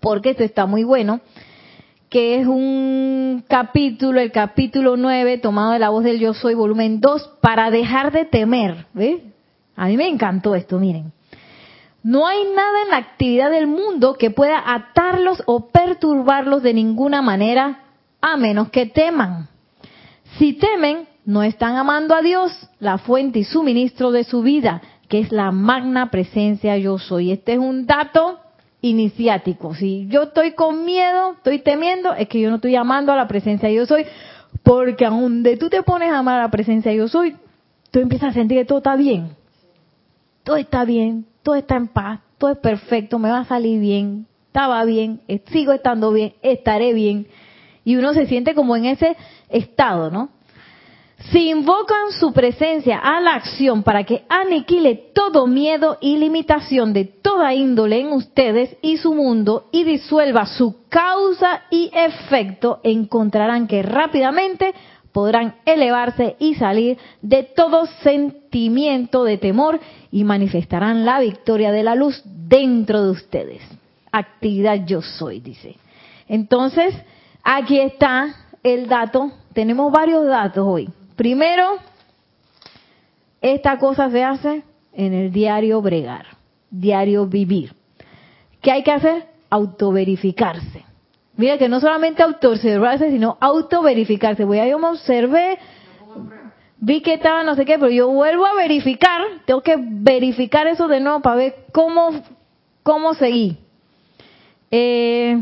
porque 0.00 0.30
esto 0.30 0.42
está 0.42 0.66
muy 0.66 0.84
bueno, 0.84 1.20
que 2.08 2.40
es 2.40 2.46
un 2.46 3.44
capítulo, 3.46 4.20
el 4.20 4.32
capítulo 4.32 4.96
9, 4.96 5.38
tomado 5.38 5.72
de 5.72 5.78
la 5.78 5.90
voz 5.90 6.04
del 6.04 6.18
Yo 6.18 6.32
Soy, 6.32 6.54
volumen 6.54 7.00
2, 7.00 7.36
para 7.42 7.70
dejar 7.70 8.10
de 8.10 8.24
temer. 8.24 8.86
¿Ves? 8.94 9.20
A 9.76 9.86
mí 9.86 9.96
me 9.96 10.08
encantó 10.08 10.54
esto, 10.54 10.78
miren. 10.78 11.12
No 12.08 12.26
hay 12.26 12.42
nada 12.56 12.84
en 12.84 12.88
la 12.88 12.96
actividad 12.96 13.50
del 13.50 13.66
mundo 13.66 14.14
que 14.14 14.30
pueda 14.30 14.62
atarlos 14.64 15.42
o 15.44 15.68
perturbarlos 15.68 16.62
de 16.62 16.72
ninguna 16.72 17.20
manera, 17.20 17.82
a 18.22 18.38
menos 18.38 18.70
que 18.70 18.86
teman. 18.86 19.50
Si 20.38 20.54
temen, 20.54 21.06
no 21.26 21.42
están 21.42 21.76
amando 21.76 22.14
a 22.14 22.22
Dios, 22.22 22.50
la 22.80 22.96
fuente 22.96 23.40
y 23.40 23.44
suministro 23.44 24.10
de 24.10 24.24
su 24.24 24.40
vida, 24.40 24.80
que 25.10 25.18
es 25.18 25.32
la 25.32 25.50
magna 25.50 26.10
presencia 26.10 26.78
yo 26.78 26.98
soy. 26.98 27.30
Este 27.30 27.52
es 27.52 27.58
un 27.58 27.84
dato 27.84 28.38
iniciático. 28.80 29.74
Si 29.74 30.06
yo 30.08 30.22
estoy 30.22 30.52
con 30.52 30.86
miedo, 30.86 31.32
estoy 31.32 31.58
temiendo, 31.58 32.14
es 32.14 32.26
que 32.26 32.40
yo 32.40 32.48
no 32.48 32.56
estoy 32.56 32.74
amando 32.74 33.12
a 33.12 33.16
la 33.16 33.28
presencia 33.28 33.70
yo 33.70 33.84
soy, 33.84 34.06
porque 34.62 35.04
donde 35.04 35.58
tú 35.58 35.68
te 35.68 35.82
pones 35.82 36.10
a 36.10 36.20
amar 36.20 36.40
a 36.40 36.44
la 36.44 36.50
presencia 36.50 36.90
yo 36.90 37.06
soy, 37.06 37.36
tú 37.90 38.00
empiezas 38.00 38.30
a 38.30 38.32
sentir 38.32 38.56
que 38.56 38.64
todo 38.64 38.78
está 38.78 38.96
bien. 38.96 39.36
Todo 40.42 40.56
está 40.56 40.86
bien, 40.86 41.26
todo 41.48 41.56
está 41.56 41.76
en 41.76 41.88
paz, 41.88 42.20
todo 42.36 42.50
es 42.50 42.58
perfecto, 42.58 43.18
me 43.18 43.30
va 43.30 43.38
a 43.38 43.44
salir 43.46 43.80
bien, 43.80 44.26
estaba 44.48 44.84
bien, 44.84 45.22
sigo 45.50 45.72
estando 45.72 46.12
bien, 46.12 46.34
estaré 46.42 46.92
bien. 46.92 47.26
Y 47.86 47.96
uno 47.96 48.12
se 48.12 48.26
siente 48.26 48.54
como 48.54 48.76
en 48.76 48.84
ese 48.84 49.16
estado, 49.48 50.10
¿no? 50.10 50.28
Si 51.30 51.48
invocan 51.48 52.12
su 52.20 52.34
presencia 52.34 52.98
a 52.98 53.22
la 53.22 53.32
acción 53.32 53.82
para 53.82 54.04
que 54.04 54.26
aniquile 54.28 54.94
todo 55.14 55.46
miedo 55.46 55.96
y 56.02 56.18
limitación 56.18 56.92
de 56.92 57.06
toda 57.06 57.54
índole 57.54 58.00
en 58.00 58.12
ustedes 58.12 58.76
y 58.82 58.98
su 58.98 59.14
mundo 59.14 59.70
y 59.72 59.84
disuelva 59.84 60.44
su 60.44 60.86
causa 60.90 61.62
y 61.70 61.90
efecto, 61.94 62.80
encontrarán 62.82 63.66
que 63.66 63.82
rápidamente 63.82 64.74
podrán 65.12 65.56
elevarse 65.64 66.36
y 66.38 66.54
salir 66.54 66.98
de 67.22 67.42
todo 67.42 67.86
sentimiento 68.02 69.24
de 69.24 69.38
temor 69.38 69.80
y 70.10 70.24
manifestarán 70.24 71.04
la 71.04 71.20
victoria 71.20 71.72
de 71.72 71.82
la 71.82 71.94
luz 71.94 72.22
dentro 72.24 73.04
de 73.04 73.10
ustedes. 73.10 73.62
Actividad 74.12 74.84
yo 74.86 75.02
soy, 75.02 75.40
dice. 75.40 75.76
Entonces, 76.28 76.94
aquí 77.42 77.78
está 77.78 78.34
el 78.62 78.88
dato. 78.88 79.32
Tenemos 79.52 79.92
varios 79.92 80.26
datos 80.26 80.64
hoy. 80.66 80.88
Primero, 81.16 81.78
esta 83.40 83.78
cosa 83.78 84.10
se 84.10 84.22
hace 84.24 84.62
en 84.92 85.14
el 85.14 85.32
diario 85.32 85.80
bregar, 85.80 86.26
diario 86.70 87.26
vivir. 87.26 87.74
¿Qué 88.60 88.72
hay 88.72 88.82
que 88.82 88.92
hacer? 88.92 89.28
Autoverificarse. 89.50 90.87
Mira 91.38 91.56
que 91.56 91.68
no 91.68 91.78
solamente 91.78 92.20
autoobservarse, 92.20 93.10
sino 93.10 93.38
autoverificarse. 93.40 94.44
Voy 94.44 94.58
a 94.58 94.66
yo 94.66 94.76
me 94.80 94.88
observé, 94.88 95.56
vi 96.78 97.00
que 97.00 97.14
estaba 97.14 97.44
no 97.44 97.54
sé 97.54 97.64
qué, 97.64 97.78
pero 97.78 97.92
yo 97.92 98.08
vuelvo 98.08 98.44
a 98.44 98.54
verificar, 98.54 99.22
tengo 99.46 99.60
que 99.62 99.76
verificar 99.78 100.66
eso 100.66 100.88
de 100.88 100.98
nuevo 100.98 101.20
para 101.20 101.36
ver 101.36 101.54
cómo, 101.70 102.10
cómo 102.82 103.14
seguí. 103.14 103.56
Eh, 104.72 105.40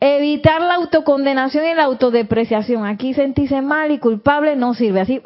evitar 0.00 0.62
la 0.62 0.74
autocondenación 0.74 1.64
y 1.66 1.74
la 1.74 1.84
autodepreciación. 1.84 2.86
Aquí 2.86 3.14
sentirse 3.14 3.62
mal 3.62 3.92
y 3.92 4.00
culpable 4.00 4.56
no 4.56 4.74
sirve. 4.74 5.00
Así 5.00 5.22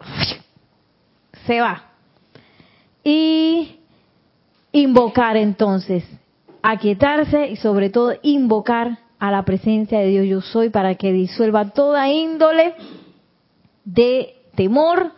se 1.47 1.63
va. 1.63 1.85
Y 3.03 3.79
invocar 4.71 5.39
entonces, 5.39 6.05
aquietarse 6.63 7.49
y 7.49 7.57
sobre 7.57 7.91
todo 7.91 8.15
invocar 8.23 8.99
a 9.19 9.31
la 9.31 9.45
presencia 9.45 10.01
de 10.01 10.07
Dios 10.09 10.27
yo 10.27 10.41
soy 10.41 10.71
para 10.71 10.95
que 10.95 11.13
disuelva 11.13 11.71
toda 11.71 12.09
índole 12.09 12.75
de 13.85 14.35
temor, 14.55 15.13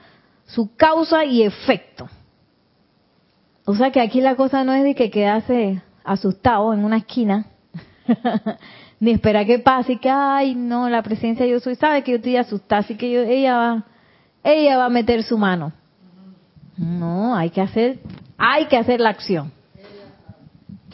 su 0.47 0.74
causa 0.76 1.24
y 1.24 1.42
efecto. 1.42 2.09
O 3.64 3.74
sea 3.74 3.90
que 3.90 4.01
aquí 4.01 4.20
la 4.20 4.36
cosa 4.36 4.62
no 4.64 4.74
es 4.74 4.84
de 4.84 4.95
que 4.95 5.11
quedase 5.11 5.80
asustado 6.05 6.74
en 6.74 6.84
una 6.84 6.99
esquina, 6.99 7.47
ni 9.01 9.12
esperar 9.12 9.47
que 9.47 9.59
pase 9.59 9.97
que, 9.97 10.11
ay, 10.11 10.55
no, 10.55 10.88
la 10.90 11.03
presencia 11.03 11.47
de 11.47 11.53
yo 11.53 11.61
soy, 11.61 11.74
sabe 11.74 12.03
que 12.03 12.12
yo 12.12 12.16
estoy 12.18 12.36
asustada, 12.36 12.80
así 12.80 12.97
que 12.97 13.11
yo, 13.11 13.20
ella 13.20 13.57
va, 13.57 13.84
ella 14.42 14.76
va 14.76 14.84
a 14.86 14.90
meter 14.90 15.22
su 15.22 15.38
mano. 15.38 15.72
No, 16.76 17.34
hay 17.34 17.51
que 17.51 17.62
hacer, 17.62 18.01
hay 18.36 18.66
que 18.66 18.76
hacer 18.76 19.01
la 19.01 19.11
acción. 19.11 19.51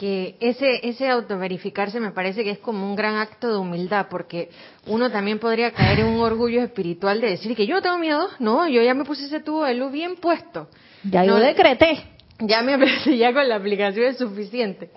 Que 0.01 0.36
ese, 0.40 0.80
ese 0.88 1.11
autoverificarse 1.11 2.01
me 2.01 2.11
parece 2.11 2.42
que 2.42 2.53
es 2.53 2.59
como 2.59 2.88
un 2.88 2.96
gran 2.96 3.16
acto 3.16 3.48
de 3.53 3.59
humildad, 3.59 4.07
porque 4.09 4.48
uno 4.86 5.11
también 5.11 5.38
podría 5.38 5.72
caer 5.72 6.01
en 6.01 6.07
un 6.07 6.20
orgullo 6.20 6.62
espiritual 6.62 7.20
de 7.20 7.28
decir 7.28 7.55
que 7.55 7.66
yo 7.66 7.74
no 7.74 7.82
tengo 7.82 7.98
miedo, 7.98 8.26
no, 8.38 8.66
yo 8.66 8.80
ya 8.80 8.94
me 8.94 9.05
puse 9.05 9.26
ese 9.26 9.40
tubo 9.40 9.66
de 9.66 9.74
luz 9.74 9.92
bien 9.92 10.16
puesto. 10.16 10.70
Ya 11.05 11.26
yo 11.26 11.36
decreté. 11.36 12.03
Ya 12.38 12.62
me 12.62 12.78
ya 13.18 13.34
con 13.34 13.46
la 13.46 13.57
aplicación 13.57 14.07
es 14.07 14.16
suficiente. 14.16 14.88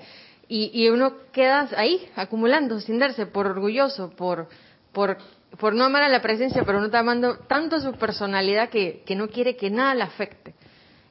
Y, 0.47 0.71
y 0.73 0.87
uno 0.87 1.15
queda 1.33 1.67
ahí, 1.75 2.07
acumulando, 2.15 2.79
sin 2.79 2.97
darse, 2.97 3.25
por 3.25 3.45
orgulloso, 3.45 4.11
por, 4.11 4.47
por, 4.93 5.17
por 5.59 5.75
no 5.75 5.83
amar 5.83 6.03
a 6.03 6.07
la 6.07 6.21
presencia, 6.21 6.63
pero 6.65 6.79
no 6.79 6.85
está 6.85 6.99
amando 6.99 7.39
tanto 7.39 7.81
su 7.81 7.91
personalidad 7.91 8.69
que, 8.69 9.03
que 9.05 9.17
no 9.17 9.27
quiere 9.27 9.57
que 9.57 9.69
nada 9.69 9.95
le 9.95 10.03
afecte. 10.03 10.53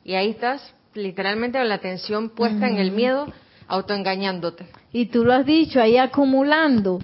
Y 0.02 0.14
ahí 0.14 0.30
estás 0.30 0.74
literalmente 0.94 1.58
con 1.58 1.68
la 1.68 1.74
atención 1.74 2.30
puesta 2.30 2.66
en 2.66 2.78
el 2.78 2.92
miedo, 2.92 3.30
autoengañándote. 3.72 4.66
Y 4.92 5.06
tú 5.06 5.24
lo 5.24 5.32
has 5.32 5.46
dicho, 5.46 5.80
ahí 5.80 5.96
acumulando. 5.96 7.00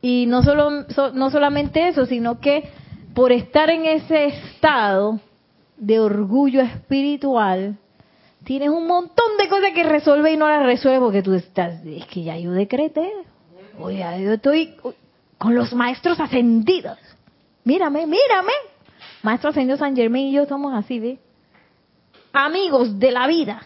Y 0.00 0.26
no, 0.26 0.42
solo, 0.42 0.84
no 1.14 1.30
solamente 1.30 1.88
eso, 1.88 2.06
sino 2.06 2.40
que 2.40 2.70
por 3.14 3.32
estar 3.32 3.70
en 3.70 3.86
ese 3.86 4.26
estado 4.26 5.20
de 5.76 6.00
orgullo 6.00 6.60
espiritual, 6.60 7.76
tienes 8.44 8.68
un 8.68 8.86
montón 8.86 9.36
de 9.38 9.48
cosas 9.48 9.72
que 9.74 9.84
resolver 9.84 10.32
y 10.32 10.36
no 10.36 10.48
las 10.48 10.64
resuelves 10.64 11.00
porque 11.00 11.22
tú 11.22 11.34
estás, 11.34 11.84
es 11.84 12.06
que 12.06 12.22
ya 12.22 12.38
yo 12.38 12.52
decreté, 12.52 13.10
oye, 13.78 14.04
yo 14.22 14.32
estoy 14.34 14.74
con 15.38 15.54
los 15.54 15.72
maestros 15.72 16.20
ascendidos. 16.20 16.98
Mírame, 17.64 18.06
mírame. 18.06 18.52
Maestro 19.22 19.50
ascendido 19.50 19.76
San 19.76 19.96
Germain 19.96 20.28
y 20.28 20.32
yo 20.32 20.46
somos 20.46 20.72
así, 20.72 21.00
¿ves? 21.00 21.18
amigos 22.36 22.98
de 22.98 23.10
la 23.10 23.26
vida. 23.26 23.62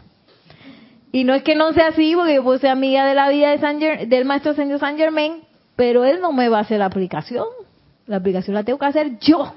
Y 1.12 1.24
no 1.24 1.34
es 1.34 1.42
que 1.42 1.54
no 1.54 1.72
sea 1.72 1.88
así, 1.88 2.14
porque 2.14 2.34
yo 2.34 2.44
puedo 2.44 2.58
ser 2.58 2.70
amiga 2.70 3.04
de 3.04 3.14
la 3.14 3.28
vida 3.28 3.50
de 3.50 3.58
San 3.58 3.78
del 3.78 4.24
maestro 4.24 4.54
Señor 4.54 4.78
San 4.78 4.96
Germain, 4.96 5.42
pero 5.76 6.04
él 6.04 6.20
no 6.20 6.32
me 6.32 6.48
va 6.48 6.58
a 6.58 6.62
hacer 6.62 6.78
la 6.78 6.86
aplicación. 6.86 7.46
La 8.06 8.16
aplicación 8.16 8.54
la 8.54 8.64
tengo 8.64 8.78
que 8.78 8.86
hacer 8.86 9.18
yo. 9.18 9.54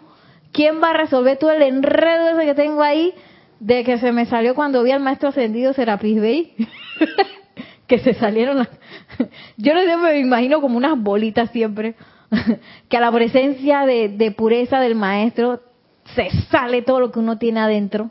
¿Quién 0.52 0.82
va 0.82 0.92
a 0.92 0.94
resolver 0.94 1.38
todo 1.38 1.52
el 1.52 1.62
enredo 1.62 2.30
ese 2.30 2.46
que 2.46 2.54
tengo 2.56 2.82
ahí 2.82 3.14
de 3.60 3.84
que 3.84 3.98
se 3.98 4.12
me 4.12 4.26
salió 4.26 4.56
cuando 4.56 4.84
vi 4.84 4.92
al 4.92 5.00
maestro 5.00 5.30
ascendido 5.30 5.74
Serapis 5.74 6.20
Bey? 6.20 6.54
que 7.88 8.00
se 8.00 8.14
salieron. 8.14 8.68
Yo 9.58 9.74
no 9.74 9.82
sé, 9.82 9.98
me 9.98 10.20
imagino 10.20 10.62
como 10.62 10.78
unas 10.78 11.00
bolitas 11.00 11.52
siempre. 11.52 11.96
que 12.90 12.98
a 12.98 13.02
la 13.02 13.12
presencia 13.12 13.86
de, 13.86 14.10
de 14.10 14.32
pureza 14.32 14.80
del 14.80 14.96
maestro 14.96 15.62
se 16.16 16.30
sale 16.50 16.82
todo 16.82 17.00
lo 17.00 17.12
que 17.12 17.20
uno 17.20 17.38
tiene 17.38 17.60
adentro 17.60 18.10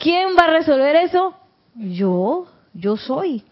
¿Quién 0.00 0.28
va 0.36 0.44
a 0.44 0.50
resolver 0.50 0.96
eso? 0.96 1.34
Yo, 1.80 2.46
yo 2.74 2.96
soy. 2.96 3.42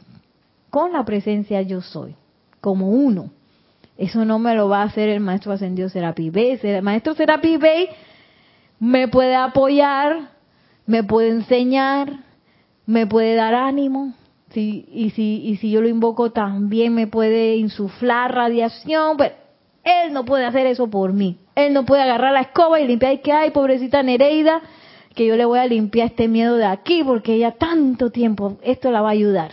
Con 0.70 0.92
la 0.92 1.04
presencia 1.04 1.62
yo 1.62 1.80
soy, 1.80 2.14
como 2.60 2.90
uno. 2.90 3.30
Eso 3.96 4.24
no 4.24 4.38
me 4.38 4.54
lo 4.54 4.68
va 4.68 4.82
a 4.82 4.86
hacer 4.86 5.08
el 5.08 5.20
maestro 5.20 5.52
ascendido 5.52 5.88
Serapi 5.88 6.28
Bey. 6.28 6.60
El 6.62 6.82
maestro 6.82 7.14
Serapi 7.14 7.56
Bey 7.56 7.88
me 8.78 9.08
puede 9.08 9.34
apoyar, 9.34 10.30
me 10.86 11.02
puede 11.02 11.30
enseñar, 11.30 12.20
me 12.84 13.06
puede 13.06 13.34
dar 13.34 13.54
ánimo. 13.54 14.12
y, 14.54 15.10
si, 15.14 15.42
y 15.44 15.56
si 15.56 15.70
yo 15.70 15.80
lo 15.80 15.88
invoco 15.88 16.30
también 16.30 16.94
me 16.94 17.06
puede 17.06 17.56
insuflar 17.56 18.34
radiación, 18.34 19.16
pero 19.16 19.34
él 19.84 20.12
no 20.12 20.24
puede 20.24 20.44
hacer 20.44 20.66
eso 20.66 20.88
por 20.88 21.12
mí. 21.12 21.38
Él 21.54 21.72
no 21.72 21.84
puede 21.86 22.02
agarrar 22.02 22.32
la 22.32 22.42
escoba 22.42 22.78
y 22.78 22.86
limpiar 22.86 23.14
y 23.14 23.18
que 23.18 23.32
hay, 23.32 23.50
pobrecita 23.50 24.02
Nereida, 24.02 24.60
que 25.18 25.26
yo 25.26 25.34
le 25.34 25.46
voy 25.46 25.58
a 25.58 25.66
limpiar 25.66 26.10
este 26.10 26.28
miedo 26.28 26.54
de 26.54 26.64
aquí 26.64 27.02
porque 27.02 27.34
ella 27.34 27.50
tanto 27.50 28.10
tiempo, 28.10 28.56
esto 28.62 28.92
la 28.92 29.00
va 29.00 29.08
a 29.08 29.12
ayudar. 29.14 29.50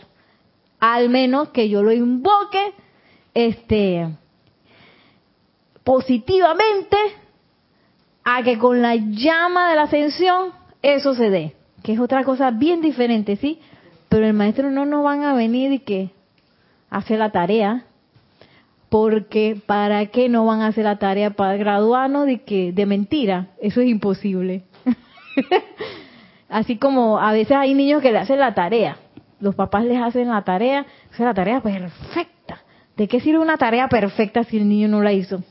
Al 0.79 1.09
menos 1.09 1.49
que 1.49 1.69
yo 1.69 1.81
lo 1.81 1.91
invoque 1.91 2.73
este 3.33 4.09
positivamente 5.83 6.95
a 8.23 8.43
que 8.43 8.59
con 8.59 8.83
la 8.83 8.95
llama 8.95 9.71
de 9.71 9.75
la 9.75 9.81
ascensión 9.81 10.51
eso 10.83 11.15
se 11.15 11.31
dé, 11.31 11.55
que 11.81 11.93
es 11.93 11.99
otra 11.99 12.23
cosa 12.23 12.51
bien 12.51 12.81
diferente, 12.81 13.35
¿sí? 13.35 13.59
Pero 14.07 14.27
el 14.27 14.33
maestro 14.33 14.69
no 14.69 14.85
nos 14.85 15.03
van 15.03 15.23
a 15.23 15.33
venir 15.33 15.71
y 15.71 15.79
que 15.79 16.11
hacer 16.91 17.17
la 17.17 17.31
tarea, 17.31 17.85
porque 18.89 19.59
¿para 19.65 20.05
qué 20.11 20.29
no 20.29 20.45
van 20.45 20.61
a 20.61 20.67
hacer 20.67 20.83
la 20.83 20.99
tarea 20.99 21.31
para 21.31 21.57
graduarnos 21.57 22.27
de 22.27 22.43
que 22.43 22.71
de 22.71 22.85
mentira? 22.85 23.47
Eso 23.59 23.81
es 23.81 23.87
imposible. 23.87 24.61
Así 26.49 26.77
como 26.77 27.19
a 27.19 27.31
veces 27.33 27.57
hay 27.57 27.73
niños 27.73 28.01
que 28.01 28.11
le 28.11 28.19
hacen 28.19 28.39
la 28.39 28.53
tarea. 28.53 28.97
Los 29.39 29.55
papás 29.55 29.85
les 29.85 30.01
hacen 30.01 30.29
la 30.29 30.43
tarea, 30.43 30.85
es 31.11 31.19
la 31.19 31.33
tarea 31.33 31.61
perfecta. 31.61 32.61
¿De 32.95 33.07
qué 33.07 33.19
sirve 33.19 33.39
una 33.39 33.57
tarea 33.57 33.89
perfecta 33.89 34.43
si 34.43 34.57
el 34.57 34.69
niño 34.69 34.87
no 34.87 35.01
la 35.01 35.11
hizo? 35.11 35.43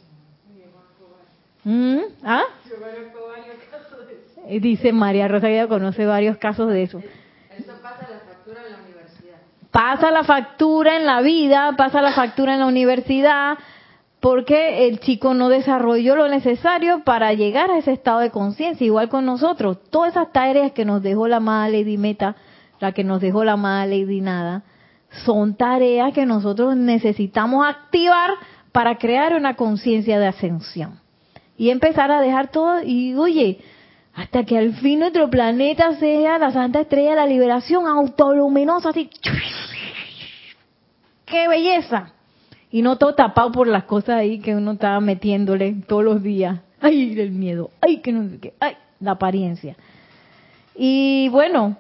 ¿Mm? 1.65 1.99
¿Ah? 2.23 2.45
Dice 4.49 4.93
María 4.93 5.27
Rosa 5.27 5.49
que 5.49 5.67
conoce 5.69 6.05
varios 6.05 6.37
casos 6.37 6.71
de 6.71 6.83
eso. 6.83 6.99
Eso 6.99 7.73
pasa 7.83 8.07
la 8.11 8.19
factura 8.21 8.61
en 8.67 8.73
la 8.73 8.79
universidad. 8.79 9.37
Pasa 9.71 10.11
la 10.11 10.25
factura 10.25 10.97
en 10.97 11.07
la 11.07 11.21
vida, 11.23 11.75
pasa 11.77 12.03
la 12.03 12.13
factura 12.13 12.55
en 12.55 12.61
la 12.61 12.67
universidad, 12.67 13.59
porque 14.25 14.89
el 14.89 15.01
chico 15.01 15.35
no 15.35 15.51
desarrolló 15.51 16.17
lo 16.17 16.29
necesario 16.29 17.05
para 17.05 17.35
llegar 17.35 17.71
a 17.71 17.77
ese 17.77 17.93
estado 17.93 18.21
de 18.21 18.31
conciencia, 18.31 18.83
igual 18.87 19.11
con 19.11 19.27
nosotros. 19.27 19.77
Todas 19.91 20.13
esas 20.13 20.33
tareas 20.33 20.73
que 20.73 20.87
nos 20.87 21.03
dejó 21.03 21.29
la 21.29 21.41
madre 21.41 21.81
Lady 21.81 21.99
Meta, 21.99 22.35
la 22.81 22.93
que 22.93 23.05
nos 23.05 23.21
dejó 23.21 23.45
la 23.45 23.59
madre 23.59 23.99
Lady 23.99 24.23
Nada, 24.23 24.63
son 25.27 25.57
tareas 25.57 26.15
que 26.15 26.25
nosotros 26.25 26.75
necesitamos 26.75 27.67
activar 27.67 28.31
para 28.73 28.97
crear 28.97 29.35
una 29.35 29.57
conciencia 29.57 30.19
de 30.19 30.29
ascensión. 30.29 31.01
Y 31.59 31.69
empezar 31.69 32.11
a 32.11 32.23
dejar 32.23 32.51
todo, 32.51 32.83
y 32.83 33.15
oye, 33.17 33.59
hasta 34.15 34.45
que 34.45 34.57
al 34.57 34.73
fin 34.77 35.01
nuestro 35.01 35.29
planeta 35.29 35.97
sea 35.97 36.39
la 36.39 36.51
santa 36.51 36.81
estrella 36.81 37.11
de 37.11 37.17
la 37.17 37.27
liberación 37.27 37.87
autoluminosa, 37.87 38.89
así. 38.89 39.11
¡Qué 41.27 41.47
belleza! 41.47 42.14
Y 42.75 42.83
no 42.83 42.99
todo 42.99 43.15
tapado 43.15 43.53
por 43.53 43.69
las 43.69 43.85
cosas 43.85 44.17
ahí 44.17 44.41
que 44.41 44.57
uno 44.57 44.73
estaba 44.73 44.99
metiéndole 44.99 45.77
todos 45.87 46.03
los 46.03 46.21
días. 46.25 46.59
Ay, 46.81 47.17
el 47.21 47.31
miedo, 47.31 47.71
ay, 47.81 47.99
que 47.99 48.11
no 48.11 48.29
sé 48.29 48.41
qué, 48.41 48.55
ay, 48.59 48.75
la 48.99 49.13
apariencia. 49.13 49.77
Y 50.75 51.29
bueno, 51.29 51.77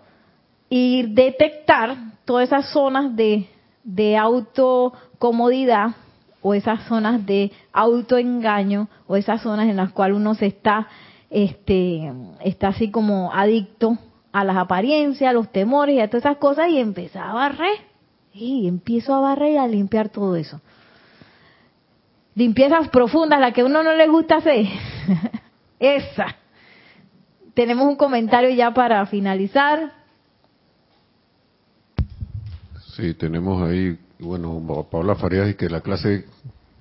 y 0.71 1.03
detectar 1.03 1.97
todas 2.25 2.47
esas 2.47 2.69
zonas 2.69 3.17
de, 3.17 3.49
de 3.83 4.17
autocomodidad 4.17 5.97
o 6.41 6.55
esas 6.55 6.85
zonas 6.87 7.27
de 7.27 7.51
autoengaño 7.73 8.87
o 9.09 9.17
esas 9.17 9.43
zonas 9.43 9.69
en 9.69 9.75
las 9.75 9.91
cuales 9.91 10.17
uno 10.17 10.37
se 10.37 10.47
está, 10.47 10.87
este, 11.29 12.13
está 12.45 12.69
así 12.69 12.93
como 12.93 13.33
adicto 13.35 13.99
a 14.31 14.45
las 14.45 14.57
apariencias, 14.57 15.29
a 15.29 15.33
los 15.33 15.51
temores 15.51 15.97
y 15.97 16.01
a 16.01 16.09
todas 16.09 16.25
esas 16.25 16.37
cosas 16.37 16.69
y 16.71 16.79
empezar 16.79 17.31
a 17.31 17.33
barrer. 17.33 17.79
Y 18.33 18.69
empiezo 18.69 19.13
a 19.13 19.19
barrer 19.19 19.55
y 19.55 19.57
a 19.57 19.67
limpiar 19.67 20.09
todo 20.09 20.37
eso 20.37 20.61
limpiezas 22.35 22.89
profundas, 22.89 23.41
la 23.41 23.53
que 23.53 23.63
a 23.63 23.65
uno 23.65 23.83
no 23.83 23.95
le 23.95 24.09
gusta 24.09 24.37
hacer, 24.37 24.67
esa, 25.79 26.37
tenemos 27.55 27.87
un 27.87 27.97
comentario 27.97 28.51
ya 28.51 28.73
para 28.73 29.05
finalizar. 29.07 29.93
Sí, 32.97 33.15
tenemos 33.15 33.69
ahí, 33.69 33.99
bueno, 34.19 34.87
Paula 34.91 35.15
Farías 35.17 35.51
y 35.51 35.55
que 35.55 35.69
la 35.69 35.81
clase 35.81 36.25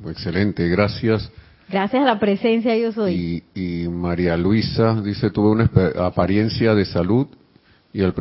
excelente, 0.06 0.68
gracias. 0.68 1.32
Gracias 1.70 2.04
a 2.04 2.06
la 2.06 2.20
presencia 2.20 2.78
yo 2.78 2.92
soy. 2.92 3.44
Y, 3.56 3.88
María 3.88 4.38
Luisa 4.38 5.02
dice, 5.02 5.30
tuve 5.32 5.50
una 5.50 5.72
apariencia 6.06 6.76
de 6.76 6.86
salud 6.86 7.28
y 7.94 8.02
al, 8.02 8.14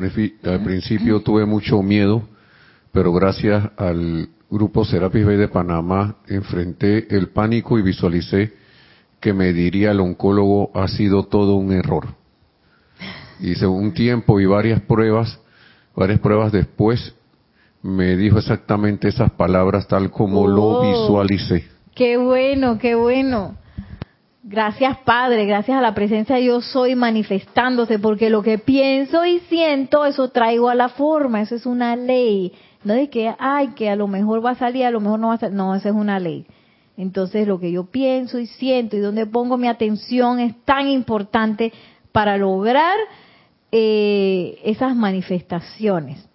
al 0.45 0.63
principio 0.63 1.21
tuve 1.21 1.45
mucho 1.45 1.83
miedo, 1.83 2.23
pero 2.93 3.13
gracias 3.13 3.71
al 3.77 4.29
grupo 4.53 4.85
Serapis 4.85 5.25
Bay 5.25 5.39
de 5.39 5.49
Panamá 5.49 6.17
enfrenté 6.29 7.17
el 7.17 7.31
pánico 7.31 7.79
y 7.79 7.83
visualicé 7.83 8.53
que 9.19 9.33
me 9.33 9.55
diría 9.55 9.93
el 9.93 10.01
oncólogo 10.01 10.71
ha 10.75 10.89
sido 10.89 11.23
todo 11.23 11.55
un 11.55 11.73
error. 11.73 12.09
Hice 13.41 13.67
un 13.67 13.95
tiempo 13.95 14.39
y 14.41 14.47
varias 14.47 14.83
pruebas, 14.83 15.41
varias 15.97 16.21
pruebas 16.21 16.53
después 16.53 17.15
me 17.81 18.15
dijo 18.17 18.39
exactamente 18.39 19.09
esas 19.09 19.31
palabras 19.33 19.89
tal 19.89 20.11
como 20.11 20.47
lo 20.47 20.65
oh. 20.65 20.83
visualicé. 20.83 21.65
Qué 21.95 22.19
bueno, 22.19 22.79
qué 22.79 22.95
bueno. 22.95 23.57
Gracias 24.45 24.99
Padre, 25.07 25.47
gracias 25.47 25.79
a 25.79 25.81
la 25.81 25.95
presencia 25.95 26.39
yo 26.41 26.61
soy 26.61 26.95
manifestándose, 26.95 27.99
porque 27.99 28.29
lo 28.29 28.43
que 28.43 28.59
pienso 28.59 29.25
y 29.25 29.39
siento, 29.49 30.05
eso 30.05 30.29
traigo 30.29 30.69
a 30.69 30.75
la 30.75 30.91
forma, 30.91 31.41
eso 31.41 31.55
es 31.55 31.65
una 31.65 31.97
ley. 31.97 32.53
No 32.85 32.95
de 32.95 33.11
que, 33.11 33.35
ay, 33.39 33.69
que 33.69 33.89
a 33.91 33.97
lo 33.97 34.09
mejor 34.09 34.45
va 34.45 34.51
a 34.51 34.55
salir, 34.57 34.85
a 34.85 34.91
lo 34.91 35.01
mejor 35.01 35.21
no 35.21 35.29
va 35.29 35.35
a 35.35 35.39
salir, 35.39 35.57
no, 35.57 35.75
eso 35.75 35.89
es 35.89 35.95
una 35.95 36.19
ley. 36.19 36.47
Entonces 36.97 37.47
lo 37.47 37.59
que 37.59 37.73
yo 37.73 37.85
pienso 37.85 38.39
y 38.39 38.47
siento 38.47 38.97
y 38.97 39.01
donde 39.01 39.27
pongo 39.27 39.57
mi 39.57 39.69
atención 39.69 40.41
es 40.41 40.55
tan 40.65 40.89
importante 40.89 41.73
para 42.13 42.37
lograr 42.37 42.97
eh, 43.71 44.61
esas 44.65 44.95
manifestaciones. 44.95 46.29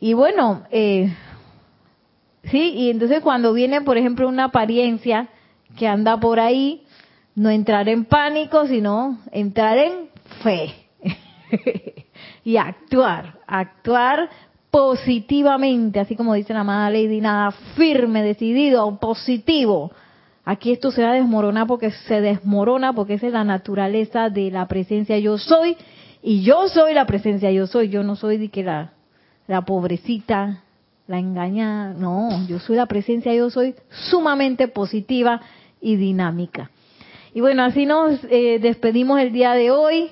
Y 0.00 0.14
bueno, 0.14 0.62
eh, 0.70 1.14
sí, 2.44 2.72
y 2.74 2.90
entonces 2.90 3.20
cuando 3.20 3.52
viene, 3.52 3.82
por 3.82 3.98
ejemplo, 3.98 4.28
una 4.28 4.44
apariencia 4.44 5.28
que 5.76 5.86
anda 5.86 6.18
por 6.18 6.40
ahí, 6.40 6.82
no 7.34 7.50
entrar 7.50 7.88
en 7.88 8.06
pánico, 8.06 8.66
sino 8.66 9.18
entrar 9.30 9.76
en 9.78 10.08
fe 10.42 10.74
y 12.44 12.56
actuar, 12.56 13.38
actuar 13.46 14.30
positivamente, 14.70 16.00
así 16.00 16.16
como 16.16 16.34
dice 16.34 16.54
la 16.54 16.60
amada 16.60 16.90
Lady 16.90 17.20
Nada, 17.20 17.50
firme, 17.76 18.22
decidido, 18.22 18.98
positivo. 18.98 19.90
Aquí 20.44 20.72
esto 20.72 20.90
se 20.90 21.02
va 21.02 21.10
a 21.10 21.14
desmoronar 21.14 21.66
porque 21.66 21.90
se 21.90 22.20
desmorona, 22.20 22.92
porque 22.92 23.14
esa 23.14 23.26
es 23.26 23.32
la 23.32 23.44
naturaleza 23.44 24.30
de 24.30 24.50
la 24.50 24.66
presencia 24.68 25.18
yo 25.18 25.38
soy, 25.38 25.76
y 26.22 26.42
yo 26.42 26.68
soy 26.68 26.94
la 26.94 27.06
presencia 27.06 27.50
yo 27.50 27.66
soy, 27.66 27.88
yo 27.88 28.02
no 28.02 28.16
soy 28.16 28.38
de 28.38 28.48
que 28.48 28.62
la 28.62 28.92
la 29.50 29.62
pobrecita, 29.62 30.62
la 31.08 31.18
engañada. 31.18 31.92
No, 31.92 32.46
yo 32.46 32.60
soy 32.60 32.76
la 32.76 32.86
presencia, 32.86 33.34
yo 33.34 33.50
soy 33.50 33.74
sumamente 34.08 34.68
positiva 34.68 35.40
y 35.80 35.96
dinámica. 35.96 36.70
Y 37.34 37.40
bueno, 37.40 37.64
así 37.64 37.84
nos 37.84 38.20
eh, 38.30 38.60
despedimos 38.60 39.18
el 39.20 39.32
día 39.32 39.54
de 39.54 39.72
hoy. 39.72 40.08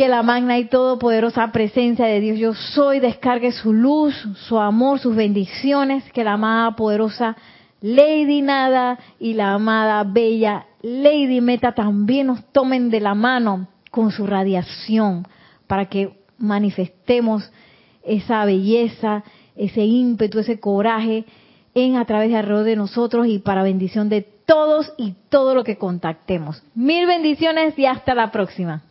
Que 0.00 0.08
la 0.08 0.22
magna 0.22 0.56
y 0.56 0.64
todopoderosa 0.64 1.52
presencia 1.52 2.06
de 2.06 2.20
Dios 2.20 2.38
yo 2.38 2.54
soy 2.54 3.00
descargue 3.00 3.52
su 3.52 3.74
luz, 3.74 4.14
su 4.48 4.58
amor, 4.58 4.98
sus 4.98 5.14
bendiciones. 5.14 6.10
Que 6.12 6.24
la 6.24 6.32
amada 6.32 6.74
poderosa 6.74 7.36
Lady 7.82 8.40
Nada 8.40 8.98
y 9.18 9.34
la 9.34 9.52
amada 9.52 10.02
bella 10.04 10.68
Lady 10.80 11.42
Meta 11.42 11.72
también 11.72 12.28
nos 12.28 12.42
tomen 12.50 12.88
de 12.88 13.00
la 13.00 13.12
mano 13.12 13.68
con 13.90 14.10
su 14.10 14.26
radiación 14.26 15.28
para 15.66 15.90
que 15.90 16.18
manifestemos 16.38 17.52
esa 18.02 18.46
belleza, 18.46 19.22
ese 19.54 19.84
ímpetu, 19.84 20.38
ese 20.38 20.60
coraje 20.60 21.26
en 21.74 21.96
a 21.96 22.06
través 22.06 22.30
de 22.30 22.38
alrededor 22.38 22.64
de 22.64 22.76
nosotros 22.76 23.26
y 23.26 23.38
para 23.40 23.62
bendición 23.62 24.08
de 24.08 24.22
todos 24.22 24.94
y 24.96 25.16
todo 25.28 25.54
lo 25.54 25.62
que 25.62 25.76
contactemos. 25.76 26.62
Mil 26.74 27.06
bendiciones 27.06 27.78
y 27.78 27.84
hasta 27.84 28.14
la 28.14 28.30
próxima. 28.30 28.84